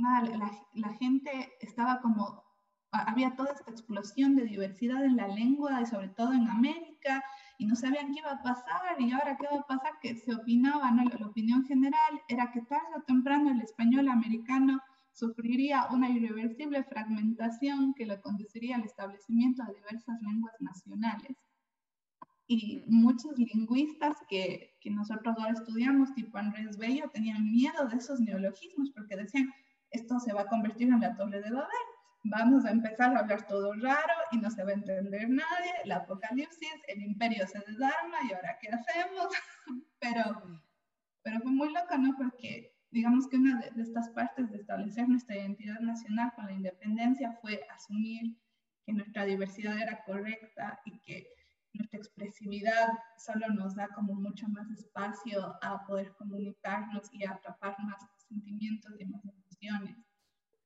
la, 0.00 0.50
la, 0.74 0.92
gente 0.94 1.52
estaba 1.60 2.00
como, 2.00 2.44
había 2.90 3.36
toda 3.36 3.52
esta 3.52 3.70
explosión 3.70 4.36
de 4.36 4.44
diversidad 4.44 5.04
en 5.04 5.16
la 5.16 5.28
lengua 5.28 5.80
y 5.80 5.86
sobre 5.86 6.08
todo 6.08 6.32
en 6.32 6.48
América 6.48 7.22
y 7.58 7.66
no 7.66 7.74
sabían 7.74 8.12
qué 8.12 8.20
iba 8.20 8.30
a 8.30 8.42
pasar 8.42 9.00
y 9.00 9.10
ahora 9.12 9.36
qué 9.36 9.46
va 9.52 9.60
a 9.60 9.66
pasar, 9.66 9.92
que 10.00 10.16
se 10.16 10.34
opinaba, 10.34 10.90
¿no? 10.92 11.04
la 11.04 11.26
opinión 11.26 11.64
general 11.64 12.22
era 12.28 12.50
que 12.52 12.62
tarde 12.62 12.86
o 12.96 13.02
temprano 13.02 13.50
el 13.50 13.60
español 13.60 14.08
americano 14.08 14.80
sufriría 15.12 15.88
una 15.90 16.08
irreversible 16.08 16.84
fragmentación 16.84 17.92
que 17.94 18.06
le 18.06 18.20
conduciría 18.20 18.76
al 18.76 18.84
establecimiento 18.84 19.64
de 19.64 19.74
diversas 19.74 20.20
lenguas 20.22 20.54
nacionales. 20.60 21.36
Y 22.46 22.84
muchos 22.86 23.36
lingüistas 23.36 24.16
que, 24.28 24.76
que 24.80 24.90
nosotros 24.90 25.34
ahora 25.36 25.52
estudiamos, 25.52 26.14
tipo 26.14 26.38
Andrés 26.38 26.78
Bello, 26.78 27.10
tenían 27.12 27.50
miedo 27.50 27.88
de 27.88 27.96
esos 27.96 28.20
neologismos 28.20 28.90
porque 28.92 29.16
decían, 29.16 29.52
esto 29.90 30.18
se 30.20 30.32
va 30.32 30.42
a 30.42 30.46
convertir 30.46 30.88
en 30.88 31.00
la 31.00 31.16
torre 31.16 31.40
de 31.40 31.50
Babel. 31.50 31.68
Vamos 32.24 32.64
a 32.64 32.70
empezar 32.70 33.16
a 33.16 33.20
hablar 33.20 33.46
todo 33.46 33.72
raro 33.74 34.14
y 34.32 34.38
no 34.38 34.50
se 34.50 34.64
va 34.64 34.70
a 34.70 34.74
entender 34.74 35.28
nadie, 35.30 35.72
el 35.84 35.92
apocalipsis, 35.92 36.74
el 36.88 37.02
imperio 37.02 37.46
se 37.46 37.60
desarma 37.60 38.18
y 38.28 38.32
ahora 38.32 38.58
qué 38.60 38.68
hacemos. 38.68 39.28
pero, 40.00 40.42
pero 41.22 41.40
fue 41.40 41.52
muy 41.52 41.72
loco, 41.72 41.96
¿no? 41.96 42.14
Porque 42.16 42.74
digamos 42.90 43.28
que 43.28 43.36
una 43.36 43.60
de, 43.60 43.82
estas 43.82 44.10
partes 44.10 44.50
de 44.50 44.58
establecer 44.58 45.08
nuestra 45.08 45.36
identidad 45.36 45.80
nacional 45.80 46.32
con 46.34 46.46
la 46.46 46.52
independencia 46.52 47.32
fue 47.40 47.64
asumir 47.74 48.36
que 48.84 48.92
nuestra 48.92 49.24
diversidad 49.24 49.78
era 49.78 50.02
correcta 50.04 50.80
y 50.84 50.98
que 51.00 51.28
nuestra 51.74 51.98
expresividad 51.98 52.88
solo 53.18 53.48
nos 53.48 53.76
da 53.76 53.88
como 53.88 54.14
mucho 54.14 54.48
más 54.48 54.70
espacio 54.70 55.56
a 55.62 55.84
poder 55.86 56.14
comunicarnos 56.16 57.08
y 57.12 57.24
a 57.24 57.32
atrapar 57.32 57.76
más 57.80 58.02
sentimientos 58.28 58.92
y 58.98 59.04
más 59.04 59.24
emociones. 59.60 59.96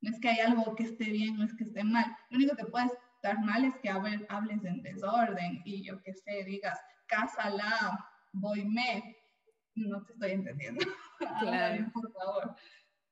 No 0.01 0.11
es 0.11 0.19
que 0.19 0.29
hay 0.29 0.39
algo 0.39 0.75
que 0.75 0.83
esté 0.83 1.05
bien, 1.05 1.37
no 1.37 1.45
es 1.45 1.53
que 1.55 1.63
esté 1.63 1.83
mal. 1.83 2.05
Lo 2.29 2.37
único 2.37 2.55
que 2.55 2.65
puede 2.65 2.87
estar 3.15 3.39
mal 3.43 3.63
es 3.63 3.75
que 3.81 3.89
hables 3.89 4.65
en 4.65 4.81
desorden 4.81 5.61
y 5.65 5.83
yo 5.85 6.01
que 6.01 6.13
sé, 6.13 6.43
digas, 6.43 6.77
cásala, 7.07 8.05
voy 8.33 8.65
me, 8.65 9.17
no 9.75 10.03
te 10.03 10.13
estoy 10.13 10.31
entendiendo. 10.31 10.85
Claro. 11.39 11.89
por 11.93 12.11
favor. 12.11 12.55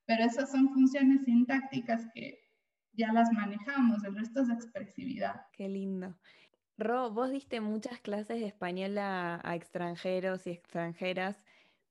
Pero 0.05 0.25
esas 0.25 0.51
son 0.51 0.73
funciones 0.73 1.23
sintácticas 1.23 2.05
que 2.13 2.41
ya 2.91 3.13
las 3.13 3.31
manejamos, 3.31 4.03
el 4.03 4.15
resto 4.15 4.41
es 4.41 4.49
expresividad. 4.49 5.45
Qué 5.53 5.69
lindo. 5.69 6.17
Ro, 6.77 7.11
vos 7.11 7.31
diste 7.31 7.61
muchas 7.61 8.01
clases 8.01 8.41
de 8.41 8.47
español 8.47 8.97
a, 8.97 9.39
a, 9.43 9.55
extranjeros 9.55 10.45
y 10.45 10.49
extranjeras. 10.49 11.41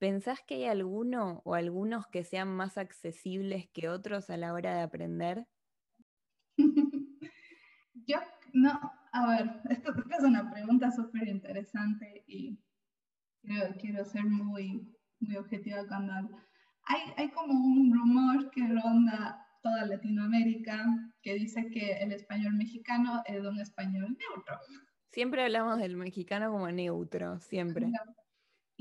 ¿Pensás 0.00 0.40
que 0.40 0.54
hay 0.54 0.64
alguno 0.64 1.42
o 1.44 1.54
algunos 1.54 2.06
que 2.06 2.24
sean 2.24 2.48
más 2.48 2.78
accesibles 2.78 3.68
que 3.68 3.90
otros 3.90 4.30
a 4.30 4.38
la 4.38 4.54
hora 4.54 4.74
de 4.74 4.80
aprender? 4.80 5.46
Yo, 8.06 8.16
no, 8.54 8.80
a 9.12 9.28
ver, 9.28 9.60
esto, 9.68 9.92
es 10.10 10.24
una 10.24 10.50
pregunta 10.50 10.90
súper 10.90 11.28
interesante 11.28 12.24
y 12.26 12.58
quiero, 13.78 14.02
ser 14.06 14.24
muy, 14.24 14.90
muy 15.20 15.36
objetiva 15.36 15.86
cuando 15.86 16.14
Hay, 16.84 17.00
hay 17.18 17.30
como 17.32 17.52
un 17.52 17.92
rumor 17.92 18.50
que 18.52 18.66
ronda 18.68 19.46
toda 19.62 19.84
Latinoamérica 19.84 20.86
que 21.20 21.34
dice 21.34 21.68
que 21.68 21.98
el 21.98 22.12
español 22.12 22.54
mexicano 22.54 23.22
es 23.26 23.44
un 23.44 23.60
español 23.60 24.16
neutro. 24.18 24.58
Siempre 25.12 25.44
hablamos 25.44 25.78
del 25.78 25.98
mexicano 25.98 26.50
como 26.50 26.70
neutro, 26.70 27.38
siempre. 27.40 27.92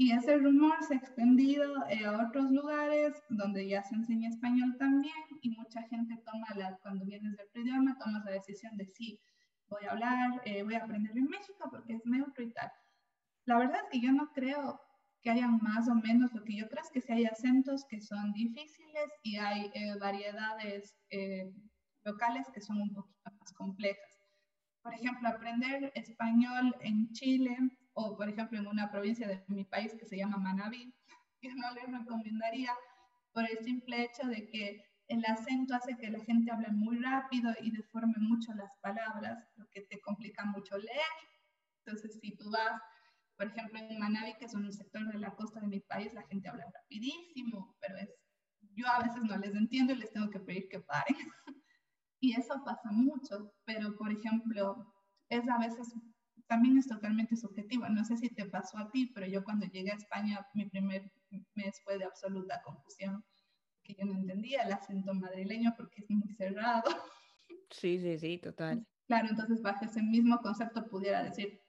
Y 0.02 0.14
ese 0.14 0.38
rumor 0.38 0.82
se 0.82 0.94
ha 0.94 0.98
extendido 0.98 1.86
eh, 1.90 2.06
a 2.06 2.26
otros 2.26 2.50
lugares 2.52 3.22
donde 3.28 3.68
ya 3.68 3.84
se 3.84 3.96
enseña 3.96 4.30
español 4.30 4.78
también 4.80 5.14
y 5.42 5.50
mucha 5.50 5.82
gente 5.90 6.16
toma 6.26 6.48
la, 6.56 6.78
cuando 6.78 7.04
vienes 7.04 7.36
idioma, 7.54 7.98
tomas 7.98 8.24
la 8.24 8.32
decisión 8.32 8.78
de 8.78 8.86
sí, 8.86 9.20
voy 9.68 9.84
a 9.86 9.92
hablar, 9.92 10.42
eh, 10.46 10.64
voy 10.64 10.76
a 10.76 10.86
aprender 10.86 11.18
en 11.18 11.26
México 11.26 11.68
porque 11.70 11.96
es 11.96 12.06
neutro 12.06 12.42
y 12.46 12.54
tal. 12.54 12.72
La 13.44 13.58
verdad 13.58 13.82
es 13.84 13.90
que 13.92 14.00
yo 14.00 14.14
no 14.14 14.32
creo 14.32 14.80
que 15.22 15.32
haya 15.32 15.50
más 15.50 15.90
o 15.90 15.96
menos, 15.96 16.32
lo 16.34 16.46
que 16.46 16.56
yo 16.56 16.70
creo 16.70 16.82
es 16.82 16.92
que 16.92 17.02
si 17.02 17.12
hay 17.12 17.26
acentos 17.26 17.84
que 17.90 18.00
son 18.00 18.32
difíciles 18.32 19.12
y 19.22 19.36
hay 19.36 19.70
eh, 19.74 19.98
variedades 20.00 20.96
locales 22.06 22.48
que 22.54 22.62
son 22.62 22.80
un 22.80 22.94
poquito 22.94 23.32
más 23.38 23.52
complejas. 23.52 24.16
Por 24.82 24.94
ejemplo, 24.94 25.28
aprender 25.28 25.92
español 25.94 26.74
en 26.80 27.12
Chile 27.12 27.58
o, 28.00 28.16
por 28.16 28.30
ejemplo, 28.30 28.58
en 28.58 28.68
una 28.68 28.90
provincia 28.92 29.28
de 29.28 29.44
mi 29.48 29.66
país 29.66 29.94
que 29.94 30.06
se 30.06 30.18
llama 30.18 30.38
Manabí, 30.38 30.94
yo 31.42 31.52
no 31.56 31.72
les 31.74 31.92
recomendaría 31.92 32.74
por 33.34 33.44
el 33.50 33.58
simple 33.60 34.04
hecho 34.04 34.28
de 34.28 34.50
que 34.50 34.86
el 35.08 35.26
acento 35.26 35.76
hace 35.76 35.98
que 35.98 36.10
la 36.10 36.24
gente 36.24 36.52
hable 36.52 36.70
muy 36.72 36.98
rápido 37.00 37.52
y 37.62 37.72
deforme 37.72 38.16
mucho 38.18 38.54
las 38.54 38.72
palabras, 38.82 39.38
lo 39.56 39.66
que 39.72 39.82
te 39.82 40.00
complica 40.02 40.46
mucho 40.46 40.78
leer. 40.78 41.16
Entonces, 41.84 42.20
si 42.22 42.36
tú 42.36 42.52
vas 42.52 42.82
por 43.40 43.48
ejemplo, 43.48 43.80
en 43.80 43.98
Manabi, 43.98 44.34
que 44.38 44.46
es 44.46 44.54
un 44.54 44.70
sector 44.74 45.10
de 45.10 45.18
la 45.18 45.34
costa 45.34 45.62
de 45.62 45.68
mi 45.68 45.80
país, 45.80 46.14
la 46.14 46.24
gente 46.24 46.50
habla 46.50 46.66
rapidísimo, 46.74 47.74
pero 47.80 47.98
es, 47.98 48.10
yo 48.76 48.86
a 48.86 49.00
veces 49.02 49.24
no 49.24 49.38
les 49.38 49.56
entiendo 49.56 49.94
y 49.94 49.96
les 49.96 50.12
tengo 50.12 50.30
que 50.30 50.42
pedir 50.42 50.68
que 50.68 50.82
paren. 50.82 51.16
y 52.20 52.38
eso 52.38 52.62
pasa 52.66 52.92
mucho, 52.92 53.54
pero 53.64 53.96
por 53.96 54.12
ejemplo, 54.12 54.94
es 55.30 55.48
a 55.48 55.58
veces, 55.58 55.88
también 56.50 56.78
es 56.80 56.88
totalmente 56.88 57.38
subjetivo. 57.38 57.88
No 57.90 58.04
sé 58.04 58.18
si 58.18 58.28
te 58.30 58.46
pasó 58.46 58.80
a 58.80 58.90
ti, 58.90 59.12
pero 59.14 59.28
yo 59.28 59.44
cuando 59.44 59.68
llegué 59.68 59.92
a 59.92 59.96
España, 59.96 60.46
mi 60.56 60.66
primer 60.66 61.10
mes 61.54 61.80
fue 61.84 62.00
de 62.00 62.06
absoluta 62.06 62.60
confusión, 62.64 63.24
que 63.84 63.94
yo 63.94 64.06
no 64.06 64.16
entendía 64.16 64.64
el 64.64 64.74
acento 64.74 65.14
madrileño 65.14 65.76
porque 65.78 66.02
es 66.02 66.10
muy 66.10 66.34
cerrado. 66.34 66.90
Sí, 67.70 68.00
sí, 68.00 68.18
sí, 68.18 68.40
total. 68.40 68.84
Claro, 69.06 69.30
entonces 69.30 69.62
bajo 69.62 69.86
ese 69.86 70.02
mismo 70.02 70.40
concepto 70.40 70.88
pudiera 70.90 71.24
decir, 71.24 71.62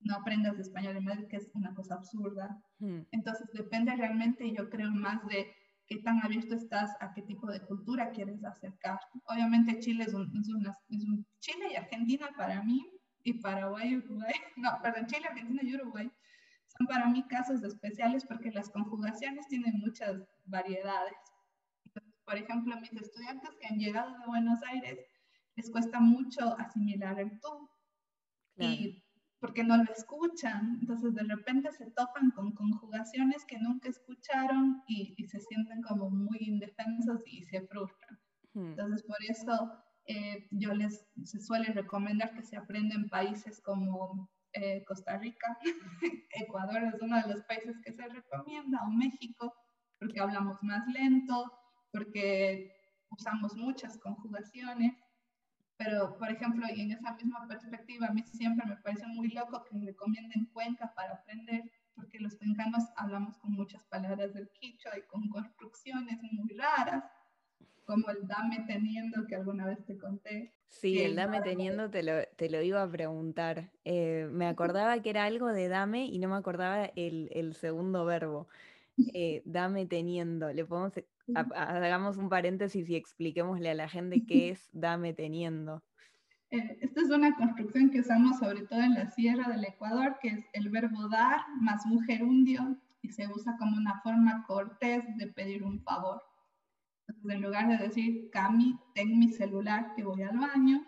no 0.00 0.16
aprendas 0.16 0.58
español 0.58 0.98
en 0.98 1.04
Madrid, 1.04 1.26
que 1.30 1.38
es 1.38 1.50
una 1.54 1.74
cosa 1.74 1.94
absurda. 1.94 2.62
Hmm. 2.78 3.00
Entonces 3.12 3.48
depende 3.54 3.96
realmente, 3.96 4.52
yo 4.52 4.68
creo, 4.68 4.90
más 4.90 5.26
de 5.28 5.50
qué 5.86 5.96
tan 6.02 6.22
abierto 6.22 6.54
estás 6.54 6.90
a 7.00 7.14
qué 7.14 7.22
tipo 7.22 7.50
de 7.50 7.60
cultura 7.62 8.10
quieres 8.10 8.44
acercar. 8.44 9.00
Obviamente 9.24 9.78
Chile 9.78 10.04
es 10.04 10.12
un, 10.12 10.30
es 10.38 10.48
una, 10.50 10.76
es 10.90 11.04
un 11.04 11.26
Chile 11.40 11.68
y 11.72 11.76
Argentina 11.76 12.28
para 12.36 12.62
mí, 12.62 12.86
y 13.26 13.34
Paraguay 13.34 13.90
y 13.90 13.96
Uruguay, 13.96 14.34
no, 14.56 14.70
perdón, 14.82 15.06
Chile, 15.06 15.26
Argentina 15.28 15.60
y 15.62 15.74
Uruguay, 15.74 16.10
son 16.66 16.86
para 16.86 17.06
mí 17.08 17.26
casos 17.26 17.62
especiales 17.62 18.24
porque 18.24 18.50
las 18.52 18.70
conjugaciones 18.70 19.46
tienen 19.48 19.78
muchas 19.78 20.22
variedades. 20.44 21.16
por 22.24 22.36
ejemplo, 22.36 22.80
mis 22.80 22.92
estudiantes 22.92 23.50
que 23.60 23.66
han 23.66 23.78
llegado 23.78 24.18
de 24.18 24.26
Buenos 24.26 24.60
Aires, 24.62 24.98
les 25.56 25.70
cuesta 25.70 26.00
mucho 26.00 26.56
asimilar 26.58 27.18
el 27.20 27.40
tú. 27.40 27.70
Y 28.58 29.04
porque 29.38 29.62
no 29.62 29.76
lo 29.76 29.92
escuchan. 29.92 30.78
Entonces 30.80 31.14
de 31.14 31.22
repente 31.22 31.70
se 31.72 31.90
topan 31.90 32.30
con 32.30 32.52
conjugaciones 32.52 33.44
que 33.44 33.58
nunca 33.58 33.88
escucharon 33.88 34.82
y, 34.86 35.14
se 35.26 35.40
sienten 35.40 35.82
como 35.82 36.10
muy 36.10 36.38
indefensos 36.40 37.22
y 37.26 37.42
se 37.44 37.60
frustran. 37.66 38.18
Entonces 38.54 39.02
por 39.02 39.18
eso 39.28 39.85
eh, 40.06 40.46
yo 40.50 40.72
les 40.74 41.06
se 41.24 41.40
suele 41.40 41.72
recomendar 41.72 42.32
que 42.34 42.42
se 42.42 42.56
aprenda 42.56 42.94
en 42.94 43.08
países 43.08 43.60
como 43.60 44.30
eh, 44.52 44.84
Costa 44.86 45.18
Rica, 45.18 45.58
Ecuador 46.30 46.82
es 46.84 47.02
uno 47.02 47.20
de 47.20 47.34
los 47.34 47.42
países 47.42 47.76
que 47.84 47.92
se 47.92 48.08
recomienda, 48.08 48.82
o 48.84 48.90
México, 48.90 49.52
porque 49.98 50.20
hablamos 50.20 50.62
más 50.62 50.86
lento, 50.88 51.52
porque 51.92 52.72
usamos 53.10 53.54
muchas 53.56 53.98
conjugaciones. 53.98 54.94
Pero, 55.76 56.16
por 56.16 56.30
ejemplo, 56.30 56.66
y 56.74 56.80
en 56.80 56.92
esa 56.92 57.12
misma 57.12 57.46
perspectiva, 57.46 58.06
a 58.06 58.12
mí 58.12 58.22
siempre 58.22 58.64
me 58.66 58.76
parece 58.78 59.06
muy 59.08 59.28
loco 59.28 59.62
que 59.64 59.78
recomienden 59.78 60.46
Cuenca 60.46 60.94
para 60.94 61.14
aprender, 61.14 61.70
porque 61.94 62.18
los 62.18 62.34
cuencanos 62.36 62.84
hablamos 62.96 63.36
con 63.38 63.52
muchas 63.52 63.84
palabras 63.84 64.32
del 64.32 64.48
quichua 64.52 64.96
y 64.96 65.02
con 65.02 65.28
construcciones 65.28 66.18
muy 66.32 66.54
raras, 66.54 67.04
como 67.86 68.10
el 68.10 68.26
dame 68.26 68.64
teniendo 68.66 69.26
que 69.26 69.36
alguna 69.36 69.66
vez 69.66 69.84
te 69.86 69.96
conté. 69.96 70.52
Sí, 70.68 71.00
el 71.00 71.16
dame 71.16 71.40
teniendo 71.40 71.88
te 71.88 72.02
lo, 72.02 72.12
te 72.36 72.50
lo 72.50 72.60
iba 72.60 72.82
a 72.82 72.90
preguntar. 72.90 73.70
Eh, 73.84 74.28
me 74.30 74.46
acordaba 74.46 75.00
que 75.00 75.10
era 75.10 75.24
algo 75.24 75.48
de 75.48 75.68
dame 75.68 76.06
y 76.06 76.18
no 76.18 76.28
me 76.28 76.36
acordaba 76.36 76.86
el, 76.96 77.30
el 77.32 77.54
segundo 77.54 78.04
verbo. 78.04 78.48
Eh, 79.14 79.42
dame 79.44 79.84
teniendo. 79.84 80.50
Le 80.50 80.64
podemos 80.64 80.94
hagamos 81.34 82.16
un 82.16 82.30
paréntesis 82.30 82.88
y 82.88 82.96
expliquémosle 82.96 83.70
a 83.70 83.74
la 83.74 83.88
gente 83.88 84.24
qué 84.26 84.48
es 84.50 84.70
dame 84.72 85.12
teniendo. 85.12 85.82
Eh, 86.50 86.78
esta 86.80 87.00
es 87.02 87.10
una 87.10 87.34
construcción 87.36 87.90
que 87.90 88.00
usamos 88.00 88.38
sobre 88.38 88.62
todo 88.62 88.80
en 88.80 88.94
la 88.94 89.10
sierra 89.10 89.48
del 89.48 89.64
Ecuador, 89.64 90.16
que 90.22 90.28
es 90.28 90.46
el 90.52 90.70
verbo 90.70 91.08
dar 91.08 91.40
más 91.60 91.84
un 91.84 92.02
gerundio 92.04 92.78
y 93.02 93.10
se 93.10 93.26
usa 93.28 93.56
como 93.58 93.76
una 93.76 94.00
forma 94.00 94.44
cortés 94.46 95.04
de 95.16 95.26
pedir 95.26 95.62
un 95.62 95.82
favor. 95.82 96.22
Entonces, 97.08 97.36
en 97.36 97.42
lugar 97.42 97.68
de 97.68 97.76
decir, 97.78 98.30
Cami, 98.30 98.78
ten 98.94 99.18
mi 99.18 99.28
celular 99.28 99.94
que 99.94 100.04
voy 100.04 100.22
al 100.22 100.38
baño, 100.38 100.84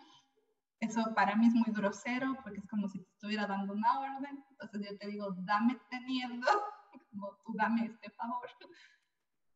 eso 0.81 1.13
para 1.15 1.37
mí 1.37 1.47
es 1.47 1.55
muy 1.55 1.73
grosero 1.73 2.37
porque 2.43 2.61
es 2.61 2.67
como 2.69 2.89
si 2.89 3.01
te 3.01 3.11
estuviera 3.11 3.47
dando 3.47 3.73
una 3.73 3.99
orden. 4.01 4.45
Entonces 4.51 4.91
yo 4.91 4.99
te 4.99 5.09
digo, 5.09 5.35
dame 5.45 5.79
teniendo, 5.91 6.47
como 7.11 7.37
tú 7.45 7.55
dame 7.57 7.87
este 7.87 8.11
favor. 8.11 8.49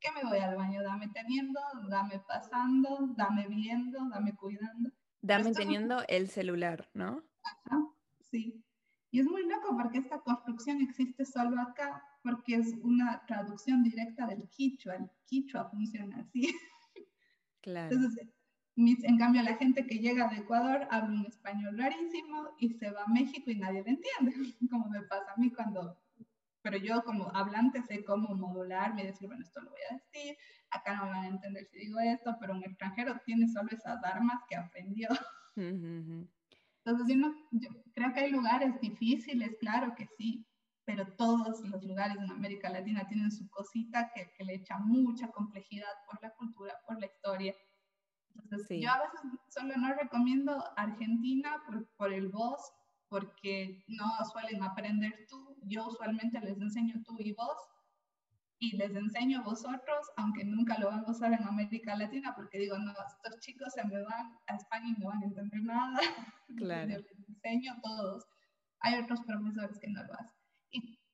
qué 0.00 0.10
me 0.12 0.28
voy 0.28 0.38
al 0.38 0.56
baño? 0.56 0.82
Dame 0.82 1.08
teniendo, 1.08 1.60
dame 1.88 2.20
pasando, 2.26 3.08
dame 3.16 3.46
viendo, 3.48 4.08
dame 4.08 4.34
cuidando. 4.34 4.90
Dame 5.20 5.52
teniendo 5.52 6.02
el 6.08 6.28
celular, 6.28 6.88
¿no? 6.94 7.22
Ajá, 7.44 7.78
sí. 8.20 8.64
Y 9.12 9.20
es 9.20 9.26
muy 9.26 9.46
loco 9.46 9.76
porque 9.76 9.98
esta 9.98 10.18
construcción 10.20 10.80
existe 10.80 11.24
solo 11.24 11.60
acá, 11.60 12.02
porque 12.22 12.56
es 12.56 12.74
una 12.82 13.24
traducción 13.26 13.82
directa 13.82 14.26
del 14.26 14.48
quichua. 14.48 14.94
El 14.94 15.10
quichua 15.26 15.68
funciona 15.70 16.18
así. 16.18 16.54
Claro. 17.60 17.94
Entonces, 17.94 18.28
en 18.76 19.18
cambio, 19.18 19.42
la 19.42 19.56
gente 19.56 19.86
que 19.86 19.98
llega 19.98 20.28
de 20.28 20.38
Ecuador 20.38 20.86
habla 20.90 21.14
un 21.14 21.26
español 21.26 21.78
rarísimo 21.78 22.50
y 22.58 22.70
se 22.70 22.90
va 22.90 23.04
a 23.04 23.08
México 23.08 23.50
y 23.50 23.56
nadie 23.56 23.82
le 23.82 23.90
entiende, 23.90 24.32
como 24.70 24.88
me 24.88 25.02
pasa 25.02 25.32
a 25.32 25.40
mí 25.40 25.50
cuando, 25.50 25.98
pero 26.62 26.78
yo 26.78 27.02
como 27.04 27.30
hablante 27.34 27.82
sé 27.82 28.04
cómo 28.04 28.34
modularme 28.34 29.02
y 29.02 29.06
decir, 29.06 29.28
bueno, 29.28 29.42
esto 29.42 29.60
lo 29.60 29.70
voy 29.70 29.80
a 29.90 29.94
decir, 29.94 30.36
acá 30.70 30.96
no 30.96 31.04
me 31.04 31.10
van 31.10 31.24
a 31.24 31.28
entender 31.28 31.66
si 31.66 31.78
digo 31.80 32.00
esto, 32.00 32.36
pero 32.40 32.54
un 32.54 32.64
extranjero 32.64 33.20
tiene 33.26 33.46
solo 33.48 33.68
esas 33.70 34.02
armas 34.04 34.40
que 34.48 34.56
aprendió. 34.56 35.08
Entonces, 36.84 37.16
yo, 37.52 37.68
creo 37.94 38.12
que 38.12 38.20
hay 38.20 38.30
lugares 38.30 38.80
difíciles, 38.80 39.54
claro 39.60 39.94
que 39.94 40.06
sí, 40.16 40.46
pero 40.84 41.06
todos 41.16 41.60
los 41.60 41.84
lugares 41.84 42.16
en 42.18 42.30
América 42.30 42.68
Latina 42.68 43.06
tienen 43.08 43.30
su 43.30 43.48
cosita 43.48 44.10
que, 44.14 44.32
que 44.36 44.44
le 44.44 44.54
echa 44.54 44.78
mucha 44.78 45.28
complejidad 45.28 45.92
por 46.06 46.20
la 46.22 46.30
cultura, 46.30 46.74
por 46.86 46.98
la 46.98 47.06
historia 47.06 47.54
entonces, 48.34 48.80
yo 48.80 48.90
a 48.90 48.98
veces 48.98 49.20
solo 49.48 49.76
no 49.76 49.94
recomiendo 49.94 50.64
Argentina 50.76 51.62
por, 51.66 51.86
por, 51.96 52.12
el 52.12 52.28
vos, 52.28 52.60
porque 53.08 53.84
no 53.88 54.06
suelen 54.32 54.62
aprender 54.62 55.26
tú. 55.28 55.56
Yo 55.62 55.86
usualmente 55.86 56.40
les 56.40 56.58
enseño 56.58 57.02
tú 57.04 57.16
y 57.18 57.32
vos, 57.32 57.56
y 58.58 58.76
les 58.76 58.94
enseño 58.94 59.40
a 59.40 59.42
vosotros, 59.42 60.10
aunque 60.16 60.44
nunca 60.44 60.78
lo 60.78 60.88
van 60.88 61.04
a 61.04 61.10
usar 61.10 61.32
en 61.32 61.42
América 61.42 61.96
Latina, 61.96 62.32
porque 62.34 62.58
digo, 62.58 62.78
no, 62.78 62.92
estos 62.92 63.40
chicos 63.40 63.72
se 63.74 63.84
me 63.84 64.00
van 64.02 64.38
a 64.46 64.54
España 64.54 64.86
y 64.96 65.00
no 65.00 65.08
van 65.08 65.22
a 65.22 65.26
entender 65.26 65.62
nada. 65.62 66.00
Claro. 66.54 66.86
Les 66.86 67.06
enseño 67.28 67.72
a 67.72 67.80
todos. 67.80 68.26
Hay 68.80 69.00
otros 69.00 69.22
profesores 69.22 69.78
que 69.80 69.88
no 69.88 70.02
lo 70.04 70.12
hacen 70.12 70.41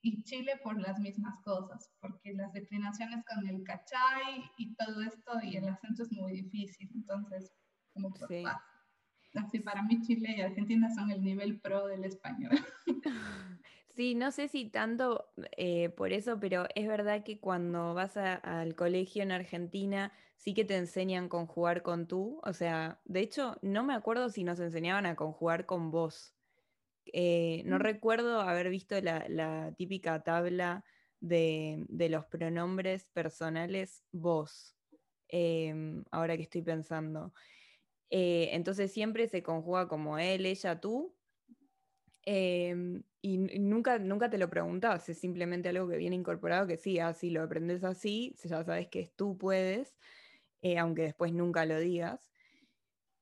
y 0.01 0.23
Chile 0.23 0.53
por 0.63 0.79
las 0.79 0.99
mismas 0.99 1.35
cosas, 1.43 1.91
porque 1.99 2.33
las 2.33 2.53
declinaciones 2.53 3.23
con 3.25 3.47
el 3.47 3.63
cachay 3.63 4.43
y 4.57 4.73
todo 4.75 5.01
esto 5.01 5.31
y 5.43 5.57
el 5.57 5.67
acento 5.67 6.03
es 6.03 6.11
muy 6.11 6.33
difícil, 6.33 6.89
entonces, 6.93 7.53
como 7.93 8.13
por 8.13 8.27
sí. 8.27 8.43
Así 9.35 9.59
para 9.59 9.83
mí 9.83 10.01
Chile 10.01 10.35
y 10.37 10.41
Argentina 10.41 10.89
son 10.89 11.11
el 11.11 11.21
nivel 11.21 11.59
pro 11.59 11.87
del 11.87 12.05
español. 12.05 12.51
Sí, 13.95 14.15
no 14.15 14.31
sé 14.31 14.47
si 14.47 14.69
tanto 14.69 15.29
eh, 15.57 15.89
por 15.89 16.13
eso, 16.13 16.39
pero 16.39 16.67
es 16.73 16.87
verdad 16.87 17.21
que 17.25 17.41
cuando 17.41 17.93
vas 17.93 18.15
al 18.15 18.73
colegio 18.73 19.23
en 19.23 19.33
Argentina 19.33 20.13
sí 20.37 20.53
que 20.53 20.63
te 20.63 20.77
enseñan 20.77 21.27
conjugar 21.27 21.81
con 21.81 22.07
tú. 22.07 22.39
O 22.43 22.53
sea, 22.53 23.01
de 23.03 23.19
hecho, 23.19 23.57
no 23.61 23.83
me 23.83 23.93
acuerdo 23.93 24.29
si 24.29 24.45
nos 24.45 24.61
enseñaban 24.61 25.05
a 25.05 25.17
conjugar 25.17 25.65
con 25.65 25.91
vos. 25.91 26.33
Eh, 27.13 27.63
no 27.65 27.77
mm. 27.77 27.81
recuerdo 27.81 28.41
haber 28.41 28.69
visto 28.69 28.99
la, 29.01 29.73
típica 29.77 30.21
tabla 30.23 30.83
de, 31.19 31.85
los 32.09 32.25
pronombres 32.25 33.05
personales 33.13 34.03
vos, 34.11 34.75
em, 35.27 36.03
ahora 36.11 36.37
que 36.37 36.43
estoy 36.43 36.61
pensando. 36.61 37.33
Eh, 38.09 38.49
entonces 38.53 38.91
siempre 38.91 39.27
se 39.27 39.43
conjuga 39.43 39.87
como 39.87 40.17
él, 40.17 40.45
ella, 40.45 40.79
tú. 40.79 41.15
Em, 42.25 43.03
y 43.21 43.37
nunca, 43.37 43.99
nunca 43.99 44.29
te 44.29 44.37
lo 44.37 44.49
preguntas, 44.49 45.09
es 45.09 45.19
simplemente 45.19 45.69
algo 45.69 45.87
que 45.87 45.97
viene 45.97 46.15
incorporado, 46.15 46.67
que 46.67 46.77
sí, 46.77 46.99
así 46.99 47.29
lo 47.31 47.43
aprendes 47.43 47.83
así, 47.83 48.35
ya 48.43 48.63
sabes 48.63 48.87
que 48.87 49.01
es 49.01 49.13
tú 49.15 49.37
puedes, 49.37 49.97
eh, 50.61 50.77
aunque 50.77 51.03
después 51.03 51.33
nunca 51.33 51.65
lo 51.65 51.79
digas. 51.79 52.28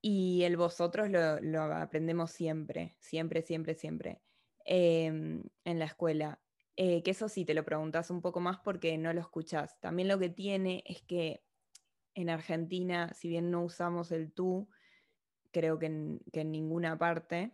Y 0.01 0.43
el 0.43 0.57
vosotros 0.57 1.10
lo, 1.10 1.62
aprendemos 1.73 2.31
siempre, 2.31 2.95
siempre, 2.99 3.41
siempre, 3.41 3.75
siempre 3.75 4.21
em, 4.65 5.43
en 5.65 5.79
la 5.79 5.86
escuela. 5.86 6.39
Eh, 6.75 7.01
que 7.01 7.12
eso 7.12 7.27
sí 7.27 7.43
te 7.43 7.55
lo 7.55 7.65
preguntas 7.65 8.12
un 8.12 8.21
poco 8.21 8.39
más 8.39 8.60
porque 8.60 8.97
no 8.97 9.12
lo 9.12 9.21
escuchás. 9.21 9.79
También 9.79 10.07
lo 10.07 10.19
que 10.19 10.29
tiene 10.29 10.83
es 10.86 11.01
que 11.01 11.43
en 12.13 12.29
Argentina, 12.29 13.13
si 13.13 13.29
bien 13.29 13.49
no 13.49 13.63
usamos 13.63 14.12
el 14.12 14.31
tú, 14.31 14.69
creo 15.51 15.79
que 15.79 15.88
en, 15.88 16.21
ninguna 16.33 16.97
parte, 16.97 17.51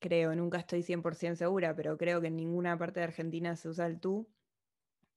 creo, 0.00 0.34
nunca 0.34 0.58
estoy 0.58 0.82
100% 0.82 1.36
segura, 1.36 1.74
pero 1.76 1.96
creo 1.96 2.20
que 2.20 2.28
en 2.28 2.36
ninguna 2.36 2.76
parte 2.78 3.00
de 3.00 3.04
Argentina 3.04 3.54
se 3.56 3.68
usa 3.68 3.86
el 3.86 4.00
tú. 4.00 4.28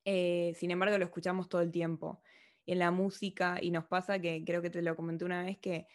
Eh, 0.05 0.53
sin 0.55 0.71
embargo, 0.71 0.97
lo 0.97 1.05
escuchamos 1.05 1.49
todo 1.49 1.61
el 1.61 1.71
tiempo. 1.71 2.21
en 2.67 2.79
la 2.79 2.89
música, 2.91 3.59
y 3.61 3.69
nos 3.69 3.85
pasa 3.85 4.19
que 4.19 4.43
creo 4.43 4.61
que 4.61 4.71
te 4.71 4.81
lo 4.81 4.95
comenté 4.95 5.23
una 5.25 5.43
vez, 5.43 5.59
que 5.59 5.87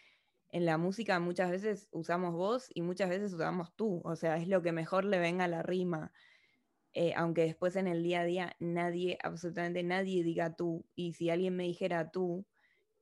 en 0.51 0.65
la 0.65 0.77
música 0.77 1.19
muchas 1.19 1.49
veces 1.49 1.87
usamos 1.91 2.33
vos 2.33 2.69
y 2.73 2.81
muchas 2.81 3.09
veces 3.09 3.33
usamos 3.33 3.75
tú, 3.75 4.01
o 4.03 4.15
sea, 4.15 4.37
es 4.37 4.47
lo 4.47 4.61
que 4.61 4.71
mejor 4.71 5.05
le 5.05 5.19
venga 5.19 5.45
a 5.45 5.47
la 5.47 5.63
rima. 5.63 6.11
Eh, 6.93 7.13
aunque 7.15 7.43
después 7.43 7.77
en 7.77 7.87
el 7.87 8.03
día 8.03 8.21
a 8.21 8.25
día 8.25 8.55
nadie, 8.59 9.17
absolutamente 9.23 9.81
nadie 9.83 10.23
diga 10.23 10.55
tú, 10.55 10.85
y 10.93 11.13
si 11.13 11.29
alguien 11.29 11.55
me 11.55 11.63
dijera 11.63 12.11
tú, 12.11 12.45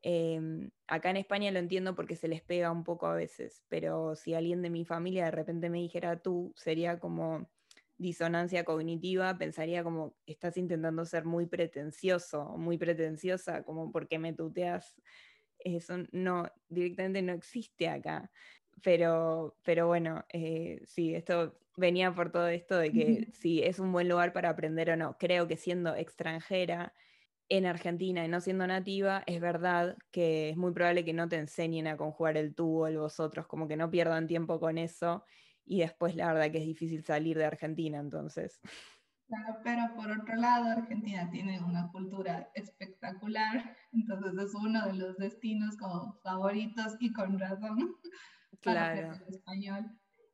em, 0.04 0.72
acá 0.88 1.10
en 1.10 1.18
España 1.18 1.52
lo 1.52 1.60
entiendo 1.60 1.96
porque 1.96 2.16
se 2.16 2.28
les 2.28 2.42
pega 2.44 2.72
un 2.72 2.84
poco 2.84 3.08
a 3.08 3.16
veces, 3.16 3.64
pero 3.68 4.16
si 4.16 4.34
alguien 4.36 4.62
de 4.62 4.70
mi 4.70 4.86
familia 4.86 5.26
de 5.26 5.32
repente 5.32 5.70
me 5.70 5.80
dijera 5.80 6.22
tú, 6.22 6.54
sería 6.56 7.00
como 7.00 7.50
disonancia 7.98 8.64
cognitiva, 8.64 9.38
pensaría 9.38 9.84
como 9.84 10.16
estás 10.26 10.58
intentando 10.58 11.06
ser 11.06 11.26
muy 11.26 11.48
pretencioso, 11.48 12.58
muy 12.58 12.78
pretenciosa, 12.78 13.64
como 13.64 13.92
porque 13.92 14.20
me 14.20 14.34
tuteas 14.34 14.96
eso 15.76 15.98
no, 16.12 16.46
directamente 16.70 17.22
no 17.22 17.34
existe 17.34 17.90
acá. 17.90 18.32
Pero, 18.82 19.58
pero 19.64 19.88
bueno, 19.88 20.26
eh, 20.30 20.82
sí, 20.86 21.14
esto 21.14 21.60
venía 21.76 22.14
por 22.14 22.32
todo 22.32 22.48
esto 22.48 22.78
de 22.78 22.92
que 22.92 23.28
si 23.34 23.64
es 23.64 23.80
un 23.80 23.92
buen 23.92 24.10
lugar 24.10 24.34
para 24.34 24.50
aprender 24.50 24.92
o 24.92 24.98
no. 24.98 25.18
Creo 25.18 25.48
que 25.48 25.58
siendo 25.58 25.96
extranjera 25.96 26.94
en 27.50 27.66
Argentina 27.66 28.24
y 28.24 28.28
no 28.28 28.42
siendo 28.42 28.68
nativa, 28.68 29.24
es 29.26 29.42
verdad 29.42 29.98
que 30.12 30.50
es 30.50 30.58
muy 30.58 30.72
probable 30.72 31.04
que 31.04 31.14
no 31.14 31.28
te 31.28 31.38
enseñen 31.38 31.88
a 31.88 31.98
conjugar 31.98 32.38
el 32.38 32.54
tú 32.54 32.84
o 32.84 32.88
el 32.88 32.98
vosotros, 32.98 33.48
como 33.48 33.68
que 33.68 33.76
no 33.76 33.90
pierdan 33.90 34.28
tiempo 34.28 34.60
con 34.60 34.78
eso. 34.78 35.24
Y 35.66 35.80
después 35.80 36.16
la 36.16 36.34
verdad 36.34 36.52
que 36.52 36.60
es 36.60 36.66
difícil 36.66 37.04
salir 37.04 37.38
de 37.38 37.46
Argentina, 37.46 38.00
entonces. 38.00 38.62
Claro, 39.30 39.60
pero 39.64 39.96
por 39.96 40.12
otro 40.12 40.36
lado, 40.38 40.72
Argentina 40.72 41.30
tiene 41.30 41.62
una 41.64 41.88
cultura 41.92 42.50
espectacular, 42.56 43.78
entonces 43.92 44.34
es 44.44 44.56
uno 44.56 44.88
de 44.88 44.94
los 44.94 45.18
destinos 45.18 45.78
como 45.78 46.14
favoritos 46.24 46.98
y 47.00 47.14
con 47.14 47.38
razón 47.38 47.96
claro. 48.62 49.14
el 49.14 49.36
español. 49.36 49.86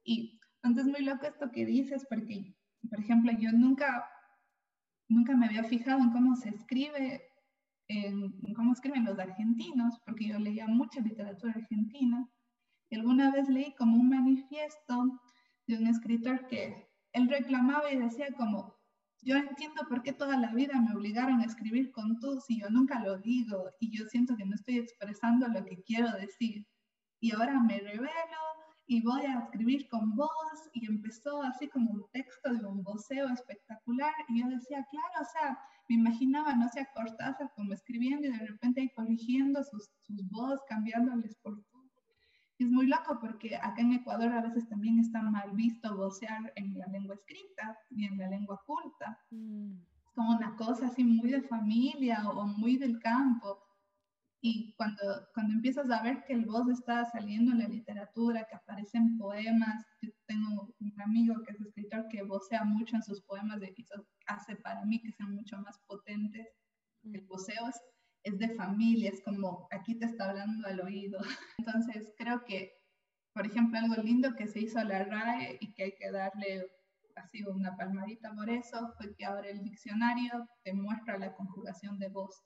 Y 0.05 0.39
entonces 0.63 0.89
muy 0.89 1.03
loco 1.03 1.25
esto 1.25 1.51
que 1.51 1.65
dices, 1.65 2.07
porque, 2.09 2.55
por 2.89 3.01
ejemplo, 3.01 3.33
yo 3.37 3.51
nunca, 3.51 4.09
nunca 5.09 5.35
me 5.35 5.47
había 5.47 5.65
fijado 5.65 5.99
en 5.99 6.11
cómo 6.11 6.37
se 6.37 6.49
escribe, 6.49 7.21
en, 7.89 8.31
cómo 8.53 8.71
escriben 8.71 9.03
los 9.03 9.19
argentinos, 9.19 9.99
porque 10.05 10.29
yo 10.29 10.39
leía 10.39 10.67
mucha 10.67 11.01
literatura 11.01 11.51
argentina, 11.53 12.29
y 12.89 12.95
alguna 12.95 13.29
vez 13.31 13.49
leí 13.49 13.75
como 13.75 13.97
un 13.97 14.07
manifiesto 14.07 15.19
de 15.67 15.79
un 15.79 15.87
escritor 15.87 16.47
que 16.47 16.87
él 17.11 17.27
reclamaba 17.27 17.91
y 17.91 17.97
decía 17.97 18.27
como, 18.37 18.75
yo 19.25 19.37
entiendo 19.37 19.81
por 19.89 20.03
qué 20.03 20.13
toda 20.13 20.37
la 20.37 20.53
vida 20.53 20.79
me 20.79 20.95
obligaron 20.95 21.41
a 21.41 21.45
escribir 21.45 21.91
con 21.91 22.19
tú 22.19 22.39
si 22.39 22.59
yo 22.59 22.69
nunca 22.69 22.99
lo 22.99 23.17
digo 23.17 23.71
y 23.79 23.97
yo 23.97 24.05
siento 24.05 24.37
que 24.37 24.45
no 24.45 24.53
estoy 24.53 24.77
expresando 24.77 25.47
lo 25.47 25.65
que 25.65 25.81
quiero 25.81 26.11
decir. 26.11 26.65
Y 27.19 27.31
ahora 27.31 27.59
me 27.59 27.79
revelo 27.79 28.11
y 28.85 29.01
voy 29.01 29.25
a 29.25 29.39
escribir 29.39 29.87
con 29.89 30.15
voz 30.15 30.29
y 30.73 30.85
empezó 30.85 31.41
así 31.41 31.67
como 31.69 31.89
un 31.89 32.05
texto 32.11 32.53
de 32.53 32.63
un 32.67 32.83
voceo 32.83 33.27
espectacular 33.29 34.13
y 34.29 34.41
yo 34.41 34.47
decía, 34.47 34.85
claro, 34.91 35.21
o 35.21 35.25
sea, 35.25 35.59
me 35.89 35.95
imaginaba, 35.95 36.53
no 36.53 36.69
sé, 36.69 36.81
a 36.81 36.91
Cortázar 36.93 37.51
como 37.55 37.73
escribiendo 37.73 38.27
y 38.27 38.31
de 38.31 38.45
repente 38.45 38.81
ahí 38.81 38.89
corrigiendo 38.95 39.63
sus, 39.63 39.89
sus 40.01 40.21
voz, 40.29 40.59
cambiándoles 40.69 41.35
por 41.37 41.59
es 42.63 42.69
muy 42.69 42.87
loco 42.87 43.19
porque 43.19 43.55
acá 43.55 43.81
en 43.81 43.93
Ecuador 43.93 44.31
a 44.31 44.41
veces 44.41 44.67
también 44.69 44.99
está 44.99 45.21
mal 45.21 45.51
visto 45.51 45.95
vocear 45.95 46.53
en 46.55 46.77
la 46.77 46.87
lengua 46.87 47.15
escrita 47.15 47.77
y 47.89 48.05
en 48.05 48.17
la 48.17 48.29
lengua 48.29 48.61
culta. 48.65 49.19
Mm. 49.31 49.73
Es 50.05 50.11
como 50.13 50.37
una 50.37 50.55
cosa 50.55 50.87
así 50.87 51.03
muy 51.03 51.31
de 51.31 51.41
familia 51.41 52.29
o, 52.29 52.45
muy 52.45 52.77
del 52.77 52.99
campo. 52.99 53.61
Y 54.41 54.73
cuando, 54.77 55.01
cuando 55.33 55.53
empiezas 55.53 55.89
a 55.89 56.03
ver 56.03 56.23
que 56.23 56.33
el 56.33 56.45
voz 56.45 56.69
está 56.69 57.03
saliendo 57.05 57.51
en 57.51 57.59
la 57.59 57.67
literatura, 57.67 58.45
que 58.47 58.55
aparecen 58.55 59.17
poemas, 59.17 59.83
yo 60.01 60.11
tengo 60.27 60.73
un 60.79 61.01
amigo 61.01 61.41
que 61.43 61.51
es 61.51 61.59
escritor 61.59 62.07
que 62.09 62.23
vocea 62.23 62.63
mucho 62.63 62.95
en 62.95 63.03
sus 63.03 63.21
poemas 63.21 63.59
y 63.61 63.81
eso 63.81 64.05
hace 64.27 64.55
para 64.57 64.85
mí 64.85 65.01
que 65.01 65.11
sean 65.11 65.33
mucho 65.33 65.57
más 65.57 65.79
potentes. 65.87 66.47
El 67.03 67.23
mm. 67.23 67.27
voceo 67.27 67.67
es 67.67 67.81
es 68.25 68.37
de 68.39 68.49
familia, 68.55 69.11
es 69.11 69.21
como 69.23 69.67
aquí 69.71 69.95
te 69.95 70.05
está 70.05 70.29
hablando 70.29 70.67
al 70.67 70.81
oído. 70.81 71.19
Entonces 71.59 72.11
creo 72.17 72.43
que, 72.43 72.73
por 73.33 73.45
ejemplo, 73.45 73.79
algo 73.79 74.01
lindo 74.01 74.35
que 74.35 74.47
se 74.47 74.59
hizo 74.59 74.79
a 74.79 74.83
la 74.83 75.03
RAE 75.03 75.57
y 75.61 75.73
que 75.73 75.83
hay 75.83 75.95
que 75.95 76.11
darle 76.11 76.67
así 77.15 77.43
una 77.43 77.77
palmadita 77.77 78.33
por 78.33 78.49
eso 78.49 78.93
fue 78.97 79.15
que 79.15 79.25
ahora 79.25 79.47
el 79.47 79.63
diccionario 79.63 80.49
te 80.63 80.73
muestra 80.73 81.17
la 81.17 81.33
conjugación 81.33 81.97
de 81.97 82.09
voz. 82.09 82.43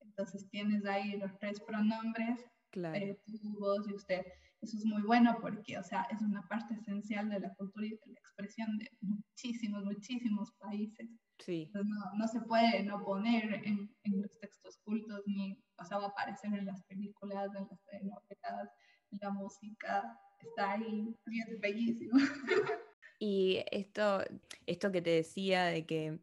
Entonces 0.00 0.48
tienes 0.50 0.84
ahí 0.84 1.16
los 1.16 1.36
tres 1.38 1.60
pronombres, 1.60 2.38
claro. 2.72 2.96
eh, 2.96 3.20
tú, 3.24 3.58
vos 3.58 3.86
y 3.88 3.94
usted. 3.94 4.24
Eso 4.60 4.76
es 4.76 4.84
muy 4.84 5.02
bueno 5.02 5.36
porque, 5.40 5.76
o 5.78 5.82
sea, 5.82 6.06
es 6.10 6.20
una 6.22 6.46
parte 6.48 6.74
esencial 6.74 7.28
de 7.28 7.40
la 7.40 7.52
cultura 7.54 7.86
y 7.86 7.90
de 7.90 8.00
la 8.06 8.20
expresión 8.20 8.78
de 8.78 8.88
muchísimos, 9.00 9.84
muchísimos 9.84 10.52
países. 10.52 11.08
Sí. 11.38 11.68
no, 11.74 11.82
no, 12.16 12.28
se 12.28 12.40
puede 12.42 12.84
no 12.84 13.02
poner 13.02 13.54
en, 13.64 13.92
en, 14.04 14.22
los 14.22 14.38
textos 14.38 14.78
cultos, 14.84 15.22
ni, 15.26 15.60
o 15.76 15.84
sea, 15.84 15.98
va 15.98 16.04
a 16.04 16.08
aparecer 16.08 16.54
en 16.54 16.66
las 16.66 16.84
películas, 16.84 17.50
en 17.56 17.66
las 17.68 17.82
telenovelas, 17.84 18.70
en 19.10 19.18
la 19.20 19.30
música, 19.30 20.16
está 20.38 20.72
ahí, 20.72 21.16
y 21.26 21.40
es 21.40 21.60
bellísimo. 21.60 22.12
Y 23.24 23.62
esto, 23.70 24.18
esto 24.66 24.90
que 24.90 25.00
te 25.00 25.10
decía 25.10 25.66
de 25.66 25.86
que 25.86 26.18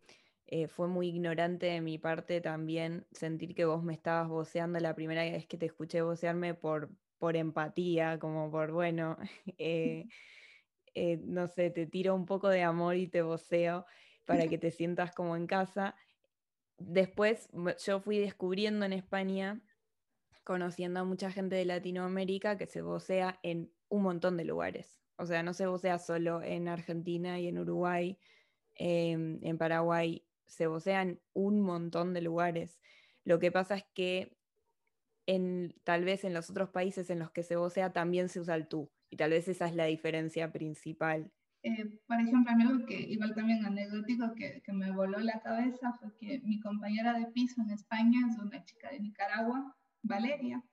eh, 0.52 0.68
fue 0.68 0.88
muy 0.88 1.10
ignorante 1.10 1.68
de 1.68 1.80
mi 1.80 2.00
parte 2.00 2.42
también 2.42 3.06
sentir 3.12 3.54
que 3.54 3.66
vos 3.66 3.84
me 3.84 3.94
estabas 3.94 4.28
voceando 4.28 4.80
la 4.80 4.96
primera 4.96 5.22
vez 5.22 5.46
que 5.46 5.60
te 5.60 5.68
escuché 5.68 6.02
vocearme 6.02 6.56
por, 6.56 6.90
por 7.20 7.36
empatía, 7.36 8.18
como 8.18 8.50
por, 8.50 8.72
bueno, 8.72 9.16
eh, 9.60 10.08
eh, 10.96 11.18
no 11.24 11.48
sé, 11.48 11.70
te 11.70 11.86
tiro 11.86 12.16
un 12.16 12.26
poco 12.26 12.50
de 12.50 12.64
amor 12.64 12.96
y 12.96 13.08
te 13.08 13.22
voceo 13.22 13.86
para 14.26 14.48
que 14.48 14.58
te 14.58 14.72
sientas 14.72 15.14
como 15.14 15.36
en 15.36 15.46
casa. 15.46 15.96
Después 16.80 17.50
yo 17.86 18.00
fui 18.00 18.18
descubriendo 18.18 18.88
en 18.88 18.94
España, 18.94 19.62
conociendo 20.44 21.00
a 21.00 21.04
mucha 21.04 21.32
gente 21.32 21.58
de 21.58 21.66
Latinoamérica 21.66 22.58
que 22.58 22.66
se 22.66 22.82
vocea 22.82 23.40
en 23.44 23.72
un 23.88 24.02
montón 24.02 24.36
de 24.36 24.46
lugares. 24.46 25.00
O 25.16 25.28
sea, 25.28 25.44
no 25.44 25.54
se 25.54 25.68
vocea 25.68 26.00
solo 26.00 26.42
en 26.42 26.68
Argentina 26.68 27.40
y 27.40 27.48
en 27.48 27.60
Uruguay, 27.60 28.18
em, 28.76 29.40
en 29.44 29.58
Paraguay, 29.58 30.24
se 30.50 30.68
vocea 30.68 31.02
en 31.02 31.22
un 31.34 31.62
montón 31.62 32.14
de 32.14 32.22
lugares. 32.22 32.80
Lo 33.24 33.40
que 33.40 33.52
pasa 33.52 33.76
es 33.76 33.86
que 33.94 34.38
en, 35.26 35.76
tal 35.84 36.04
vez 36.04 36.24
en 36.24 36.34
los 36.34 36.50
otros 36.50 36.70
países 36.70 37.10
en 37.10 37.20
los 37.20 37.32
que 37.32 37.44
se 37.44 37.56
vocea 37.56 37.94
también 37.94 38.30
se 38.30 38.40
usa 38.40 38.56
el 38.56 38.68
tú. 38.68 38.92
Y 39.10 39.18
tal 39.18 39.32
vez 39.32 39.48
esa 39.48 39.68
es 39.68 39.76
la 39.76 39.86
diferencia 39.86 40.52
principal. 40.52 41.32
Eh, 41.62 42.00
por 42.08 42.20
ejemplo, 42.20 42.52
algo 42.52 42.86
que 42.86 43.00
igual 43.00 43.36
también 43.36 43.66
anecdótico 43.66 44.34
que, 44.34 44.62
que, 44.64 44.72
me 44.72 44.92
voló 44.92 45.20
la 45.20 45.42
cabeza 45.42 45.94
fue 46.00 46.16
que 46.18 46.40
mi 46.46 46.60
compañera 46.62 47.14
de 47.14 47.26
piso 47.28 47.62
en 47.62 47.72
España 47.72 48.20
es 48.30 48.38
una 48.38 48.64
chica 48.64 48.90
de 48.92 49.02
Nicaragua, 49.02 49.76
Valeria, 50.02 50.64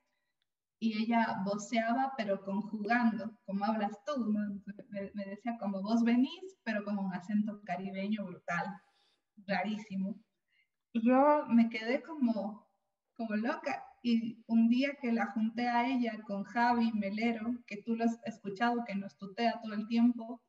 y 0.79 0.97
ella 0.97 1.41
voceaba, 1.43 2.13
pero 2.17 2.43
conjugando, 2.43 3.35
como 3.45 3.65
hablas 3.65 3.91
tú, 4.05 4.25
me, 4.27 5.25
decía 5.25 5.57
como 5.59 5.81
vos 5.81 6.03
venís, 6.03 6.57
pero 6.63 6.83
con 6.83 6.99
un 6.99 7.13
acento 7.13 7.61
caribeño 7.63 8.25
brutal, 8.25 8.65
rarísimo. 9.45 10.15
Yo 10.93 11.45
me 11.47 11.69
quedé 11.69 12.01
como, 12.01 12.67
como 13.15 13.35
loca, 13.35 13.83
y 14.03 14.43
un 14.47 14.69
día 14.69 14.95
que 15.01 15.11
la 15.11 15.27
junté 15.27 15.67
a 15.67 15.87
ella 15.87 16.19
con 16.25 16.43
Javi 16.43 16.91
Melero, 16.93 17.57
que 17.65 17.81
tú 17.83 17.95
lo 17.95 18.05
has 18.05 18.19
escuchado, 18.25 18.83
que 18.85 18.95
nos 18.95 19.17
tutea 19.17 19.59
todo 19.61 19.73
el 19.73 19.87
tiempo, 19.87 20.41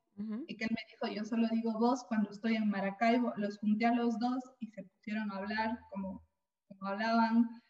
y 0.47 0.57
que 0.57 0.65
él 0.65 0.71
me 0.71 0.85
dijo, 0.91 1.15
yo 1.15 1.23
solo 1.23 1.47
digo 1.49 1.71
vos 1.79 2.03
cuando 2.03 2.29
estoy 2.29 2.55
en 2.55 2.69
Maracaibo, 2.69 3.33
los 3.37 3.57
junté 3.57 3.85
a 3.85 3.93
los 3.93 4.19
dos 4.19 4.43
y 4.59 4.67
se 4.67 4.83
pusieron 4.83 5.31
a 5.31 5.37
hablar 5.37 5.79
como, 5.91 6.21
como 6.67 6.87
hablaban. 6.87 7.61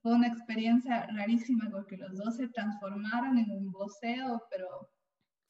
Fue 0.00 0.12
una 0.12 0.28
experiencia 0.28 1.06
rarísima 1.06 1.68
porque 1.70 1.96
los 1.96 2.16
dos 2.16 2.36
se 2.36 2.48
transformaron 2.48 3.38
en 3.38 3.50
un 3.50 3.72
voceo, 3.72 4.40
pero 4.52 4.88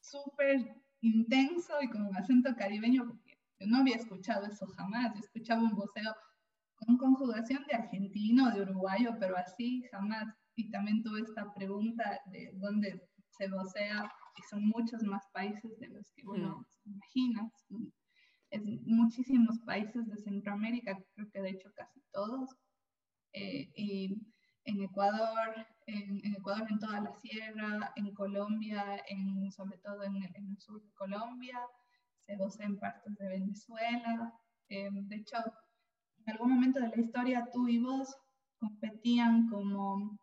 súper 0.01 0.81
intenso 1.01 1.73
y 1.81 1.89
con 1.89 2.07
un 2.07 2.17
acento 2.17 2.55
caribeño, 2.55 3.19
yo 3.59 3.67
no 3.67 3.79
había 3.79 3.95
escuchado 3.95 4.45
eso 4.45 4.65
jamás. 4.77 5.13
Yo 5.13 5.19
escuchaba 5.19 5.61
un 5.61 5.75
voceo 5.75 6.15
con 6.75 6.97
conjugación 6.97 7.63
de 7.67 7.75
argentino, 7.75 8.51
de 8.51 8.61
uruguayo, 8.61 9.17
pero 9.19 9.37
así 9.37 9.83
jamás. 9.91 10.33
Y 10.55 10.69
también 10.71 11.03
tuve 11.03 11.21
esta 11.21 11.53
pregunta 11.53 12.19
de 12.31 12.51
dónde 12.55 13.01
se 13.37 13.47
vocea, 13.49 14.11
y 14.37 14.41
son 14.49 14.67
muchos 14.67 15.03
más 15.03 15.23
países 15.33 15.77
de 15.79 15.87
los 15.89 16.11
que 16.11 16.23
uno 16.25 16.65
se 16.69 16.89
imagina. 16.89 17.49
Es 18.49 18.63
muchísimos 18.85 19.59
países 19.59 20.07
de 20.07 20.17
Centroamérica, 20.17 20.97
creo 21.13 21.29
que 21.31 21.41
de 21.41 21.51
hecho 21.51 21.71
casi 21.75 22.01
todos. 22.11 22.49
Eh, 23.33 23.69
y 23.75 24.21
en 24.65 24.81
Ecuador, 24.81 25.67
en, 25.85 26.35
Ecuador 26.35 26.67
en 26.69 26.79
toda 26.79 27.01
la 27.01 27.13
sierra, 27.13 27.93
en 27.95 28.13
Colombia, 28.13 29.01
en, 29.07 29.51
sobre 29.51 29.77
todo 29.79 30.03
en, 30.03 30.15
el 30.17 30.57
sur 30.59 30.81
de 30.81 30.91
Colombia, 30.93 31.59
se 32.29 32.35
goza 32.35 32.63
en 32.63 32.77
partes 32.77 33.17
de 33.17 33.27
Venezuela. 33.27 34.33
Em, 34.69 35.07
de 35.07 35.15
hecho, 35.15 35.37
en 36.25 36.33
algún 36.33 36.51
momento 36.53 36.79
de 36.79 36.89
la 36.89 37.01
historia 37.01 37.49
tú 37.51 37.67
y 37.67 37.79
vos 37.79 38.15
competían 38.59 39.49
como 39.49 40.15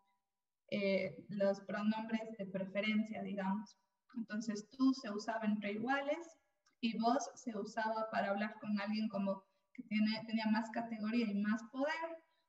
eh, 0.70 1.16
los 1.28 1.60
pronombres 1.62 2.36
de 2.38 2.46
preferencia, 2.46 3.22
digamos. 3.22 3.76
Entonces 4.14 4.68
tú 4.70 4.94
se 4.94 5.10
usaba 5.10 5.44
entre 5.46 5.72
iguales 5.72 6.38
y 6.80 6.96
vos 6.98 7.28
se 7.34 7.58
usaba 7.58 8.08
para 8.12 8.30
hablar 8.30 8.54
con 8.60 8.80
alguien 8.80 9.08
como 9.08 9.42
que 9.74 9.82
tiene, 9.82 10.22
tenía 10.26 10.46
más 10.46 10.70
categoría 10.70 11.28
y 11.28 11.34
más 11.34 11.60
poder 11.72 12.08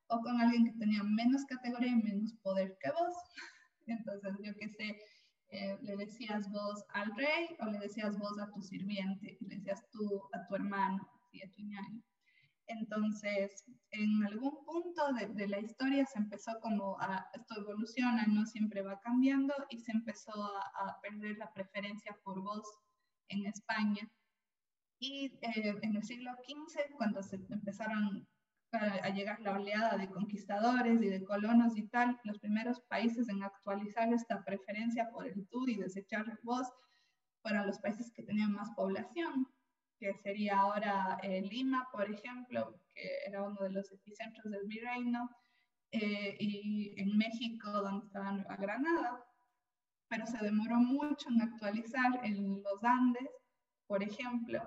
o 0.09 0.19
con 0.21 0.39
alguien 0.39 0.65
que 0.65 0.73
tenía 0.73 1.01
menos 1.03 1.45
categoría 1.45 1.91
y 1.91 2.03
menos 2.03 2.33
poder 2.43 2.77
que 2.79 2.91
vos. 2.91 3.13
Entonces, 3.87 4.33
yo 4.43 4.53
qué 4.59 4.69
sé, 4.69 4.99
eh, 5.49 5.77
le 5.81 5.95
decías 5.97 6.49
vos 6.51 6.83
al 6.89 7.15
rey 7.15 7.55
o 7.59 7.65
le 7.65 7.79
decías 7.79 8.17
vos 8.17 8.37
a 8.39 8.51
tu 8.51 8.61
sirviente, 8.61 9.37
le 9.41 9.55
decías 9.55 9.81
tú 9.91 10.23
a 10.33 10.45
tu 10.47 10.55
hermano 10.55 11.07
y 11.31 11.41
a 11.41 11.51
tu 11.53 11.61
ñaño. 11.63 12.01
Entonces, 12.67 13.63
en 13.91 14.25
algún 14.25 14.65
punto 14.65 15.13
de, 15.13 15.27
de, 15.27 15.47
la 15.47 15.59
historia 15.59 16.05
se 16.05 16.19
empezó 16.19 16.59
como 16.59 16.99
a, 16.99 17.29
esto 17.33 17.61
evoluciona, 17.61 18.25
no 18.27 18.45
siempre 18.45 18.81
va 18.81 18.99
cambiando 18.99 19.53
y 19.69 19.79
se 19.79 19.93
empezó 19.93 20.33
a, 20.33 20.89
a 20.89 20.99
perder 21.01 21.37
la 21.37 21.53
preferencia 21.53 22.17
por 22.25 22.41
voz 22.41 22.67
en 23.29 23.45
España. 23.45 24.09
Y 24.99 25.27
eh, 25.41 25.75
en 25.81 25.95
el 25.95 26.03
siglo 26.03 26.31
XV, 26.45 26.95
cuando 26.97 27.21
se 27.23 27.37
empezaron 27.49 28.27
a 28.71 29.09
llegar 29.09 29.39
la 29.39 29.53
oleada 29.53 29.97
de 29.97 30.09
conquistadores 30.09 31.01
y 31.01 31.07
de 31.07 31.23
colonos 31.23 31.77
y 31.77 31.87
tal, 31.87 32.19
los 32.23 32.39
primeros 32.39 32.81
países 32.81 33.29
en 33.29 33.43
actualizar 33.43 34.11
esta 34.11 34.43
preferencia 34.43 35.09
por 35.09 35.25
el 35.25 35.47
tú 35.47 35.67
y 35.67 35.77
desechar 35.77 36.25
el 36.29 36.37
vos 36.43 36.67
fueron 37.41 37.65
los 37.65 37.79
países 37.79 38.11
que 38.11 38.23
tenían 38.23 38.51
más 38.51 38.69
población, 38.75 39.47
que 39.99 40.13
sería 40.15 40.59
ahora 40.59 41.17
eh, 41.23 41.41
Lima, 41.41 41.87
por 41.91 42.11
ejemplo, 42.11 42.79
que 42.93 43.09
era 43.25 43.43
uno 43.43 43.61
de 43.61 43.71
los 43.71 43.91
epicentros 43.91 44.51
del 44.51 44.67
virreino, 44.67 45.29
eh, 45.91 46.35
y 46.39 46.93
en 46.97 47.17
México, 47.17 47.71
donde 47.71 48.05
estaba 48.05 48.33
Nueva 48.33 48.57
Granada, 48.57 49.25
pero 50.09 50.25
se 50.25 50.37
demoró 50.43 50.75
mucho 50.75 51.29
en 51.29 51.41
actualizar 51.41 52.19
en 52.25 52.61
los 52.61 52.83
Andes, 52.83 53.29
por 53.87 54.03
ejemplo, 54.03 54.61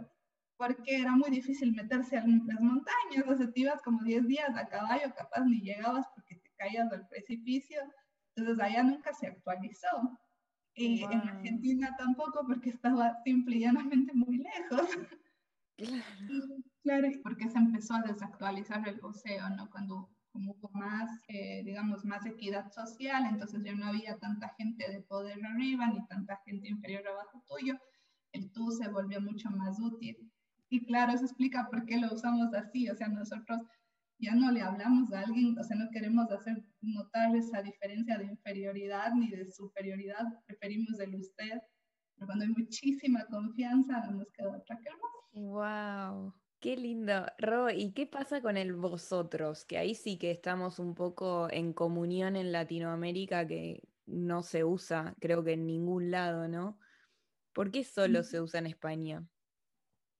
porque 0.61 1.01
era 1.01 1.17
muy 1.17 1.31
difícil 1.31 1.73
meterse 1.73 2.19
en 2.19 2.47
las 2.47 2.61
montañas, 2.61 3.25
o 3.27 3.35
sea, 3.35 3.51
te 3.51 3.61
ibas 3.61 3.81
como 3.81 4.05
10 4.05 4.27
días 4.27 4.55
a 4.55 4.69
caballo, 4.69 5.15
capaz 5.17 5.41
ni 5.47 5.63
llegabas 5.63 6.07
porque 6.15 6.37
te 6.37 6.51
caías 6.59 6.91
del 6.91 7.07
precipicio, 7.07 7.81
entonces 8.37 8.63
allá 8.63 8.83
nunca 8.83 9.11
se 9.15 9.29
actualizó. 9.29 10.21
Y 10.75 11.03
en 11.03 11.29
Argentina 11.29 11.97
tampoco 11.97 12.47
porque 12.47 12.69
estaba 12.69 13.17
simple 13.25 13.57
y 13.57 13.61
llanamente 13.61 14.13
muy 14.13 14.37
lejos. 14.37 14.99
Claro. 15.79 16.05
claro, 16.83 17.09
porque 17.23 17.49
se 17.49 17.57
empezó 17.57 17.95
a 17.95 18.03
desactualizar 18.03 18.87
el 18.87 19.01
buceo, 19.01 19.49
¿no? 19.57 19.71
Cuando 19.71 20.11
como 20.31 20.53
hubo 20.53 20.71
más, 20.75 21.11
eh, 21.29 21.63
digamos, 21.65 22.05
más 22.05 22.27
equidad 22.27 22.71
social, 22.71 23.25
entonces 23.25 23.63
ya 23.65 23.75
no 23.75 23.87
había 23.87 24.19
tanta 24.19 24.51
gente 24.59 24.91
de 24.93 25.01
poder 25.01 25.43
arriba 25.43 25.87
ni 25.87 26.07
tanta 26.07 26.37
gente 26.45 26.69
inferior 26.69 27.09
abajo 27.09 27.43
tuyo, 27.49 27.79
el 28.33 28.53
tú 28.53 28.71
se 28.73 28.89
volvió 28.89 29.23
mucho 29.23 29.51
más 29.51 29.81
útil. 29.81 30.31
Y 30.71 30.87
claro, 30.87 31.13
eso 31.13 31.25
explica 31.25 31.69
por 31.69 31.85
qué 31.85 31.99
lo 31.99 32.15
usamos 32.15 32.55
así. 32.55 32.89
O 32.89 32.95
sea, 32.95 33.09
nosotros 33.09 33.61
ya 34.19 34.35
no 34.35 34.51
le 34.53 34.63
hablamos 34.63 35.13
a 35.13 35.21
alguien, 35.21 35.59
o 35.59 35.65
sea, 35.65 35.77
no 35.77 35.91
queremos 35.91 36.31
hacer 36.31 36.63
notar 36.81 37.35
esa 37.35 37.63
diferencia 37.63 38.19
de 38.19 38.27
inferioridad 38.27 39.13
ni 39.15 39.31
de 39.31 39.51
superioridad, 39.51 40.25
preferimos 40.47 41.01
el 41.01 41.17
usted. 41.17 41.61
Pero 42.15 42.27
cuando 42.27 42.45
hay 42.45 42.51
muchísima 42.51 43.25
confianza, 43.27 44.07
no 44.07 44.19
nos 44.19 44.31
queda 44.33 44.57
otra 44.57 44.79
que 44.79 44.91
¡Wow! 45.33 46.35
Qué 46.61 46.77
lindo. 46.77 47.25
Ro, 47.39 47.71
¿y 47.71 47.93
qué 47.93 48.07
pasa 48.07 48.43
con 48.43 48.59
el 48.59 48.75
vosotros? 48.75 49.65
Que 49.65 49.79
ahí 49.79 49.95
sí 49.95 50.19
que 50.19 50.31
estamos 50.31 50.79
un 50.79 50.95
poco 50.95 51.49
en 51.51 51.73
comunión 51.73 52.37
en 52.37 52.53
Latinoamérica 52.53 53.47
que 53.47 53.83
no 54.05 54.43
se 54.43 54.65
usa, 54.65 55.15
creo 55.21 55.43
que 55.43 55.53
en 55.53 55.67
ningún 55.67 56.11
lado, 56.11 56.49
¿no? 56.49 56.79
¿Por 57.55 57.71
qué 57.71 57.85
solo 57.85 58.23
se 58.23 58.41
usa 58.41 58.61
en 58.61 58.67
España? 58.67 59.27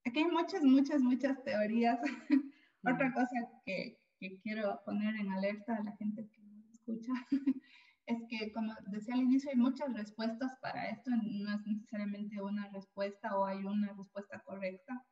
Aquí 0.05 0.21
hay 0.21 0.31
muchas, 0.31 0.63
muchas, 0.63 1.01
muchas 1.03 1.43
teorías. 1.45 1.99
Otra 2.85 3.13
cosa 3.13 3.37
que, 3.65 3.99
que, 4.19 4.41
quiero 4.41 4.81
poner 4.85 5.15
en 5.17 5.31
alerta 5.31 5.77
a 5.77 5.85
la 5.85 5.93
gente 5.97 6.27
que 6.29 6.43
nos 6.43 6.71
escucha 6.71 7.13
es 8.07 8.23
que, 8.29 8.53
como 8.53 8.75
decía 8.87 9.15
al 9.15 9.21
inicio, 9.21 9.51
hay 9.51 9.59
muchas 9.59 9.93
respuestas 9.93 10.57
para 10.63 10.89
esto. 10.89 11.11
No 11.11 11.55
es 11.55 11.67
necesariamente 11.67 12.41
una 12.41 12.69
respuesta 12.69 13.37
o 13.37 13.45
hay 13.45 13.65
una 13.65 13.93
respuesta 13.93 14.41
correcta, 14.41 15.05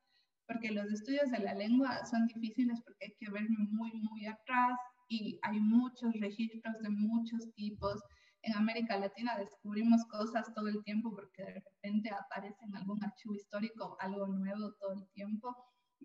porque 0.47 0.71
los 0.71 0.91
estudios 0.91 1.31
de 1.31 1.41
la 1.41 1.55
lengua 1.55 2.05
son 2.07 2.27
difíciles 2.27 2.81
porque 2.83 3.07
hay 3.07 3.15
que 3.19 3.31
ver 3.31 3.47
muy, 3.51 3.93
muy 3.93 4.27
atrás 4.27 4.79
y 5.09 5.39
hay 5.43 5.61
muchos 5.61 6.15
registros 6.19 6.79
de 6.81 6.89
muchos 6.89 7.53
tipos. 7.55 8.03
En 8.49 8.55
América 8.55 8.97
Latina 8.97 9.37
descubrimos 9.37 10.07
cosas 10.07 10.55
todo 10.55 10.69
el 10.69 10.83
tiempo 10.83 11.15
porque 11.15 11.43
de 11.43 11.53
repente 11.61 12.09
aparece 12.09 12.65
en 12.65 12.75
algún 12.77 13.05
archivo 13.05 13.35
histórico 13.35 13.99
algo 14.01 14.27
nuevo 14.27 14.73
todo 14.81 14.95
el 14.95 15.07
tiempo. 15.11 15.55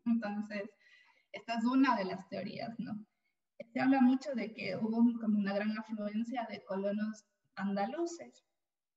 Entonces, 0.06 0.70
esta 1.32 1.54
es 1.54 1.64
una 1.64 1.96
de 1.96 2.04
las 2.04 2.28
teorías, 2.28 2.78
¿no? 2.80 3.00
Se 3.72 3.80
habla 3.80 4.02
mucho 4.02 4.36
de 4.36 4.54
que 4.54 4.76
hubo 4.76 4.98
como 5.22 5.40
una 5.40 5.54
gran 5.54 5.78
afluencia 5.78 6.46
de 6.50 6.66
colonos 6.66 7.24
andaluces. 7.56 8.44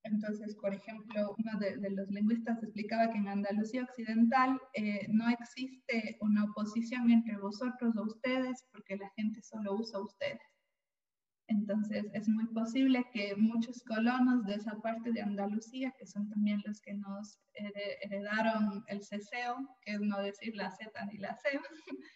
Entonces, 0.03 0.57
por 0.57 0.75
ejemplo, 0.75 1.37
uno 1.39 1.59
de, 1.61 1.91
los 1.91 2.09
lingüistas 2.11 2.61
explicaba 2.65 3.13
que 3.13 3.19
en 3.19 3.29
Andalucía 3.29 3.85
Occidental 3.85 4.61
eh, 4.75 5.07
no 5.09 5.29
existe 5.29 6.19
una 6.21 6.47
oposición 6.47 7.13
entre 7.13 7.37
vosotros 7.39 7.97
o 7.97 8.03
ustedes 8.03 8.65
porque 8.73 8.97
la 8.97 9.09
gente 9.11 9.41
solo 9.41 9.75
usa 9.75 10.01
ustedes. 10.01 10.56
Entonces, 11.49 12.07
es 12.13 12.29
muy 12.29 12.47
posible 12.47 13.05
que 13.13 13.37
muchos 13.37 13.83
colonos 13.85 14.45
de 14.47 14.55
esa 14.55 14.75
parte 14.81 15.13
de 15.13 15.23
Andalucía, 15.23 15.95
que 15.97 16.07
son 16.07 16.29
también 16.29 16.61
los 16.67 16.81
que 16.81 16.95
nos 16.95 17.39
heredaron 17.55 18.85
el 18.89 19.05
ceseo, 19.05 19.57
que 19.83 19.93
es 19.93 20.01
no 20.01 20.21
decir 20.23 20.57
la 20.57 20.71
Z 20.73 20.91
ni 21.07 21.19
la 21.19 21.37
C, 21.37 21.49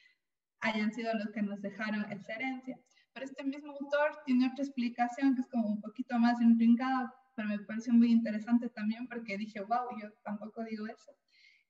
hayan 0.60 0.92
sido 0.92 1.14
los 1.14 1.30
que 1.30 1.42
nos 1.42 1.60
dejaron 1.62 2.10
esa 2.10 2.34
herencia. 2.34 2.78
Pero 3.12 3.26
este 3.26 3.44
mismo 3.44 3.72
autor 3.72 4.18
tiene 4.26 4.48
otra 4.48 4.64
explicación 4.64 5.34
que 5.34 5.42
es 5.42 5.48
como 5.48 5.68
un 5.68 5.80
poquito 5.80 6.18
más 6.18 6.40
intrincada, 6.40 7.12
pero 7.36 7.48
me 7.48 7.58
pareció 7.60 7.92
muy 7.92 8.10
interesante 8.10 8.68
también 8.70 9.06
porque 9.06 9.38
dije, 9.38 9.60
wow, 9.60 9.86
yo 10.00 10.10
tampoco 10.24 10.64
digo 10.64 10.86
eso. 10.86 11.12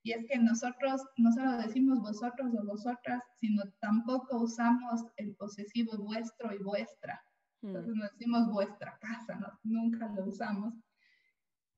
Y 0.02 0.12
es 0.12 0.24
que 0.26 0.38
nosotros 0.38 1.02
no 1.18 1.30
solo 1.32 1.58
decimos 1.58 2.00
vosotros 2.00 2.52
o 2.58 2.64
vosotras, 2.64 3.22
sino 3.38 3.62
tampoco 3.80 4.40
usamos 4.40 5.04
el 5.16 5.34
posesivo 5.36 5.98
vuestro 5.98 6.54
y 6.54 6.58
vuestra. 6.62 7.22
Hmm. 7.62 7.68
Entonces 7.68 7.94
no 7.94 8.04
decimos 8.04 8.48
vuestra 8.50 8.98
casa, 8.98 9.34
¿no? 9.36 9.58
nunca 9.62 10.08
lo 10.08 10.24
usamos. 10.26 10.74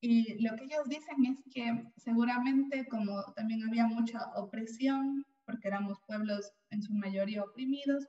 Y 0.00 0.42
lo 0.42 0.56
que 0.56 0.64
ellos 0.64 0.88
dicen 0.88 1.24
es 1.26 1.38
que 1.52 1.84
seguramente 1.96 2.86
como 2.88 3.22
también 3.34 3.62
había 3.64 3.86
mucha 3.86 4.18
opresión, 4.34 5.24
porque 5.44 5.68
éramos 5.68 5.98
pueblos 6.06 6.52
en 6.70 6.82
su 6.82 6.92
mayoría 6.92 7.44
oprimidos, 7.44 8.08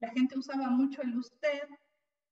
la 0.00 0.08
gente 0.10 0.38
usaba 0.38 0.70
mucho 0.70 1.02
el 1.02 1.16
usted, 1.16 1.68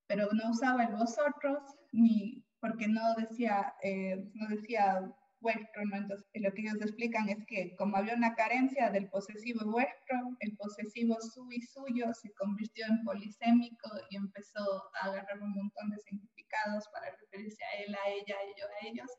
pero 0.07 0.29
no 0.33 0.51
usaba 0.51 0.85
el 0.85 0.97
vosotros, 0.97 1.59
ni 1.93 2.43
porque 2.61 2.89
no 2.89 3.15
decía, 3.17 3.75
eh, 3.83 4.31
no 4.35 4.49
decía 4.49 5.15
vuestro, 5.41 5.85
¿no? 5.87 5.97
Entonces, 5.97 6.27
lo 6.35 6.53
que 6.53 6.63
ellos 6.63 6.81
explican 6.81 7.29
es 7.29 7.45
que 7.47 7.75
como 7.77 7.97
había 7.97 8.15
una 8.15 8.35
carencia 8.35 8.91
del 8.91 9.09
posesivo 9.09 9.71
vuestro, 9.71 10.17
el 10.41 10.57
posesivo 10.57 11.17
su 11.21 11.51
y 11.53 11.61
suyo 11.63 12.13
se 12.15 12.33
convirtió 12.35 12.87
en 12.87 13.05
polisémico 13.05 13.91
y 14.11 14.17
empezó 14.17 14.85
a 15.01 15.07
agarrar 15.07 15.41
un 15.41 15.53
montón 15.53 15.91
de 15.91 15.99
significados 15.99 16.89
para 16.93 17.11
referirse 17.17 17.63
a 17.65 17.83
él, 17.83 17.95
a 17.95 18.09
ella, 18.11 18.37
a 18.37 18.43
ello, 18.43 18.67
a 18.67 18.87
ellos. 18.87 19.11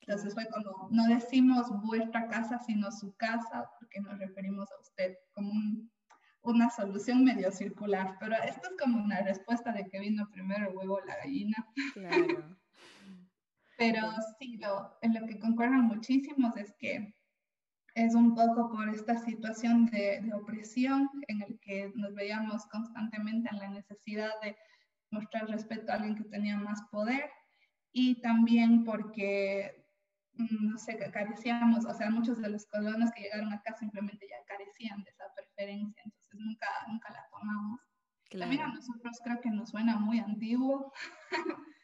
Entonces 0.00 0.34
fue 0.34 0.46
como, 0.48 0.88
no 0.90 1.06
decimos 1.06 1.68
vuestra 1.84 2.26
casa, 2.28 2.58
sino 2.58 2.90
su 2.90 3.14
casa, 3.16 3.70
porque 3.78 4.00
nos 4.00 4.18
referimos 4.18 4.70
a 4.72 4.80
usted 4.80 5.16
como 5.32 5.50
un 5.50 5.92
una 6.42 6.70
solución 6.70 7.24
medio 7.24 7.50
circular, 7.52 8.16
pero 8.18 8.34
esto 8.34 8.68
es 8.68 8.76
como 8.76 9.02
una 9.02 9.20
respuesta 9.22 9.72
de 9.72 9.88
que 9.88 10.00
vino 10.00 10.28
primero 10.30 10.68
el 10.68 10.76
huevo 10.76 11.00
la 11.06 11.16
gallina. 11.16 11.56
Claro. 11.94 12.56
Pero 13.90 14.12
sí, 14.38 14.56
lo, 14.58 14.98
en 15.02 15.14
lo 15.14 15.26
que 15.26 15.38
concuerdan 15.38 15.82
muchísimos 15.82 16.56
es 16.56 16.72
que 16.78 17.14
es 17.94 18.14
un 18.14 18.34
poco 18.34 18.70
por 18.70 18.88
esta 18.88 19.18
situación 19.18 19.86
de, 19.86 20.20
de 20.22 20.34
opresión 20.34 21.10
en 21.28 21.42
el 21.42 21.58
que 21.60 21.92
nos 21.94 22.14
veíamos 22.14 22.64
constantemente 22.66 23.50
en 23.52 23.58
la 23.58 23.68
necesidad 23.68 24.40
de 24.42 24.56
mostrar 25.10 25.46
respeto 25.48 25.92
a 25.92 25.96
alguien 25.96 26.16
que 26.16 26.24
tenía 26.24 26.56
más 26.56 26.80
poder 26.90 27.30
y 27.92 28.20
también 28.22 28.84
porque 28.84 29.82
Mm, 30.34 30.70
no 30.70 30.78
sé, 30.78 30.96
carecíamos, 31.12 31.84
o 31.84 31.92
sea, 31.92 32.10
muchos 32.10 32.40
de 32.40 32.48
los 32.48 32.64
colonos 32.66 33.10
que 33.12 33.22
llegaron 33.22 33.52
acá 33.52 33.74
simplemente 33.78 34.26
ya 34.28 34.42
carecían 34.46 35.02
de 35.04 35.10
esa 35.10 35.24
preferencia, 35.34 36.02
entonces 36.04 36.34
nunca, 36.34 36.68
nunca 36.88 37.12
la 37.12 37.28
tomamos. 37.30 37.80
Claro. 38.30 38.50
También 38.50 38.62
a 38.62 38.74
nosotros 38.74 39.20
creo 39.22 39.40
que 39.40 39.50
nos 39.50 39.70
suena 39.70 39.98
muy 39.98 40.20
antiguo. 40.20 40.92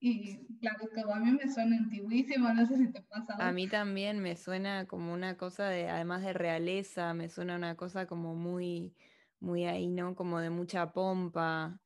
y 0.00 0.58
claro, 0.58 0.88
como 0.94 1.14
a 1.14 1.20
mí 1.20 1.32
me 1.32 1.48
suena 1.52 1.76
antiguísimo, 1.76 2.52
no 2.52 2.66
sé 2.66 2.76
si 2.76 2.92
te 2.92 3.02
pasa. 3.02 3.34
A 3.38 3.52
mí 3.52 3.68
también 3.68 4.20
me 4.20 4.36
suena 4.36 4.86
como 4.86 5.12
una 5.12 5.36
cosa 5.36 5.68
de, 5.68 5.88
además 5.88 6.22
de 6.22 6.32
realeza, 6.32 7.14
me 7.14 7.28
suena 7.28 7.56
una 7.56 7.76
cosa 7.76 8.06
como 8.06 8.34
muy, 8.34 8.94
muy 9.40 9.64
ahí, 9.64 9.88
¿no? 9.88 10.14
Como 10.14 10.40
de 10.40 10.50
mucha 10.50 10.92
pompa. 10.92 11.80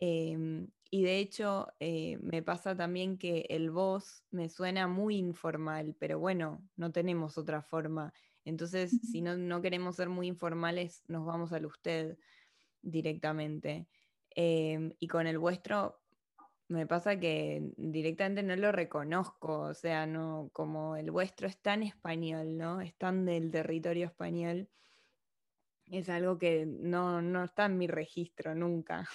Eh, 0.00 0.66
y 0.90 1.02
de 1.04 1.18
hecho, 1.18 1.68
eh, 1.80 2.18
me 2.18 2.42
pasa 2.42 2.76
también 2.76 3.16
que 3.16 3.46
el 3.48 3.70
vos 3.70 4.24
me 4.30 4.50
suena 4.50 4.86
muy 4.88 5.16
informal, 5.16 5.96
pero 5.98 6.18
bueno, 6.18 6.68
no 6.76 6.92
tenemos 6.92 7.38
otra 7.38 7.62
forma. 7.62 8.12
Entonces, 8.44 9.00
si 9.02 9.22
no, 9.22 9.36
no 9.38 9.62
queremos 9.62 9.96
ser 9.96 10.10
muy 10.10 10.26
informales, 10.26 11.02
nos 11.08 11.24
vamos 11.24 11.52
al 11.52 11.64
usted 11.64 12.18
directamente. 12.82 13.88
Em, 14.30 14.92
y 14.98 15.08
con 15.08 15.26
el 15.26 15.38
vuestro, 15.38 16.01
me 16.72 16.86
pasa 16.86 17.20
que 17.20 17.72
directamente 17.76 18.42
no 18.42 18.56
lo 18.56 18.72
reconozco, 18.72 19.60
o 19.60 19.74
sea, 19.74 20.06
no, 20.06 20.50
como 20.52 20.96
el 20.96 21.10
vuestro 21.10 21.46
es 21.46 21.60
tan 21.60 21.82
español, 21.82 22.56
¿no? 22.56 22.80
Es 22.80 22.96
tan 22.96 23.24
del 23.24 23.50
territorio 23.50 24.06
español, 24.06 24.68
es 25.86 26.08
algo 26.08 26.38
que 26.38 26.66
no, 26.66 27.20
no 27.22 27.44
está 27.44 27.66
en 27.66 27.78
mi 27.78 27.86
registro 27.86 28.54
nunca. 28.54 29.06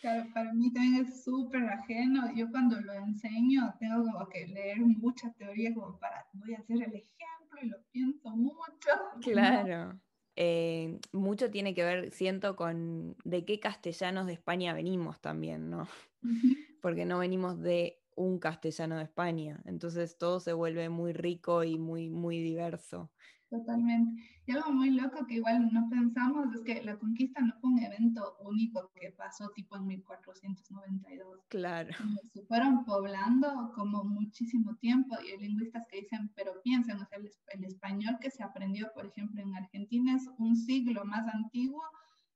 Claro, 0.00 0.28
para 0.34 0.52
mí 0.52 0.70
también 0.72 1.06
es 1.06 1.24
súper 1.24 1.64
ajeno. 1.64 2.30
Yo 2.34 2.50
cuando 2.50 2.80
lo 2.80 2.92
enseño 2.92 3.74
tengo 3.80 4.04
como 4.04 4.28
que 4.28 4.46
leer 4.46 4.78
mucha 4.80 5.32
teoría 5.32 5.74
como 5.74 5.98
para, 5.98 6.26
voy 6.34 6.54
a 6.54 6.58
hacer 6.58 6.82
el 6.82 6.94
ejemplo 6.94 7.60
y 7.62 7.68
lo 7.68 7.82
pienso 7.90 8.30
mucho. 8.30 8.90
Claro. 9.22 9.98
Eh, 10.36 10.98
mucho 11.12 11.50
tiene 11.50 11.74
que 11.74 11.82
ver, 11.82 12.10
siento, 12.10 12.56
con 12.56 13.16
de 13.24 13.44
qué 13.44 13.58
castellanos 13.58 14.26
de 14.26 14.34
España 14.34 14.74
venimos 14.74 15.20
también, 15.20 15.70
¿no? 15.70 15.88
Porque 16.82 17.06
no 17.06 17.18
venimos 17.18 17.60
de 17.60 18.02
un 18.14 18.38
castellano 18.38 18.98
de 18.98 19.04
España, 19.04 19.62
entonces 19.64 20.18
todo 20.18 20.40
se 20.40 20.52
vuelve 20.52 20.88
muy 20.88 21.12
rico 21.12 21.64
y 21.64 21.78
muy, 21.78 22.10
muy 22.10 22.40
diverso. 22.40 23.10
Totalmente. 23.48 24.22
Y 24.46 24.52
algo 24.52 24.72
muy 24.72 24.90
loco 24.90 25.24
que 25.26 25.34
igual 25.34 25.72
no 25.72 25.88
pensamos 25.88 26.52
es 26.54 26.62
que 26.62 26.82
la 26.82 26.98
conquista 26.98 27.40
no 27.40 27.52
fue 27.60 27.70
un 27.70 27.78
evento 27.78 28.36
único 28.40 28.90
que 28.92 29.12
pasó 29.12 29.50
tipo 29.50 29.76
en 29.76 29.86
1492. 29.86 31.44
Claro. 31.48 31.90
Se 32.32 32.42
fueron 32.42 32.84
poblando 32.84 33.72
como 33.74 34.02
muchísimo 34.04 34.74
tiempo 34.76 35.16
y 35.22 35.30
hay 35.30 35.38
lingüistas 35.38 35.84
que 35.88 36.00
dicen, 36.00 36.30
pero 36.34 36.60
piensen, 36.62 36.96
o 36.96 37.06
sea, 37.06 37.18
el, 37.18 37.30
el 37.48 37.64
español 37.64 38.18
que 38.20 38.30
se 38.30 38.42
aprendió, 38.42 38.90
por 38.94 39.06
ejemplo, 39.06 39.40
en 39.40 39.54
Argentina 39.54 40.16
es 40.16 40.28
un 40.38 40.56
siglo 40.56 41.04
más 41.04 41.26
antiguo 41.32 41.82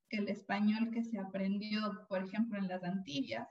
que 0.08 0.18
el 0.18 0.28
español 0.28 0.90
que 0.90 1.02
se 1.02 1.18
aprendió, 1.18 2.06
por 2.08 2.22
ejemplo, 2.22 2.58
en 2.58 2.68
las 2.68 2.82
Antillas 2.82 3.48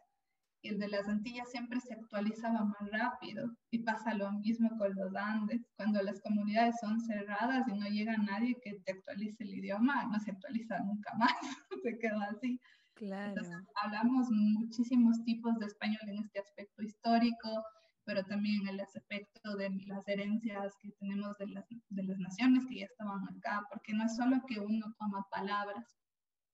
y 0.62 0.70
el 0.70 0.80
de 0.80 0.90
las 0.90 1.08
Antillas 1.08 1.50
siempre 1.52 1.80
se 1.80 1.94
actualizaba 1.94 2.66
más 2.66 2.92
rápido. 2.92 3.50
Y 3.72 3.80
pasa 3.80 4.14
lo 4.14 4.32
mismo 4.34 4.70
con 4.78 4.94
los 4.96 5.16
Andes. 5.16 5.62
Cuando 5.76 6.02
las 6.02 6.20
comunidades 6.22 6.76
son 6.82 7.00
cerradas 7.00 7.68
y 7.68 7.78
no 7.78 7.88
llega 7.88 8.18
nadie 8.18 8.58
que 8.62 8.80
te 8.86 8.92
actualice 8.92 9.44
el 9.44 9.54
idioma, 9.54 10.06
no 10.06 10.20
se 10.20 10.32
actualiza 10.32 10.80
nunca 10.80 11.14
más, 11.18 11.32
se 11.84 11.98
queda 12.00 12.30
así. 12.32 12.60
Claro. 12.96 13.30
Entonces, 13.30 13.56
hablamos 13.82 14.28
muchísimos 14.30 15.24
tipos 15.24 15.58
de 15.60 15.68
español 15.68 16.02
en 16.08 16.20
este 16.20 16.40
aspecto 16.40 16.84
histórico, 16.84 17.64
pero 18.04 18.24
también 18.26 18.62
en 18.62 18.76
el 18.76 18.80
aspecto 18.82 19.56
de 19.56 19.70
las 19.88 20.06
herencias 20.08 20.74
que 20.82 20.92
tenemos 21.00 21.38
de 21.38 21.48
las, 21.48 21.66
de 21.70 22.04
las 22.04 22.18
naciones 22.18 22.66
que 22.68 22.80
ya 22.80 22.86
estaban 22.86 23.22
acá, 23.30 23.64
porque 23.72 23.94
no 23.94 24.04
es 24.06 24.16
solo 24.18 24.42
que 24.48 24.60
uno 24.60 24.94
toma 24.98 25.26
palabras, 25.32 25.86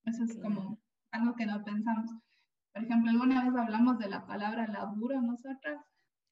eso 0.04 0.22
es 0.22 0.38
como 0.40 0.78
algo 1.10 1.34
que 1.34 1.46
no 1.46 1.64
pensamos 1.64 2.10
por 2.76 2.84
ejemplo, 2.84 3.10
alguna 3.10 3.42
vez 3.42 3.56
hablamos 3.56 3.98
de 3.98 4.10
la 4.10 4.26
palabra 4.26 4.66
laburo 4.66 5.22
nosotras. 5.22 5.80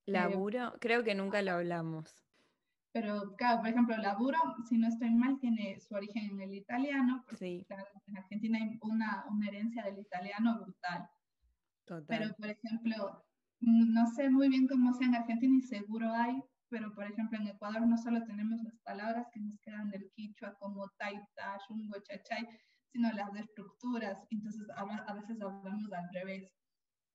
Laburo, 0.05 0.75
creo 0.79 1.03
que 1.03 1.15
nunca 1.15 1.41
lo 1.41 1.53
hablamos. 1.53 2.23
Pero 2.93 3.35
claro, 3.37 3.61
por 3.61 3.69
ejemplo, 3.69 3.97
laburo, 3.97 4.39
si 4.69 4.77
no 4.77 4.89
estoy 4.89 5.15
mal, 5.15 5.39
tiene 5.41 5.81
su 5.81 5.95
origen 5.95 6.33
en 6.33 6.43
el 6.43 6.53
italiano. 6.53 7.25
Sí. 7.39 7.67
en 8.07 8.19
Argentina 8.19 8.59
hay 8.61 8.79
una, 8.83 9.25
una, 9.31 9.49
herencia 9.49 9.85
del 9.85 9.99
italiano 9.99 10.61
brutal. 10.61 11.09
Total. 11.87 12.05
Pero, 12.07 12.35
por 12.35 12.49
ejemplo, 12.51 13.25
no 13.61 14.07
sé 14.09 14.29
muy 14.29 14.51
bien 14.51 14.69
cómo 14.69 14.93
sea 14.93 15.07
en 15.07 15.15
Argentina 15.15 15.57
y 15.57 15.63
seguro 15.63 16.13
hay, 16.13 16.43
pero 16.69 16.95
por 16.95 17.07
ejemplo 17.07 17.39
en 17.39 17.49
Ecuador 17.49 17.87
no 17.87 17.97
solo 17.97 18.23
tenemos 18.25 18.61
las 18.63 18.77
palabras 18.81 19.29
que 19.33 19.41
nos 19.41 19.59
quedan 19.61 19.89
del 19.89 20.11
quichua 20.15 20.55
como 20.59 20.91
taita, 20.99 21.59
shungo, 21.67 21.95
chachay, 22.03 22.47
sino 22.95 23.11
las 23.13 23.33
de 23.33 23.41
estructuras. 23.41 24.17
Entonces, 24.31 24.69
a 24.77 25.15
veces 25.15 25.41
hablamos 25.43 25.93
al 25.93 26.09
revés. 26.15 26.49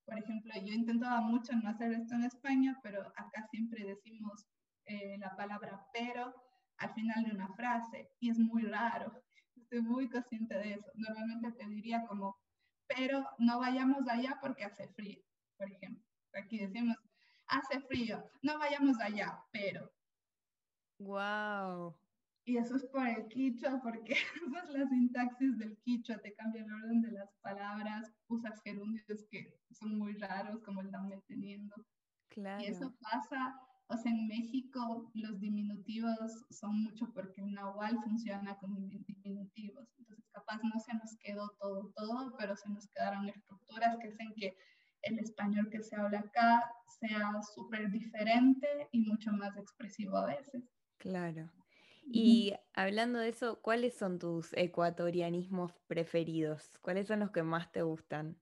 Por 0.04 0.18
ejemplo, 0.18 0.52
yo 0.62 0.74
intentaba 0.74 1.22
mucho 1.22 1.54
no 1.54 1.70
hacer 1.70 1.92
esto 1.92 2.14
en 2.14 2.24
España, 2.24 2.78
pero 2.82 3.00
acá 3.16 3.46
siempre 3.50 3.84
decimos 3.84 4.46
eh, 4.84 5.16
la 5.18 5.34
palabra 5.36 5.86
pero 5.92 6.34
al 6.78 6.92
final 6.94 7.24
de 7.24 7.32
una 7.32 7.48
frase 7.54 8.10
y 8.20 8.30
es 8.30 8.38
muy 8.38 8.62
raro. 8.62 9.22
Estoy 9.56 9.80
muy 9.82 10.08
consciente 10.10 10.54
de 10.54 10.74
eso. 10.74 10.90
Normalmente 10.94 11.52
te 11.52 11.66
diría 11.66 12.04
como, 12.06 12.36
pero 12.86 13.24
no 13.38 13.60
vayamos 13.60 14.06
allá 14.08 14.38
porque 14.40 14.64
hace 14.64 14.88
frío, 14.88 15.22
por 15.56 15.70
ejemplo. 15.70 16.04
Aquí 16.34 16.58
decimos, 16.58 16.96
hace 17.46 17.80
frío, 17.82 18.22
no 18.42 18.58
vayamos 18.58 18.98
allá, 19.00 19.38
pero. 19.52 19.90
Wow. 20.98 21.96
Y 22.44 22.56
eso 22.56 22.76
es 22.76 22.84
por 22.86 23.06
el 23.06 23.28
quichua, 23.28 23.80
porque 23.82 24.14
esa 24.46 24.62
es 24.64 24.70
la 24.70 24.88
sintaxis 24.88 25.58
del 25.58 25.76
quichua, 25.78 26.18
te 26.18 26.34
cambia 26.34 26.62
el 26.62 26.72
orden 26.72 27.02
de 27.02 27.12
las 27.12 27.32
palabras, 27.42 28.12
usas 28.28 28.60
gerundios 28.62 29.24
que 29.30 29.58
son 29.70 29.98
muy 29.98 30.14
raros, 30.14 30.62
como 30.62 30.80
el 30.80 30.90
dame 30.90 31.20
teniendo. 31.26 31.74
Claro. 32.28 32.62
Y 32.62 32.66
eso 32.66 32.94
pasa, 33.00 33.60
o 33.88 33.96
sea, 33.96 34.12
en 34.12 34.26
México 34.26 35.10
los 35.14 35.38
diminutivos 35.40 36.44
son 36.50 36.82
mucho 36.82 37.12
porque 37.12 37.42
el 37.42 37.52
nahual 37.52 37.98
funciona 38.02 38.56
con 38.58 38.88
diminutivos. 38.88 39.88
Entonces, 39.98 40.24
capaz 40.32 40.60
no 40.62 40.78
se 40.80 40.94
nos 40.94 41.16
quedó 41.18 41.50
todo, 41.60 41.92
todo, 41.94 42.34
pero 42.38 42.56
se 42.56 42.68
nos 42.70 42.88
quedaron 42.88 43.28
estructuras 43.28 43.96
que 44.00 44.08
hacen 44.08 44.32
que 44.34 44.56
el 45.02 45.18
español 45.18 45.68
que 45.70 45.82
se 45.82 45.96
habla 45.96 46.20
acá 46.20 46.70
sea 47.00 47.40
súper 47.54 47.90
diferente 47.90 48.88
y 48.92 49.00
mucho 49.00 49.32
más 49.32 49.56
expresivo 49.56 50.16
a 50.16 50.26
veces. 50.26 50.62
Claro. 50.98 51.50
Y 52.02 52.54
hablando 52.74 53.18
de 53.18 53.28
eso, 53.28 53.60
¿cuáles 53.62 53.94
son 53.94 54.18
tus 54.18 54.52
ecuatorianismos 54.54 55.72
preferidos? 55.86 56.78
¿Cuáles 56.80 57.06
son 57.06 57.20
los 57.20 57.30
que 57.30 57.42
más 57.42 57.70
te 57.70 57.82
gustan? 57.82 58.36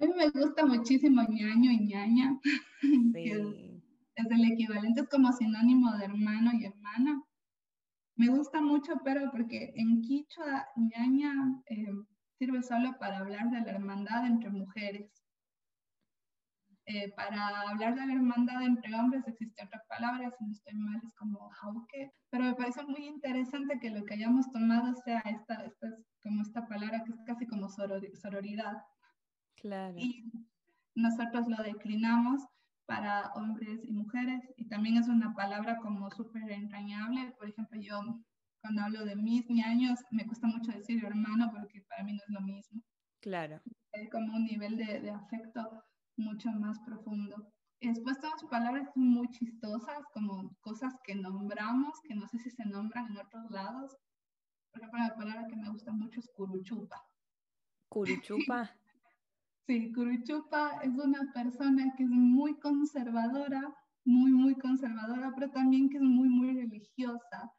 A 0.00 0.06
mí 0.06 0.12
me 0.16 0.28
gusta 0.30 0.66
muchísimo 0.66 1.22
ñaño 1.22 1.70
y 1.70 1.86
ñaña. 1.86 2.40
Sí. 3.14 3.30
es, 4.16 4.30
el 4.30 4.52
equivalente, 4.52 5.02
es 5.02 5.08
como 5.08 5.32
sinónimo 5.32 5.96
de 5.96 6.06
hermano 6.06 6.50
y 6.54 6.66
hermana. 6.66 7.22
Me 8.16 8.28
gusta 8.28 8.60
mucho, 8.60 8.94
pero 9.04 9.30
porque 9.30 9.72
en 9.76 10.02
quichua 10.02 10.66
ñaña 10.76 11.32
eh, 11.66 11.86
sirve 12.38 12.62
solo 12.62 12.98
para 12.98 13.18
hablar 13.18 13.50
de 13.50 13.60
la 13.60 13.70
hermandad 13.70 14.26
entre 14.26 14.50
mujeres. 14.50 15.21
Eh, 16.86 17.12
para 17.14 17.60
hablar 17.70 17.94
de 17.94 18.06
la 18.06 18.12
hermandad 18.12 18.60
entre 18.62 18.92
hombres 18.94 19.22
existe 19.28 19.64
otra 19.64 19.80
palabra, 19.88 20.32
si 20.36 20.44
no 20.44 20.50
estoy 20.50 20.74
mal, 20.74 21.00
es 21.04 21.14
como 21.14 21.48
jauque, 21.50 22.10
pero 22.28 22.44
me 22.44 22.54
parece 22.54 22.82
muy 22.84 23.06
interesante 23.06 23.78
que 23.78 23.90
lo 23.90 24.04
que 24.04 24.14
hayamos 24.14 24.50
tomado 24.50 24.92
sea 25.04 25.20
esta, 25.20 25.64
esta 25.64 25.88
como 26.22 26.42
esta 26.42 26.66
palabra 26.66 27.04
que 27.04 27.12
es 27.12 27.20
casi 27.24 27.46
como 27.46 27.68
sororidad. 27.68 28.82
Claro. 29.56 29.94
Y 29.96 30.24
nosotros 30.96 31.46
lo 31.46 31.62
declinamos 31.62 32.42
para 32.86 33.32
hombres 33.34 33.80
y 33.84 33.92
mujeres 33.92 34.42
y 34.56 34.66
también 34.66 34.96
es 34.96 35.06
una 35.06 35.34
palabra 35.34 35.78
como 35.78 36.10
súper 36.10 36.50
entrañable. 36.50 37.32
Por 37.38 37.48
ejemplo, 37.48 37.80
yo 37.80 38.00
cuando 38.60 38.82
hablo 38.82 39.04
de 39.04 39.14
mis 39.14 39.48
ñaños 39.48 40.00
me 40.10 40.26
cuesta 40.26 40.48
mucho 40.48 40.72
decir 40.72 41.04
hermano 41.04 41.50
porque 41.52 41.82
para 41.82 42.02
mí 42.02 42.12
no 42.12 42.22
es 42.26 42.30
lo 42.30 42.40
mismo. 42.40 42.82
Claro. 43.20 43.60
Hay 43.92 44.08
como 44.08 44.34
un 44.34 44.44
nivel 44.44 44.76
de, 44.76 45.00
de 45.00 45.10
afecto 45.10 45.84
mucho 46.16 46.50
más 46.52 46.78
profundo. 46.80 47.52
Y 47.80 47.88
después 47.88 48.18
tenemos 48.20 48.44
palabras 48.44 48.88
muy 48.94 49.28
chistosas, 49.30 50.04
como 50.14 50.54
cosas 50.60 50.94
que 51.04 51.14
nombramos, 51.14 52.00
que 52.06 52.14
no 52.14 52.26
sé 52.28 52.38
si 52.38 52.50
se 52.50 52.64
nombran 52.64 53.06
en 53.08 53.18
otros 53.18 53.50
lados. 53.50 53.96
Por 54.72 54.82
ejemplo, 54.82 55.00
la 55.00 55.14
palabra 55.16 55.46
que 55.48 55.56
me 55.56 55.68
gusta 55.68 55.92
mucho 55.92 56.20
es 56.20 56.28
curuchupa. 56.34 57.02
¿Curuchupa? 57.88 58.70
sí, 59.66 59.92
curuchupa 59.92 60.80
es 60.82 60.94
una 60.94 61.32
persona 61.32 61.92
que 61.96 62.04
es 62.04 62.08
muy 62.08 62.58
conservadora, 62.60 63.74
muy, 64.04 64.30
muy 64.30 64.54
conservadora, 64.56 65.32
pero 65.34 65.50
también 65.50 65.90
que 65.90 65.96
es 65.96 66.02
muy, 66.02 66.28
muy 66.28 66.54
religiosa 66.54 67.52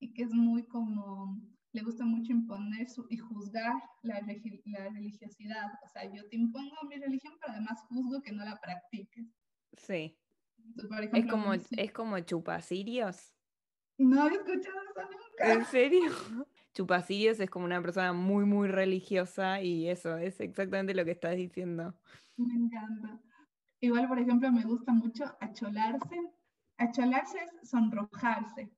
y 0.00 0.12
que 0.12 0.24
es 0.24 0.32
muy 0.32 0.66
como 0.66 1.40
le 1.72 1.82
gusta 1.82 2.04
mucho 2.04 2.32
imponer 2.32 2.86
y 3.10 3.16
juzgar 3.16 3.74
la, 4.02 4.20
la, 4.20 4.88
religiosidad. 4.88 5.66
O 5.84 5.88
sea, 5.88 6.04
yo 6.12 6.26
te 6.28 6.36
impongo 6.36 6.76
mi 6.88 6.96
religión, 6.96 7.34
pero 7.40 7.52
además 7.52 7.84
juzgo 7.88 8.22
que 8.22 8.32
no 8.32 8.44
la 8.44 8.58
practiques. 8.60 9.26
Sí. 9.76 10.18
es 11.12 11.26
como, 11.26 11.52
es 11.52 11.92
como 11.92 12.18
chupasirios. 12.20 13.34
No 13.98 14.28
he 14.28 14.32
escuchado 14.32 14.76
eso 14.90 15.02
nunca. 15.02 15.52
¿En 15.52 15.64
serio? 15.66 16.10
Chupasirios 16.74 17.40
es 17.40 17.50
como 17.50 17.64
una 17.64 17.82
persona 17.82 18.12
muy, 18.12 18.44
muy 18.44 18.68
religiosa 18.68 19.60
y 19.60 19.88
eso 19.88 20.16
es 20.16 20.38
exactamente 20.40 20.94
lo 20.94 21.04
que 21.04 21.10
estás 21.10 21.36
diciendo. 21.36 21.94
Me 22.36 22.54
encanta. 22.54 23.20
Igual, 23.80 24.06
por 24.06 24.18
ejemplo, 24.20 24.50
me 24.52 24.62
gusta 24.62 24.92
mucho 24.92 25.24
acholarse. 25.40 26.16
Acholarse 26.76 27.38
es 27.38 27.68
sonrojarse 27.68 28.70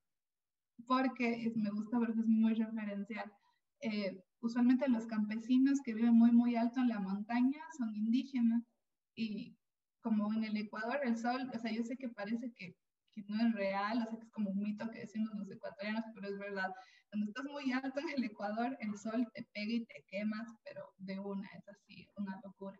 porque 0.87 1.53
me 1.57 1.71
gusta 1.71 1.99
porque 1.99 2.21
es 2.21 2.27
muy 2.27 2.55
referencial. 2.55 3.33
Eh, 3.81 4.23
usualmente 4.41 4.89
los 4.89 5.07
campesinos 5.07 5.81
que 5.85 5.95
viven 5.95 6.15
muy, 6.15 6.33
muy 6.33 6.57
alto 6.57 6.81
en 6.81 6.89
la 6.89 7.01
montaña 7.01 7.63
son 7.79 7.95
indígenas 7.95 8.63
y 9.15 9.57
como 10.01 10.33
en 10.33 10.45
el 10.45 10.57
Ecuador 10.57 11.01
el 11.03 11.17
sol, 11.17 11.51
o 11.55 11.59
sea, 11.59 11.71
yo 11.73 11.83
sé 11.85 11.97
que 11.97 12.09
parece 12.09 12.53
que, 12.53 12.75
que 13.13 13.23
no 13.29 13.47
es 13.47 13.55
real, 13.55 14.03
o 14.03 14.07
sea, 14.07 14.19
que 14.19 14.25
es 14.25 14.33
como 14.33 14.51
un 14.51 14.63
mito 14.63 14.89
que 14.91 15.01
decimos 15.01 15.35
los 15.35 15.51
ecuatorianos, 15.51 16.05
pero 16.15 16.29
es 16.29 16.39
verdad. 16.39 16.73
Cuando 17.11 17.27
estás 17.27 17.45
muy 17.45 17.73
alto 17.73 18.01
en 18.01 18.11
el 18.11 18.25
Ecuador, 18.25 18.77
el 18.81 18.97
sol 18.97 19.27
te 19.35 19.47
pega 19.53 19.73
y 19.73 19.85
te 19.85 20.05
quemas, 20.09 20.49
pero 20.65 20.95
de 20.99 21.19
una, 21.19 21.49
es 21.49 21.69
así, 21.69 22.07
una 22.17 22.41
locura. 22.45 22.79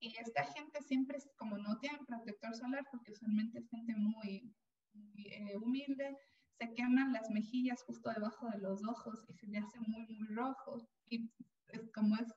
Y 0.00 0.16
esta 0.18 0.44
gente 0.44 0.82
siempre 0.82 1.18
es 1.18 1.28
como 1.36 1.58
no 1.58 1.78
tienen 1.78 2.04
protector 2.06 2.56
solar 2.56 2.84
porque 2.90 3.12
usualmente 3.12 3.58
es 3.58 3.68
gente 3.68 3.94
muy, 3.94 4.52
muy 4.94 5.26
eh, 5.28 5.56
humilde, 5.56 6.16
se 6.62 6.74
queman 6.74 7.12
las 7.12 7.28
mejillas 7.30 7.82
justo 7.82 8.10
debajo 8.10 8.48
de 8.50 8.58
los 8.58 8.84
ojos 8.84 9.24
y 9.28 9.32
se 9.34 9.46
le 9.48 9.58
hace 9.58 9.80
muy, 9.80 10.06
muy 10.06 10.28
rojo. 10.28 10.78
Y 11.08 11.28
es 11.68 11.90
como 11.92 12.16
es, 12.16 12.28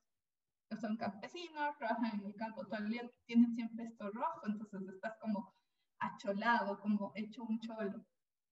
son 0.81 0.97
campesinos, 0.97 1.77
trabajan 1.77 2.19
en 2.19 2.25
el 2.25 2.35
campo 2.35 2.65
todo 2.65 2.79
el 2.79 2.89
día, 2.89 3.09
tienen 3.25 3.53
siempre 3.53 3.85
esto 3.85 4.09
rojo, 4.09 4.47
entonces 4.47 4.81
estás 4.87 5.15
como 5.21 5.53
acholado, 5.99 6.79
como 6.79 7.11
hecho 7.15 7.43
un 7.43 7.59
cholo, 7.59 8.03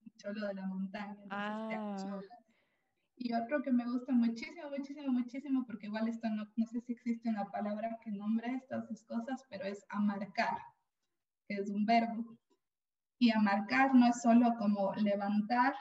un 0.02 0.16
cholo 0.16 0.46
de 0.46 0.54
la 0.54 0.66
montaña. 0.66 1.16
Ah. 1.30 2.20
Y 3.16 3.32
otro 3.32 3.62
que 3.62 3.72
me 3.72 3.84
gusta 3.84 4.12
muchísimo, 4.12 4.70
muchísimo, 4.70 5.12
muchísimo, 5.12 5.66
porque 5.66 5.86
igual 5.86 6.08
esto 6.08 6.28
no, 6.30 6.48
no 6.56 6.66
sé 6.66 6.80
si 6.82 6.92
existe 6.92 7.28
una 7.28 7.46
palabra 7.46 7.98
que 8.02 8.10
nombre 8.10 8.54
estas 8.54 8.88
dos 8.88 9.02
cosas, 9.04 9.44
pero 9.50 9.64
es 9.64 9.84
amarcar, 9.88 10.58
que 11.48 11.56
es 11.56 11.68
un 11.68 11.84
verbo. 11.84 12.36
Y 13.18 13.30
amarcar 13.30 13.94
no 13.94 14.06
es 14.06 14.20
solo 14.22 14.54
como 14.58 14.94
levantar, 14.96 15.74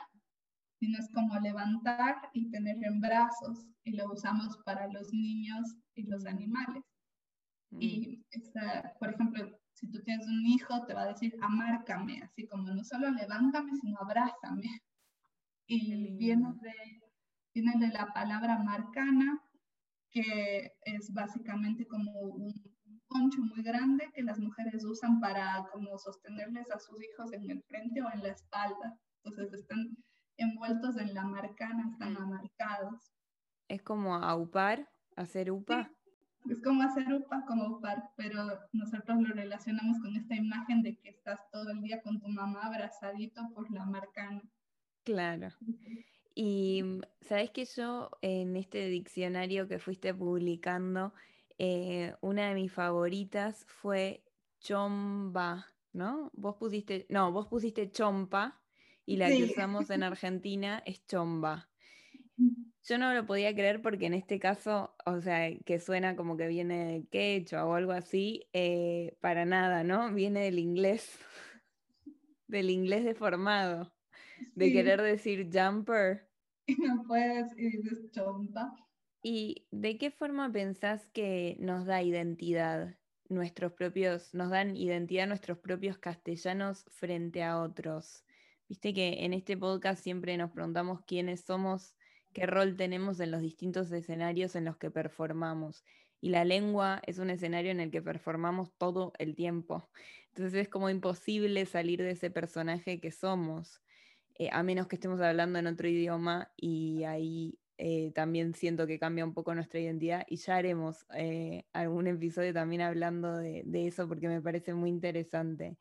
sino 0.80 1.00
es 1.00 1.10
como 1.14 1.40
levantar 1.40 2.16
y 2.34 2.50
tener 2.50 2.78
en 2.84 3.02
brazos. 3.02 3.66
Y 3.84 3.94
lo 3.94 4.12
usamos 4.12 4.58
para 4.66 4.88
los 4.88 5.12
niños 5.12 5.76
y 5.96 6.04
los 6.04 6.26
animales. 6.26 6.84
Mm. 7.72 7.78
Y, 7.82 8.26
por 9.00 9.14
ejemplo, 9.14 9.60
si 9.74 9.88
tú 9.90 10.02
tienes 10.04 10.28
un 10.28 10.46
hijo, 10.46 10.86
te 10.86 10.94
va 10.94 11.04
a 11.04 11.08
decir, 11.08 11.36
amárcame, 11.42 12.22
así 12.22 12.48
como 12.48 12.70
no 12.70 12.84
solo 12.84 13.10
levántame, 13.10 13.76
sino 13.78 13.98
abrázame. 14.00 14.82
Y 15.68 16.16
viene 16.18 16.54
de, 16.62 17.02
viene 17.54 17.74
de 17.80 17.88
la 17.88 18.08
palabra 18.14 18.60
marcana, 18.60 19.42
que 20.12 20.74
es 20.82 21.12
básicamente 21.12 21.88
como 21.88 22.12
un 22.12 22.73
concho 23.14 23.40
muy 23.42 23.64
grande 23.64 24.12
que 24.14 24.24
las 24.24 24.40
mujeres 24.40 24.84
usan 24.84 25.22
para 25.22 25.66
como 25.72 25.98
sostenerles 25.98 26.70
a 26.72 26.80
sus 26.80 27.02
hijos 27.02 27.32
en 27.32 27.50
el 27.50 27.64
frente 27.64 28.02
o 28.02 28.12
en 28.12 28.24
la 28.24 28.30
espalda. 28.30 29.00
Entonces 29.24 29.54
están 29.54 29.96
envueltos 30.38 30.98
en 30.98 31.14
la 31.14 31.24
marcana, 31.24 31.88
están 31.92 32.18
amarcados. 32.18 33.14
Es 33.68 33.82
como 33.82 34.16
aupar, 34.16 34.90
hacer 35.16 35.52
upa. 35.52 35.90
es 36.50 36.62
como 36.62 36.82
hacer 36.82 37.14
upa, 37.14 37.46
como 37.48 37.78
upar, 37.78 38.10
pero 38.18 38.60
nosotros 38.74 39.22
lo 39.22 39.34
relacionamos 39.34 40.00
con 40.02 40.16
esta 40.16 40.36
imagen 40.36 40.82
de 40.82 40.98
que 40.98 41.10
estás 41.10 41.40
todo 41.52 41.72
el 41.72 41.82
día 41.82 42.02
con 42.02 42.20
tu 42.20 42.28
mamá 42.28 42.64
abrazadito 42.64 43.42
por 43.54 43.72
la 43.72 43.86
marcana. 43.86 44.42
Claro. 45.04 45.50
Y 46.36 46.82
mm, 46.84 47.02
sabes 47.22 47.52
que 47.52 47.66
yo 47.66 48.10
en 48.22 48.56
este 48.56 48.88
diccionario 48.88 49.68
que 49.68 49.80
fuiste 49.80 50.14
publicando, 50.14 51.14
eh, 51.58 52.16
una 52.22 52.50
de 52.50 52.56
mis 52.56 52.72
favoritas 52.72 53.66
fue 53.68 54.24
Chomba, 54.60 55.68
¿no? 55.92 56.32
Vos 56.34 56.56
pusiste, 56.58 57.06
no, 57.10 57.32
vos 57.32 57.48
pusiste 57.48 57.92
Chompa 57.92 58.62
y 59.06 59.18
la 59.18 59.28
que 59.28 59.44
usamos 59.44 59.90
en 59.90 60.04
Argentina 60.04 60.82
es 60.86 61.06
Chomba. 61.06 61.70
Yo 62.86 62.98
no 62.98 63.14
lo 63.14 63.26
podía 63.26 63.54
creer 63.54 63.82
porque 63.82 64.08
en 64.08 64.14
este 64.14 64.40
caso, 64.40 64.96
o 65.06 65.22
sea, 65.22 65.56
que 65.66 65.80
suena 65.80 66.16
como 66.16 66.36
que 66.36 66.48
viene 66.48 66.86
de 66.86 67.08
quechua 67.08 67.66
o 67.66 67.76
algo 67.76 67.94
así, 67.94 68.48
eh, 68.52 69.18
para 69.22 69.46
nada, 69.46 69.84
¿no? 69.84 70.14
Viene 70.14 70.42
del 70.42 70.60
inglés, 70.60 71.18
del 72.48 72.70
inglés 72.70 73.06
deformado, 73.06 73.94
de 74.56 74.72
querer 74.74 75.02
decir 75.02 75.50
jumper. 75.54 76.28
Y 76.66 76.76
no 76.82 77.04
puedes 77.04 77.58
y 77.58 77.78
dices 77.78 78.12
chompa. 78.12 78.83
¿Y 79.24 79.66
de 79.72 79.98
qué 79.98 80.12
forma 80.12 80.52
pensás 80.52 81.08
que 81.08 81.56
nos 81.60 81.86
da 81.86 82.04
identidad 82.04 82.98
nuestros 83.30 83.72
propios, 83.72 84.34
nos 84.34 84.50
dan 84.50 84.76
identidad 84.76 85.28
nuestros 85.28 85.58
propios 85.60 85.98
castellanos 85.98 86.86
frente 86.92 87.42
a 87.42 87.62
otros? 87.62 88.26
Viste 88.68 88.94
que 88.94 89.24
en 89.24 89.34
este 89.34 89.56
podcast 89.56 90.04
siempre 90.04 90.36
nos 90.36 90.52
preguntamos 90.52 91.02
quiénes 91.08 91.46
somos 91.46 91.96
qué 92.34 92.46
rol 92.48 92.76
tenemos 92.76 93.20
en 93.22 93.32
los 93.32 93.42
distintos 93.42 93.92
escenarios 93.92 94.56
en 94.56 94.66
los 94.66 94.78
que 94.78 94.92
performamos. 94.92 95.86
Y 96.20 96.30
la 96.30 96.44
lengua 96.44 97.02
es 97.06 97.20
un 97.20 97.30
escenario 97.30 97.72
en 97.72 97.80
el 97.80 97.92
que 97.92 98.02
performamos 98.02 98.74
todo 98.78 99.14
el 99.20 99.36
tiempo. 99.36 99.90
Entonces 100.30 100.54
es 100.54 100.70
como 100.70 100.90
imposible 100.90 101.66
salir 101.66 102.02
de 102.02 102.12
ese 102.12 102.32
personaje 102.32 103.00
que 103.00 103.12
somos, 103.12 103.82
eh, 104.36 104.50
a 104.52 104.64
menos 104.64 104.88
que 104.88 104.96
estemos 104.96 105.22
hablando 105.22 105.60
en 105.60 105.68
otro 105.68 105.88
idioma 105.88 106.52
y 106.58 107.04
ahí 107.04 107.60
eh, 107.78 108.12
también 108.14 108.54
siento 108.54 108.86
que 108.86 109.00
cambia 109.00 109.26
un 109.26 109.34
poco 109.34 109.56
nuestra 109.56 109.80
identidad 109.80 110.26
y 110.28 110.38
ya 110.38 110.58
haremos 110.58 111.06
eh, 111.16 111.66
algún 111.74 112.08
episodio 112.08 112.54
también 112.54 112.82
hablando 112.82 113.36
de, 113.38 113.64
eso 113.88 114.08
porque 114.08 114.28
me 114.28 114.42
parece 114.42 114.74
muy 114.74 114.90
interesante. 114.90 115.78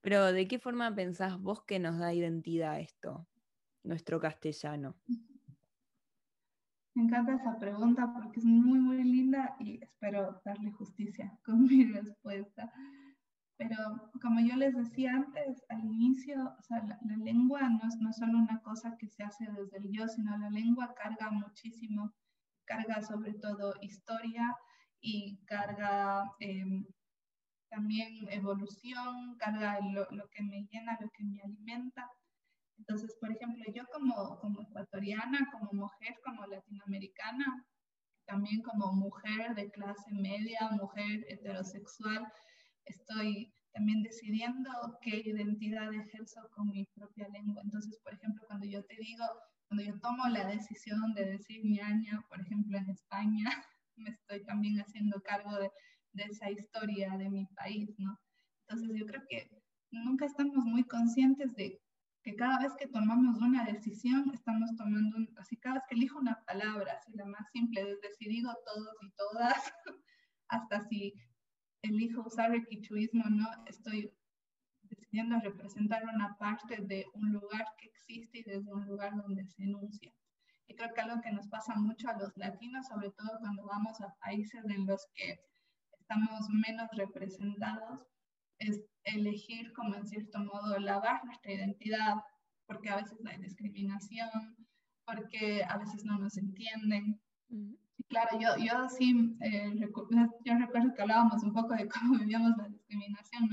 Pero 0.00 0.32
¿de 0.32 0.48
qué 0.48 0.58
forma 0.58 0.94
pensás 0.94 1.40
vos 1.40 1.62
que 1.62 1.78
nos 1.78 1.98
da 1.98 2.12
identidad 2.14 2.80
esto, 2.80 3.26
nuestro 3.82 4.20
castellano? 4.20 4.96
Me 6.94 7.02
encanta 7.02 7.34
esa 7.34 7.58
pregunta 7.58 8.12
porque 8.14 8.40
es 8.40 8.46
muy, 8.46 8.78
muy 8.78 9.02
linda 9.02 9.56
y 9.58 9.82
espero 9.82 10.40
darle 10.44 10.70
justicia 10.72 11.36
con 11.44 11.62
mi 11.66 11.84
respuesta. 11.86 12.72
Pero 13.56 13.76
como 14.20 14.40
yo 14.40 14.56
les 14.56 14.74
decía 14.74 15.12
antes, 15.12 15.64
al 15.68 15.84
inicio, 15.84 16.56
o 16.58 16.62
sea, 16.62 16.82
la, 16.82 17.16
lengua 17.18 17.68
no 17.68 17.86
es, 17.86 17.96
no 18.00 18.12
solo 18.12 18.38
una 18.38 18.60
cosa 18.62 18.96
que 18.98 19.08
se 19.08 19.22
hace 19.22 19.46
desde 19.52 19.78
el 19.78 19.90
yo, 19.92 20.08
sino 20.08 20.36
la 20.36 20.50
lengua 20.50 20.92
carga 20.94 21.30
muchísimo, 21.30 22.12
carga 22.64 23.00
sobre 23.02 23.34
todo 23.34 23.74
historia 23.80 24.56
y 25.00 25.38
carga 25.46 26.24
em, 26.40 26.84
también 27.68 28.26
evolución, 28.30 29.36
carga 29.38 29.78
lo, 29.80 30.06
lo, 30.10 30.28
que 30.30 30.42
me 30.42 30.66
llena, 30.70 30.98
lo 31.00 31.08
que 31.10 31.24
me 31.24 31.40
alimenta. 31.42 32.10
Entonces, 32.78 33.16
por 33.20 33.30
ejemplo, 33.30 33.64
yo 33.72 33.84
como, 33.92 34.38
como 34.40 34.62
ecuatoriana, 34.62 35.48
como 35.52 35.70
mujer, 35.72 36.16
como 36.24 36.44
latinoamericana, 36.46 37.64
también 38.26 38.62
como 38.62 38.92
mujer 38.92 39.54
de 39.54 39.70
clase 39.70 40.10
media, 40.12 40.70
mujer 40.72 41.24
heterosexual, 41.28 42.26
estoy 42.84 43.54
también 43.72 44.02
decidiendo 44.02 44.70
qué 45.02 45.22
identidad 45.24 45.92
ejerzo 45.92 46.48
con 46.54 46.70
mi 46.70 46.84
propia 46.86 47.28
lengua. 47.28 47.62
Entonces, 47.62 47.98
por 48.02 48.14
ejemplo, 48.14 48.44
cuando 48.46 48.66
yo 48.66 48.84
te 48.84 48.96
digo, 48.96 49.24
cuando 49.68 49.84
yo 49.84 49.98
tomo 50.00 50.28
la 50.28 50.46
decisión 50.46 51.12
de 51.14 51.24
decir 51.24 51.64
ñaña, 51.64 52.24
por 52.28 52.40
ejemplo, 52.40 52.78
en 52.78 52.88
España, 52.90 53.44
me 53.96 54.10
estoy 54.10 54.44
también 54.44 54.80
haciendo 54.80 55.20
cargo 55.22 55.56
de, 55.58 55.70
de 56.12 56.24
esa 56.24 56.50
historia 56.50 57.16
de 57.16 57.28
mi 57.30 57.46
país, 57.46 57.90
¿no? 57.98 58.18
Entonces, 58.66 58.96
yo 58.98 59.06
creo 59.06 59.22
que 59.28 59.50
nunca 59.90 60.26
estamos 60.26 60.64
muy 60.64 60.84
conscientes 60.84 61.52
de 61.54 61.80
que 62.22 62.36
cada 62.36 62.58
vez 62.58 62.72
que 62.78 62.86
tomamos 62.86 63.36
una 63.42 63.64
decisión, 63.64 64.30
estamos 64.32 64.74
tomando, 64.76 65.18
así 65.36 65.56
cada 65.58 65.74
vez 65.74 65.84
que 65.88 65.94
elijo 65.94 66.18
una 66.18 66.42
palabra, 66.46 66.94
así 66.94 67.12
la 67.12 67.26
más 67.26 67.50
simple, 67.52 67.84
desde 67.84 68.14
si 68.14 68.28
digo 68.28 68.50
todos 68.64 68.96
y 69.02 69.10
todas, 69.10 69.72
hasta 70.48 70.80
si 70.88 71.12
elijo 71.84 72.22
usar 72.26 72.54
el 72.54 72.66
quichuismo, 72.66 73.24
no 73.28 73.46
estoy 73.66 74.10
decidiendo 74.82 75.38
representar 75.40 76.02
una 76.04 76.36
parte 76.38 76.78
de 76.82 77.06
un 77.14 77.32
lugar 77.32 77.66
que 77.78 77.86
existe 77.86 78.38
y 78.38 78.42
desde 78.42 78.72
un 78.72 78.86
lugar 78.86 79.14
donde 79.16 79.46
se 79.46 79.64
enuncia. 79.64 80.12
Y 80.66 80.74
creo 80.74 80.92
que 80.94 81.00
algo 81.02 81.20
que 81.20 81.32
nos 81.32 81.46
pasa 81.48 81.74
mucho 81.74 82.08
a 82.08 82.18
los 82.18 82.34
latinos, 82.36 82.86
sobre 82.86 83.10
todo 83.10 83.38
cuando 83.40 83.66
vamos 83.66 84.00
a 84.00 84.14
países 84.20 84.64
en 84.64 84.86
los 84.86 85.06
que 85.14 85.40
estamos 86.00 86.48
menos 86.48 86.88
representados, 86.96 88.00
es 88.58 88.80
elegir 89.04 89.72
como 89.74 89.94
en 89.94 90.06
cierto 90.06 90.38
modo 90.38 90.78
lavar 90.78 91.22
nuestra 91.24 91.52
identidad, 91.52 92.14
porque 92.66 92.88
a 92.88 92.96
veces 92.96 93.18
hay 93.26 93.38
discriminación, 93.42 94.56
porque 95.04 95.62
a 95.68 95.76
veces 95.76 96.04
no 96.04 96.18
nos 96.18 96.38
entienden. 96.38 97.20
Claro, 98.08 98.38
yo, 98.38 98.56
yo 98.58 98.88
sí, 98.88 99.36
eh, 99.40 99.74
yo 100.44 100.54
recuerdo 100.58 100.94
que 100.94 101.02
hablábamos 101.02 101.42
un 101.42 101.52
poco 101.52 101.74
de 101.74 101.88
cómo 101.88 102.18
vivíamos 102.20 102.56
la 102.56 102.68
discriminación 102.68 103.48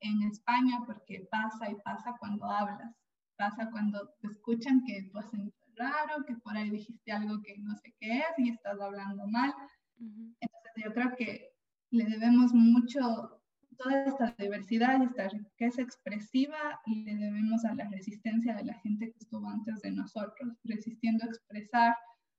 en, 0.00 0.22
España, 0.22 0.80
porque 0.86 1.26
pasa 1.30 1.70
y 1.70 1.74
pasa 1.84 2.14
cuando 2.18 2.46
hablas, 2.46 2.94
pasa 3.36 3.70
cuando 3.70 4.08
te 4.20 4.28
escuchan 4.28 4.82
que 4.86 5.08
tú 5.10 5.18
haces 5.18 5.40
raro, 5.76 6.24
que 6.26 6.34
por 6.36 6.56
ahí 6.56 6.70
dijiste 6.70 7.12
algo 7.12 7.40
que 7.42 7.58
no 7.58 7.74
sé 7.76 7.94
qué 8.00 8.18
es 8.18 8.38
y 8.38 8.50
estás 8.50 8.80
hablando 8.80 9.26
mal. 9.26 9.52
Entonces 9.98 10.84
yo 10.84 10.92
creo 10.94 11.14
que 11.16 11.50
le 11.90 12.04
debemos 12.04 12.52
mucho, 12.54 13.42
toda 13.76 14.04
esta 14.04 14.34
diversidad 14.38 15.00
y 15.00 15.04
esta 15.04 15.28
riqueza 15.28 15.82
expresiva, 15.82 16.80
le 16.86 17.14
debemos 17.16 17.64
a 17.64 17.74
la 17.74 17.88
resistencia 17.88 18.54
de 18.54 18.64
la 18.64 18.74
gente 18.80 19.10
que 19.10 19.18
estuvo 19.18 19.48
antes 19.48 19.80
de 19.80 19.90
nosotros, 19.90 20.54
resistiendo 20.64 21.24
a 21.24 21.28
expresar 21.28 21.94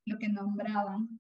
lo 0.06 0.18
que 0.18 0.30
nombraban. 0.30 1.20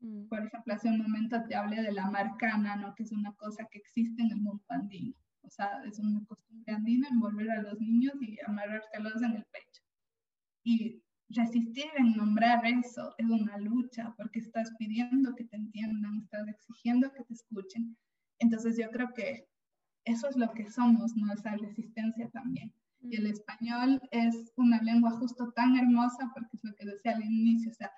Mm. 0.00 0.26
Por 0.28 0.44
ejemplo, 0.44 0.74
hace 0.74 0.88
un 0.88 0.98
momento 0.98 1.42
te 1.48 1.54
hablé 1.54 1.82
de 1.82 1.92
la 1.92 2.10
marcana, 2.10 2.76
¿no? 2.76 2.94
que 2.94 3.02
es 3.02 3.12
una 3.12 3.32
cosa 3.34 3.66
que 3.70 3.78
existe 3.78 4.22
en 4.22 4.30
el 4.32 4.40
mundo 4.40 4.64
andino. 4.68 5.14
O 5.42 5.50
sea, 5.50 5.82
es 5.84 5.98
una 5.98 6.24
costumbre 6.26 6.74
andina 6.74 7.08
envolver 7.08 7.50
a 7.50 7.62
los 7.62 7.80
niños 7.80 8.14
y 8.20 8.38
amarrárselos 8.46 9.22
en 9.22 9.36
el 9.36 9.44
pecho. 9.46 9.82
Y 10.62 11.02
resistir 11.30 11.86
en 11.96 12.16
nombrar 12.16 12.64
eso 12.66 13.14
es 13.18 13.26
una 13.26 13.56
lucha 13.58 14.12
porque 14.16 14.40
estás 14.40 14.72
pidiendo 14.78 15.34
que 15.34 15.44
te 15.44 15.56
entiendan, 15.56 16.18
estás 16.18 16.48
exigiendo 16.48 17.12
que 17.12 17.24
te 17.24 17.34
escuchen. 17.34 17.96
Entonces 18.38 18.76
yo 18.78 18.90
creo 18.90 19.12
que 19.14 19.48
eso 20.04 20.28
es 20.28 20.36
lo 20.36 20.50
que 20.52 20.68
somos, 20.70 21.14
¿no? 21.16 21.32
Esa 21.32 21.56
resistencia 21.56 22.28
también. 22.30 22.72
Y 23.00 23.16
el 23.16 23.24
mm. 23.24 23.32
español 23.32 24.02
es 24.10 24.52
una 24.56 24.80
lengua 24.82 25.12
justo 25.12 25.52
tan 25.52 25.76
hermosa 25.76 26.30
porque 26.34 26.56
es 26.56 26.64
lo 26.64 26.74
que 26.74 26.86
decía 26.86 27.12
al 27.16 27.24
inicio, 27.24 27.70
o 27.70 27.74
sea, 27.74 27.90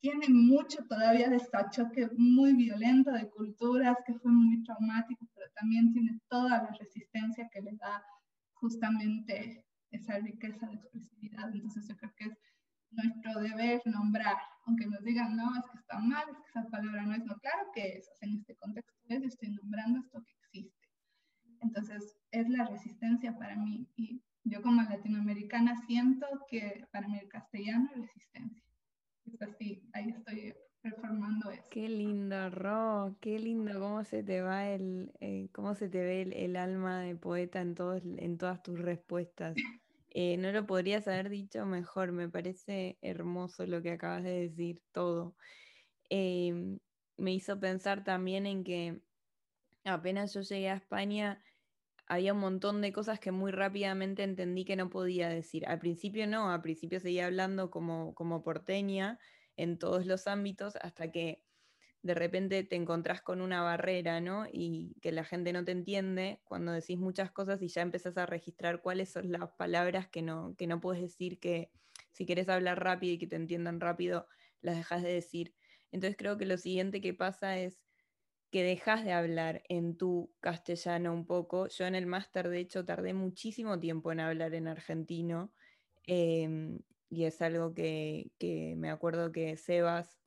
tiene 0.00 0.28
mucho 0.28 0.84
todavía 0.86 1.28
de 1.28 1.36
este 1.36 1.58
choque 1.70 2.08
muy 2.16 2.54
violento 2.54 3.12
de 3.12 3.28
culturas 3.28 3.96
que 4.06 4.14
fue 4.14 4.32
muy 4.32 4.62
traumático, 4.62 5.26
pero 5.34 5.50
también 5.54 5.92
tiene 5.92 6.18
toda 6.28 6.62
la 6.62 6.70
resistencia 6.78 7.48
que 7.52 7.60
le 7.60 7.72
da 7.76 8.02
justamente 8.54 9.64
esa 9.90 10.18
riqueza 10.18 10.66
de 10.66 10.74
expresividad. 10.74 11.52
Entonces 11.52 11.86
yo 11.86 11.96
creo 11.96 12.12
que 12.16 12.24
es 12.24 12.38
nuestro 12.90 13.40
deber 13.40 13.82
nombrar, 13.84 14.36
aunque 14.64 14.86
nos 14.86 15.02
digan, 15.04 15.36
no, 15.36 15.54
es 15.56 15.64
que 15.70 15.78
está 15.78 15.98
mal, 15.98 16.24
es 16.30 16.38
que 16.38 16.48
esa 16.48 16.68
palabra 16.70 17.04
no 17.04 17.14
es, 17.14 17.24
no, 17.24 17.36
claro 17.36 17.70
que 17.74 17.98
es, 17.98 18.10
en 18.22 18.38
este 18.38 18.56
contexto 18.56 18.92
es, 19.08 19.22
estoy 19.22 19.50
nombrando 19.50 20.00
esto 20.00 20.22
que 20.22 20.32
existe. 20.32 20.88
Entonces 21.60 22.16
es 22.30 22.48
la 22.48 22.64
resistencia 22.64 23.36
para 23.36 23.54
mí 23.56 23.86
y 23.96 24.22
yo 24.44 24.62
como 24.62 24.82
latinoamericana 24.82 25.76
siento 25.86 26.26
que 26.48 26.86
para 26.90 27.06
mí 27.06 27.18
el 27.18 27.28
castellano 27.28 27.90
es 27.94 28.00
resistencia 28.00 28.69
así, 29.40 29.82
ahí 29.92 30.10
estoy 30.10 30.54
reformando 30.82 31.50
eso. 31.50 31.62
Qué 31.70 31.88
lindo, 31.88 32.50
Ro, 32.50 33.16
qué 33.20 33.38
lindo 33.38 33.78
cómo 33.78 34.04
se 34.04 34.22
te 34.22 34.40
va 34.42 34.68
el, 34.68 35.12
eh, 35.20 35.48
cómo 35.52 35.74
se 35.74 35.88
te 35.88 35.98
ve 35.98 36.22
el, 36.22 36.56
alma 36.56 37.00
de 37.00 37.16
poeta 37.16 37.60
en, 37.60 37.74
todos, 37.74 38.02
en 38.04 38.38
todas 38.38 38.62
tus 38.62 38.78
respuestas. 38.78 39.54
Eh, 40.12 40.36
no 40.38 40.50
lo 40.50 40.66
podrías 40.66 41.06
haber 41.06 41.28
dicho 41.28 41.64
mejor, 41.66 42.10
me 42.10 42.28
parece 42.28 42.98
hermoso 43.00 43.64
lo 43.64 43.80
que 43.80 43.92
acabas 43.92 44.24
de 44.24 44.48
decir, 44.48 44.82
todo. 44.90 45.36
Em, 46.08 46.80
me 47.16 47.32
hizo 47.32 47.60
pensar 47.60 48.02
también 48.02 48.44
en 48.46 48.64
que 48.64 49.00
apenas 49.84 50.34
yo 50.34 50.40
llegué 50.40 50.70
a 50.70 50.74
España, 50.74 51.40
había 52.10 52.32
un 52.32 52.40
montón 52.40 52.80
de 52.80 52.92
cosas 52.92 53.20
que 53.20 53.30
muy 53.30 53.52
rápidamente 53.52 54.24
entendí 54.24 54.64
que 54.64 54.74
no 54.74 54.90
podía 54.90 55.28
decir. 55.28 55.64
Al 55.68 55.78
principio 55.78 56.26
no, 56.26 56.50
al 56.50 56.60
principio 56.60 56.98
seguía 56.98 57.26
hablando 57.26 57.70
como, 57.70 58.16
como 58.16 58.42
porteña 58.42 59.20
en 59.56 59.78
todos 59.78 60.06
los 60.06 60.26
ámbitos 60.26 60.74
hasta 60.82 61.12
que 61.12 61.44
de 62.02 62.14
repente 62.14 62.64
te 62.64 62.74
encontrás 62.74 63.22
con 63.22 63.40
una 63.40 63.62
barrera, 63.62 64.20
¿no? 64.20 64.46
Y 64.52 64.96
que 65.00 65.12
la 65.12 65.22
gente 65.22 65.52
no 65.52 65.64
te 65.64 65.70
entiende 65.70 66.40
cuando 66.42 66.72
decís 66.72 66.98
muchas 66.98 67.30
cosas 67.30 67.62
y 67.62 67.68
ya 67.68 67.82
empezás 67.82 68.16
a 68.16 68.26
registrar 68.26 68.82
cuáles 68.82 69.10
son 69.10 69.30
las 69.30 69.48
palabras 69.52 70.08
que 70.08 70.22
no, 70.22 70.56
que 70.58 70.66
no 70.66 70.80
puedes 70.80 71.00
decir, 71.00 71.38
que 71.38 71.70
si 72.10 72.26
quieres 72.26 72.48
hablar 72.48 72.82
rápido 72.82 73.14
y 73.14 73.18
que 73.18 73.28
te 73.28 73.36
entiendan 73.36 73.78
rápido, 73.78 74.26
las 74.62 74.76
dejas 74.76 75.04
de 75.04 75.12
decir. 75.12 75.54
Entonces 75.92 76.16
creo 76.18 76.36
que 76.36 76.46
lo 76.46 76.58
siguiente 76.58 77.00
que 77.00 77.14
pasa 77.14 77.56
es 77.56 77.78
que 78.50 78.64
dejas 78.64 79.04
de 79.04 79.12
hablar 79.12 79.62
en 79.68 79.96
tu 79.96 80.32
castellano 80.40 81.12
un 81.14 81.26
poco. 81.26 81.68
Yo 81.68 81.86
en 81.86 81.94
el 81.94 82.06
máster, 82.06 82.48
de 82.48 82.58
hecho, 82.58 82.84
tardé 82.84 83.14
muchísimo 83.14 83.78
tiempo 83.78 84.10
en 84.10 84.20
hablar 84.20 84.54
en 84.54 84.66
argentino 84.66 85.52
em, 86.06 86.80
y 87.08 87.24
es 87.24 87.40
algo 87.42 87.74
que, 87.74 88.30
me 88.76 88.90
acuerdo 88.90 89.30
que 89.30 89.56
Sebas, 89.56 90.18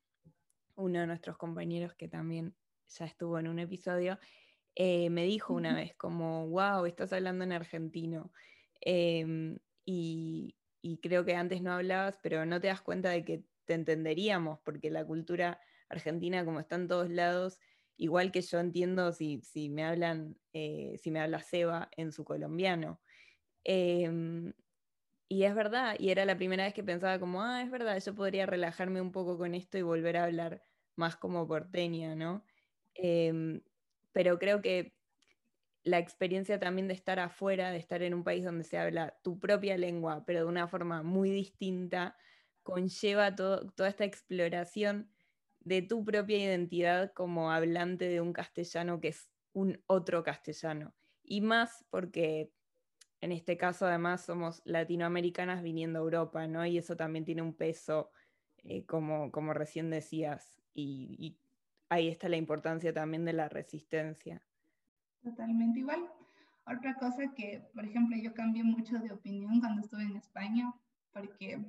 uno 0.75 1.01
de 1.01 1.07
nuestros 1.07 1.37
compañeros 1.37 1.93
que 1.95 2.07
también 2.07 2.55
ya 2.87 3.05
estuvo 3.05 3.39
en 3.39 3.47
un 3.47 3.59
episodio, 3.59 4.19
eh, 4.75 5.09
me 5.09 5.25
dijo 5.25 5.53
una 5.53 5.75
vez 5.75 5.93
como, 5.95 6.47
wow, 6.47 6.85
estás 6.85 7.11
hablando 7.13 7.43
en 7.43 7.51
argentino. 7.51 8.31
Em, 8.81 9.59
y, 9.85 10.55
y 10.81 10.97
creo 10.99 11.25
que 11.25 11.35
antes 11.35 11.61
no 11.61 11.73
hablabas, 11.73 12.17
pero 12.23 12.45
no 12.45 12.61
te 12.61 12.67
das 12.67 12.81
cuenta 12.81 13.09
de 13.09 13.25
que 13.25 13.43
te 13.65 13.73
entenderíamos, 13.73 14.59
porque 14.63 14.89
la 14.89 15.05
cultura 15.05 15.59
argentina, 15.89 16.45
como 16.45 16.59
está 16.59 16.75
en 16.75 16.87
todos 16.87 17.09
lados, 17.09 17.59
igual 17.97 18.31
que 18.31 18.41
yo 18.41 18.59
entiendo 18.59 19.11
si, 19.13 19.41
me 19.69 19.83
hablan, 19.83 20.37
eh, 20.53 20.97
si 21.01 21.11
me 21.11 21.19
habla 21.19 21.41
Seba 21.41 21.89
en 21.97 22.11
su 22.11 22.23
colombiano. 22.25 23.01
Em, 23.63 24.53
y 25.29 25.43
es 25.43 25.55
verdad, 25.55 25.95
y 25.99 26.11
era 26.11 26.25
la 26.25 26.37
primera 26.37 26.65
vez 26.65 26.73
que 26.73 26.83
pensaba 26.83 27.19
como, 27.19 27.41
ah, 27.43 27.63
es 27.63 27.71
verdad, 27.71 28.01
yo 28.03 28.15
podría 28.15 28.45
relajarme 28.45 29.01
un 29.01 29.11
poco 29.11 29.37
con 29.37 29.55
esto 29.55 29.77
y 29.77 29.81
volver 29.81 30.17
a 30.17 30.25
hablar 30.25 30.63
más 30.95 31.15
como 31.17 31.47
porteña, 31.47 32.15
¿no? 32.15 32.45
Em, 32.95 33.61
pero 34.13 34.39
creo 34.39 34.61
que 34.61 34.95
la 35.83 35.99
experiencia 35.99 36.59
también 36.59 36.87
de 36.87 36.93
estar 36.93 37.19
afuera, 37.19 37.71
de 37.71 37.77
estar 37.77 38.03
en 38.03 38.13
un 38.13 38.23
país 38.23 38.45
donde 38.45 38.63
se 38.63 38.77
habla 38.77 39.19
tu 39.23 39.39
propia 39.39 39.77
lengua, 39.77 40.23
pero 40.25 40.39
de 40.41 40.45
una 40.45 40.67
forma 40.67 41.03
muy 41.03 41.29
distinta, 41.29 42.17
conlleva 42.63 43.35
toda 43.35 43.89
esta 43.89 44.05
exploración 44.05 45.12
de 45.63 45.81
tu 45.81 46.03
propia 46.03 46.37
identidad 46.37 47.13
como 47.13 47.51
hablante 47.51 48.09
de 48.09 48.21
un 48.21 48.33
castellano 48.33 48.99
que 48.99 49.09
es 49.09 49.29
un 49.53 49.81
otro 49.87 50.23
castellano. 50.23 50.93
Y 51.23 51.41
más 51.41 51.85
porque 51.89 52.51
en 53.23 53.31
este 53.31 53.55
caso 53.55 53.85
además 53.85 54.25
somos 54.25 54.61
latinoamericanas 54.65 55.63
viniendo 55.63 55.99
a 55.99 56.01
Europa, 56.01 56.45
¿no? 56.45 56.65
Y 56.65 56.77
eso 56.77 56.97
también 56.97 57.23
tiene 57.23 57.41
un 57.41 57.53
peso, 57.53 58.11
eh, 58.63 58.85
como, 58.85 59.31
como 59.31 59.53
recién 59.53 59.89
decías, 59.89 60.61
y, 60.73 61.39
ahí 61.87 62.09
está 62.09 62.27
la 62.27 62.35
importancia 62.35 62.93
también 62.93 63.23
de 63.23 63.31
la 63.31 63.47
resistencia. 63.47 64.41
Totalmente 65.21 65.79
igual. 65.79 66.11
Otra 66.65 66.95
cosa 66.95 67.33
que, 67.33 67.63
por 67.73 67.85
ejemplo, 67.85 68.17
yo 68.17 68.33
cambié 68.33 68.63
mucho 68.63 68.99
de 68.99 69.11
opinión 69.13 69.61
cuando 69.61 69.81
estuve 69.81 70.03
en 70.03 70.17
España, 70.17 70.73
porque 71.13 71.63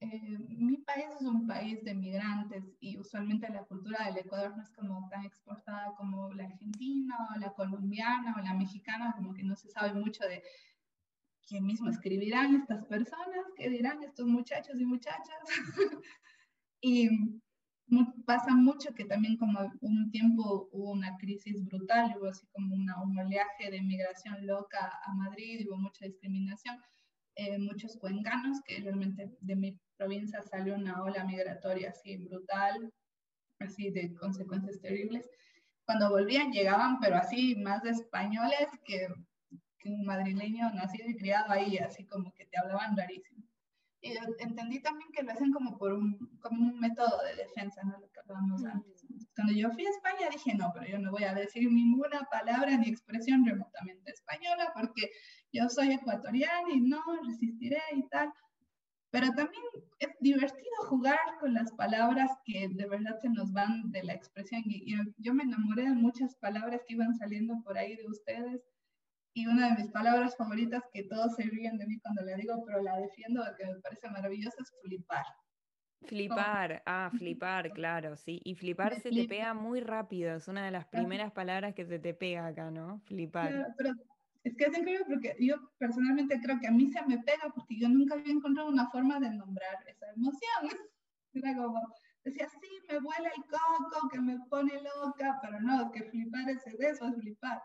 eh, 0.00 0.38
mi 0.48 0.78
país 0.78 1.06
es 1.20 1.26
un 1.26 1.46
país 1.46 1.84
de 1.84 1.94
migrantes 1.94 2.64
y 2.80 2.98
usualmente 2.98 3.48
la 3.50 3.64
cultura 3.64 4.06
del 4.06 4.18
Ecuador 4.18 4.56
no 4.56 4.62
es 4.62 4.70
como 4.70 5.06
tan 5.10 5.26
exportada 5.26 5.94
como 5.96 6.32
la 6.32 6.44
argentina 6.44 7.14
o 7.34 7.38
la 7.38 7.52
colombiana 7.52 8.34
o 8.36 8.40
la 8.40 8.54
mexicana, 8.54 9.12
como 9.14 9.34
que 9.34 9.42
no 9.42 9.54
se 9.56 9.68
sabe 9.68 9.92
mucho 9.92 10.24
de 10.24 10.42
quién 11.46 11.66
mismo 11.66 11.90
escribirán 11.90 12.56
estas 12.56 12.86
personas, 12.86 13.44
qué 13.56 13.68
dirán 13.68 14.02
estos 14.02 14.26
muchachos 14.26 14.74
y 14.80 14.86
muchachas. 14.86 15.38
y 16.80 17.10
pasa 18.24 18.54
mucho 18.54 18.94
que 18.94 19.04
también 19.04 19.36
como 19.36 19.58
un 19.82 20.10
tiempo 20.10 20.70
hubo 20.72 20.92
una 20.92 21.16
crisis 21.18 21.62
brutal, 21.64 22.14
hubo 22.16 22.28
así 22.28 22.46
como 22.52 22.74
una, 22.74 23.02
un 23.02 23.18
oleaje 23.18 23.70
de 23.70 23.82
migración 23.82 24.46
loca 24.46 24.98
a 25.04 25.12
Madrid, 25.12 25.66
hubo 25.68 25.76
mucha 25.76 26.06
discriminación 26.06 26.80
eh, 27.36 27.58
muchos 27.58 27.96
cuencanos, 27.96 28.60
que 28.64 28.80
realmente 28.80 29.30
de 29.40 29.56
mi 29.56 29.78
provincia 30.00 30.40
salió 30.42 30.76
una 30.76 31.02
ola 31.02 31.24
migratoria 31.24 31.90
así 31.90 32.16
brutal, 32.16 32.90
así 33.58 33.90
de 33.90 34.14
consecuencias 34.14 34.80
terribles. 34.80 35.28
Cuando 35.84 36.08
volvían 36.08 36.52
llegaban, 36.52 36.98
pero 37.00 37.16
así 37.16 37.54
más 37.56 37.82
de 37.82 37.90
españoles 37.90 38.68
que, 38.86 39.08
que 39.78 39.90
un 39.90 40.06
madrileño 40.06 40.70
nacido 40.72 41.10
y 41.10 41.16
criado 41.16 41.52
ahí, 41.52 41.76
así 41.76 42.06
como 42.06 42.32
que 42.32 42.46
te 42.46 42.58
hablaban 42.58 42.96
rarísimo. 42.96 43.44
Y 44.00 44.14
entendí 44.38 44.80
también 44.80 45.10
que 45.12 45.22
lo 45.22 45.32
hacen 45.32 45.52
como 45.52 45.76
por 45.76 45.92
un, 45.92 46.16
como 46.40 46.62
un 46.62 46.80
método 46.80 47.22
de 47.22 47.36
defensa, 47.36 47.82
¿no? 47.84 47.98
Lo 47.98 48.10
que 48.10 48.20
hablábamos 48.20 48.64
antes. 48.64 49.04
Cuando 49.34 49.52
yo 49.52 49.70
fui 49.72 49.84
a 49.84 49.90
España 49.90 50.30
dije, 50.32 50.54
no, 50.54 50.72
pero 50.72 50.86
yo 50.86 50.98
no 50.98 51.10
voy 51.10 51.24
a 51.24 51.34
decir 51.34 51.70
ninguna 51.70 52.22
palabra 52.30 52.74
ni 52.78 52.88
expresión 52.88 53.44
remotamente 53.44 54.12
española 54.12 54.72
porque 54.74 55.10
yo 55.52 55.68
soy 55.68 55.92
ecuatoriana 55.92 56.72
y 56.72 56.80
no 56.80 57.02
resistiré 57.22 57.82
y 57.94 58.08
tal. 58.08 58.32
Pero 59.10 59.26
también 59.32 59.62
es 59.98 60.10
divertido 60.20 60.70
jugar 60.88 61.18
con 61.40 61.54
las 61.54 61.72
palabras 61.72 62.30
que 62.44 62.68
de 62.68 62.86
verdad 62.86 63.18
se 63.20 63.28
nos 63.28 63.52
van 63.52 63.90
de 63.90 64.04
la 64.04 64.14
expresión. 64.14 64.62
Y, 64.66 64.94
yo 65.18 65.34
me 65.34 65.42
enamoré 65.42 65.82
de 65.82 65.94
muchas 65.94 66.36
palabras 66.36 66.82
que 66.86 66.94
iban 66.94 67.14
saliendo 67.14 67.60
por 67.64 67.76
ahí 67.76 67.96
de 67.96 68.06
ustedes. 68.06 68.62
Y 69.34 69.46
una 69.46 69.68
de 69.68 69.82
mis 69.82 69.90
palabras 69.90 70.36
favoritas, 70.36 70.82
que 70.92 71.04
todos 71.04 71.34
se 71.34 71.42
ríen 71.42 71.78
de 71.78 71.86
mí 71.86 71.98
cuando 72.00 72.22
la 72.22 72.36
digo, 72.36 72.64
pero 72.66 72.82
la 72.82 72.96
defiendo, 72.96 73.42
que 73.56 73.66
me 73.66 73.80
parece 73.80 74.08
maravillosa, 74.10 74.56
es 74.60 74.72
flipar. 74.82 75.24
Flipar, 76.02 76.82
ah, 76.86 77.10
flipar, 77.16 77.70
claro, 77.72 78.16
sí. 78.16 78.40
Y 78.44 78.54
flipar 78.54 78.94
se 79.00 79.10
te 79.10 79.28
pega 79.28 79.54
muy 79.54 79.80
rápido, 79.80 80.34
es 80.34 80.48
una 80.48 80.64
de 80.64 80.70
las 80.70 80.86
primeras 80.86 81.30
palabras 81.30 81.74
que 81.74 81.84
se 81.84 81.98
te 81.98 82.14
pega 82.14 82.46
acá, 82.46 82.70
¿no? 82.70 83.00
Flipar. 83.04 83.74
pero 83.76 83.94
es 84.42 84.56
que 84.56 84.64
es 84.64 84.78
increíble 84.78 85.04
porque 85.06 85.36
yo 85.38 85.56
personalmente 85.78 86.40
creo 86.40 86.58
que 86.60 86.68
a 86.68 86.72
mí 86.72 86.90
se 86.90 87.04
me 87.06 87.18
pega 87.18 87.50
porque 87.54 87.78
yo 87.78 87.88
nunca 87.88 88.14
había 88.14 88.32
encontrado 88.32 88.68
una 88.68 88.90
forma 88.90 89.20
de 89.20 89.30
nombrar 89.30 89.76
esa 89.86 90.10
emoción. 90.12 90.40
Era 91.32 91.54
como, 91.54 91.80
decía, 92.24 92.48
sí, 92.48 92.68
me 92.88 92.98
vuela 93.00 93.28
el 93.28 93.44
coco, 93.44 94.08
que 94.08 94.20
me 94.20 94.38
pone 94.48 94.72
loca, 94.82 95.38
pero 95.42 95.60
no, 95.60 95.90
que 95.92 96.04
flipar 96.04 96.48
es 96.50 96.64
de 96.64 96.88
eso, 96.88 97.06
es 97.06 97.14
flipar. 97.16 97.62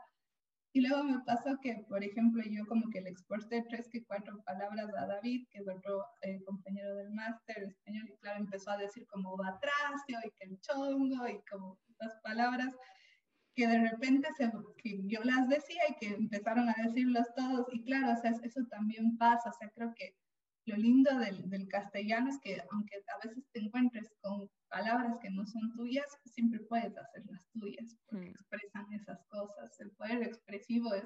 Y 0.74 0.82
luego 0.82 1.06
me 1.06 1.20
pasó 1.22 1.58
que, 1.62 1.86
por 1.88 2.04
ejemplo, 2.04 2.44
yo 2.46 2.66
como 2.68 2.90
que 2.90 3.00
le 3.00 3.10
exporté 3.10 3.64
tres 3.70 3.88
que 3.90 4.04
cuatro 4.04 4.44
palabras 4.44 4.90
a 4.98 5.08
David, 5.08 5.48
que 5.50 5.60
es 5.60 5.68
otro 5.70 6.04
eh, 6.22 6.44
compañero 6.44 6.96
del 6.96 7.12
máster 7.12 7.64
español, 7.64 8.10
y 8.10 8.18
claro, 8.18 8.40
empezó 8.40 8.72
a 8.72 8.78
decir 8.78 9.08
como 9.08 9.38
batracio 9.38 10.20
y 10.26 10.32
que 10.32 10.44
el 10.44 10.60
chongo 10.60 11.30
y 11.30 11.42
como 11.50 11.80
estas 11.88 12.20
palabras 12.22 12.76
que 13.56 13.68
de 13.68 13.80
repente 13.80 14.28
se, 14.38 14.52
que 14.78 15.00
yo 15.08 15.24
las 15.24 15.48
decía 15.48 15.82
y 15.90 15.96
que 15.96 16.14
empezaron 16.14 16.68
a 16.70 16.76
decirlos 16.86 17.26
todos. 17.36 17.66
Y 17.72 17.84
claro, 17.84 18.12
o 18.12 18.22
sea, 18.22 18.32
eso 18.44 18.62
también 18.70 19.18
pasa. 19.18 19.50
O 19.50 19.54
sea, 19.54 19.70
creo 19.70 19.94
que 19.96 20.16
lo 20.66 20.76
lindo 20.76 21.18
del, 21.20 21.50
del, 21.50 21.68
castellano 21.68 22.30
es 22.30 22.40
que 22.42 22.62
aunque 22.72 22.96
a 22.96 23.28
veces 23.28 23.44
te 23.52 23.60
encuentres 23.60 24.12
con 24.22 24.50
palabras 24.68 25.18
que 25.20 25.30
no 25.30 25.46
son 25.46 25.74
tuyas, 25.76 26.06
siempre 26.26 26.60
puedes 26.62 26.98
hacerlas 26.98 27.48
tuyas, 27.54 27.98
porque 28.08 28.28
mm. 28.28 28.32
expresan 28.32 28.94
esas 28.94 29.24
cosas. 29.28 29.80
El 29.80 29.92
poder 29.92 30.24
expresivo 30.24 30.94
es, 30.94 31.06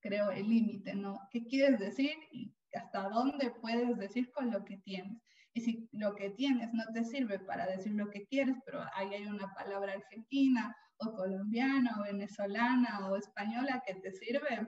creo, 0.00 0.30
el 0.30 0.48
límite, 0.48 0.94
¿no? 0.94 1.20
¿Qué 1.30 1.46
quieres 1.46 1.78
decir 1.78 2.12
y 2.32 2.52
hasta 2.74 3.08
dónde 3.08 3.50
puedes 3.62 3.96
decir 3.96 4.30
con 4.32 4.50
lo 4.50 4.64
que 4.64 4.76
tienes? 4.78 5.22
Y 5.54 5.60
si 5.60 5.88
lo 5.92 6.14
que 6.14 6.30
tienes 6.30 6.72
no 6.74 6.84
te 6.92 7.04
sirve 7.04 7.38
para 7.38 7.66
decir 7.66 7.92
lo 7.92 8.10
que 8.10 8.26
quieres, 8.26 8.56
pero 8.66 8.84
ahí 8.94 9.14
hay 9.14 9.26
una 9.26 9.52
palabra 9.54 9.92
argentina 9.94 10.76
o 10.98 11.12
colombiana 11.14 11.96
o 11.98 12.02
venezolana 12.02 13.08
o 13.08 13.16
española 13.16 13.82
que 13.86 13.94
te 13.94 14.12
sirve, 14.12 14.66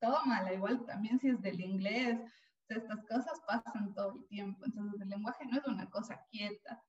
tómala, 0.00 0.52
igual 0.52 0.84
también 0.86 1.18
si 1.18 1.28
es 1.28 1.40
del 1.40 1.60
inglés. 1.60 2.18
estas 2.68 3.04
cosas 3.06 3.40
pasan 3.46 3.94
todo 3.94 4.14
el 4.16 4.26
tiempo. 4.28 4.64
Entonces 4.64 5.00
el 5.00 5.08
lenguaje 5.08 5.44
no 5.46 5.58
es 5.58 5.66
una 5.66 5.88
cosa 5.90 6.20
quieta, 6.30 6.82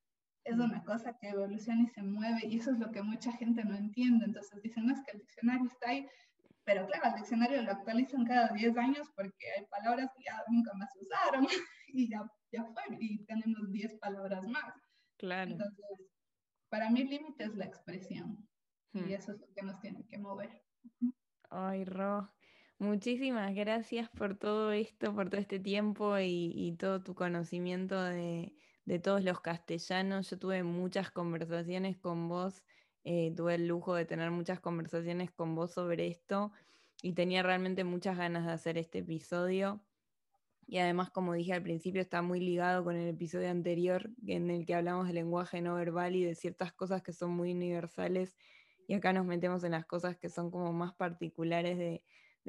es 0.43 0.57
una 0.57 0.83
cosa 0.83 1.17
que 1.19 1.29
evoluciona 1.29 1.83
y 1.83 1.87
se 1.87 2.01
mueve 2.03 2.41
y 2.45 2.57
eso 2.57 2.71
es 2.71 2.79
lo 2.79 2.91
que 2.91 3.01
mucha 3.01 3.31
gente 3.33 3.63
no 3.63 3.75
entiende. 3.75 4.25
Entonces 4.25 4.61
dicen, 4.61 4.87
no 4.87 4.93
es 4.93 5.01
que 5.01 5.11
el 5.11 5.19
diccionario 5.19 5.67
está 5.67 5.89
ahí, 5.89 6.07
pero 6.63 6.85
claro, 6.87 7.07
el 7.09 7.15
diccionario 7.15 7.61
lo 7.61 7.71
actualizan 7.71 8.25
cada 8.25 8.49
10 8.49 8.77
años 8.77 9.07
porque 9.15 9.51
hay 9.57 9.65
palabras 9.65 10.11
que 10.15 10.23
ya 10.23 10.43
nunca 10.47 10.73
más 10.75 10.91
se 10.93 10.99
usaron 10.99 11.47
y 11.87 12.09
ya, 12.09 12.23
ya 12.51 12.63
fue 12.65 12.83
y 12.99 13.25
tenemos 13.25 13.71
10 13.71 13.95
palabras 13.99 14.43
más. 14.43 14.73
Claro. 15.17 15.51
Entonces, 15.51 15.85
para 16.69 16.89
mí 16.89 17.01
el 17.01 17.09
límite 17.09 17.45
es 17.45 17.55
la 17.55 17.65
expresión. 17.65 18.48
Y 18.93 18.99
hmm. 18.99 19.11
eso 19.11 19.31
es 19.33 19.39
lo 19.39 19.53
que 19.53 19.61
nos 19.61 19.79
tiene 19.79 20.05
que 20.07 20.17
mover. 20.17 20.61
Ay, 21.49 21.85
Ro, 21.85 22.29
muchísimas 22.77 23.53
gracias 23.55 24.09
por 24.09 24.37
todo 24.37 24.71
esto, 24.71 25.13
por 25.13 25.29
todo 25.29 25.41
este 25.41 25.59
tiempo 25.59 26.17
y, 26.19 26.75
todo 26.79 27.01
tu 27.01 27.15
conocimiento 27.15 28.01
de, 28.01 28.53
todos 29.03 29.23
los 29.23 29.41
castellanos. 29.41 30.29
Yo 30.29 30.39
tuve 30.39 30.63
muchas 30.63 31.11
conversaciones 31.11 31.97
con 31.97 32.27
vos, 32.29 32.63
eh, 33.03 33.33
tuve 33.35 33.55
el 33.55 33.67
lujo 33.67 33.95
de 33.95 34.05
tener 34.05 34.31
muchas 34.31 34.59
conversaciones 34.59 35.31
con 35.31 35.55
vos 35.55 35.73
sobre 35.73 36.07
esto 36.07 36.51
y 37.01 37.13
tenía 37.13 37.43
realmente 37.43 37.83
muchas 37.83 38.17
ganas 38.17 38.45
de 38.45 38.51
hacer 38.51 38.77
este 38.77 38.99
episodio. 38.99 39.81
Y 40.67 40.77
además, 40.77 41.09
como 41.09 41.33
dije 41.33 41.53
al 41.53 41.63
principio, 41.63 41.99
está 41.99 42.21
muy 42.21 42.39
ligado 42.39 42.83
con 42.83 42.95
el 42.95 43.09
episodio 43.09 43.49
anterior 43.49 44.11
en 44.27 44.51
el 44.51 44.67
que 44.67 44.75
hablamos 44.75 45.07
del 45.07 45.15
lenguaje 45.15 45.61
no 45.61 45.73
verbal 45.73 46.15
y 46.15 46.23
de 46.23 46.35
ciertas 46.35 46.73
cosas 46.73 47.01
que 47.01 47.11
son 47.11 47.31
muy 47.31 47.53
universales 47.53 48.37
y 48.89 48.95
acá 48.95 49.13
nos 49.13 49.23
metemos 49.23 49.63
en 49.63 49.73
las 49.73 49.85
cosas 49.85 50.17
que 50.17 50.29
son 50.29 50.49
como 50.49 50.73
más 50.73 50.95
particulares 50.95 51.77
de, 51.77 52.01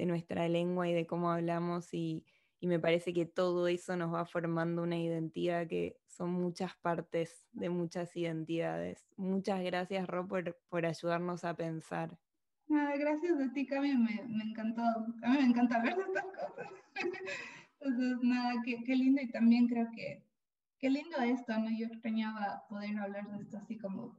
nuestra 0.06 0.48
lengua 0.48 0.88
y 0.88 0.94
de 0.94 1.06
cómo 1.06 1.30
hablamos 1.30 1.92
y, 1.92 2.24
me 2.62 2.78
parece 2.78 3.12
que 3.12 3.26
todo 3.26 3.68
eso 3.68 3.94
nos 3.96 4.14
va 4.14 4.24
formando 4.24 4.82
una 4.82 4.96
identidad 4.96 5.66
que 5.66 5.98
son 6.06 6.30
muchas 6.30 6.74
partes 6.76 7.46
de 7.52 7.68
muchas 7.68 8.16
identidades. 8.16 9.06
Muchas 9.16 9.62
gracias, 9.62 10.06
Ro, 10.08 10.26
por, 10.26 10.86
ayudarnos 10.86 11.44
a 11.44 11.54
pensar. 11.54 12.18
gracias 12.68 13.38
a 13.38 13.52
ti, 13.52 13.66
Cami, 13.66 13.94
me, 13.96 14.22
me, 14.26 14.44
encantó. 14.44 14.82
A 14.82 15.30
mí 15.30 15.38
me 15.38 15.44
encanta 15.44 15.82
ver 15.82 15.96
estas 15.98 16.24
cosas. 16.24 16.72
Entonces, 17.80 18.18
nada, 18.22 18.54
qué, 18.64 18.82
qué, 18.84 18.96
lindo 18.96 19.20
y 19.20 19.30
también 19.30 19.68
creo 19.68 19.88
que 19.94 20.22
qué 20.78 20.88
lindo 20.88 21.18
esto, 21.18 21.58
¿no? 21.58 21.68
Yo 21.70 21.86
extrañaba 21.86 22.64
poder 22.70 22.96
hablar 22.98 23.30
de 23.30 23.42
esto 23.42 23.58
así 23.58 23.78
como 23.78 24.16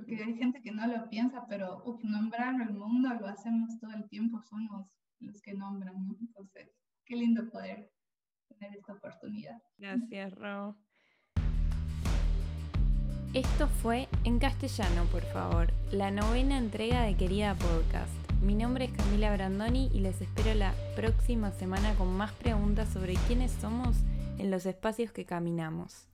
porque 0.00 0.22
hay 0.22 0.34
gente 0.36 0.62
que 0.62 0.72
no 0.72 0.86
lo 0.86 1.08
piensa, 1.08 1.46
pero 1.48 1.82
nombrar 2.02 2.60
el 2.60 2.72
mundo 2.74 3.10
lo 3.20 3.26
hacemos 3.26 3.78
todo 3.78 3.92
el 3.92 4.08
tiempo, 4.08 4.40
somos 4.42 4.86
los 5.20 5.40
que 5.42 5.54
nombran, 5.54 6.06
¿no? 6.06 6.16
Entonces, 6.20 6.70
qué 7.04 7.16
lindo 7.16 7.48
poder 7.50 7.90
tener 8.48 8.76
esta 8.76 8.94
oportunidad. 8.94 9.60
Gracias, 9.76 10.34
Ro. 10.34 10.76
Esto 13.34 13.68
fue 13.68 14.08
En 14.24 14.38
Castellano, 14.38 15.04
por 15.12 15.22
favor, 15.22 15.72
la 15.92 16.10
novena 16.10 16.58
entrega 16.58 17.02
de 17.02 17.16
Querida 17.16 17.54
Podcast. 17.54 18.12
Mi 18.42 18.54
nombre 18.54 18.86
es 18.86 18.92
Camila 18.92 19.32
Brandoni 19.34 19.90
y 19.92 20.00
les 20.00 20.20
espero 20.20 20.54
la 20.54 20.72
próxima 20.96 21.52
semana 21.52 21.94
con 21.94 22.16
más 22.16 22.32
preguntas 22.32 22.88
sobre 22.88 23.14
quiénes 23.28 23.52
somos 23.52 23.96
en 24.38 24.50
los 24.50 24.66
espacios 24.66 25.12
que 25.12 25.26
caminamos. 25.26 26.08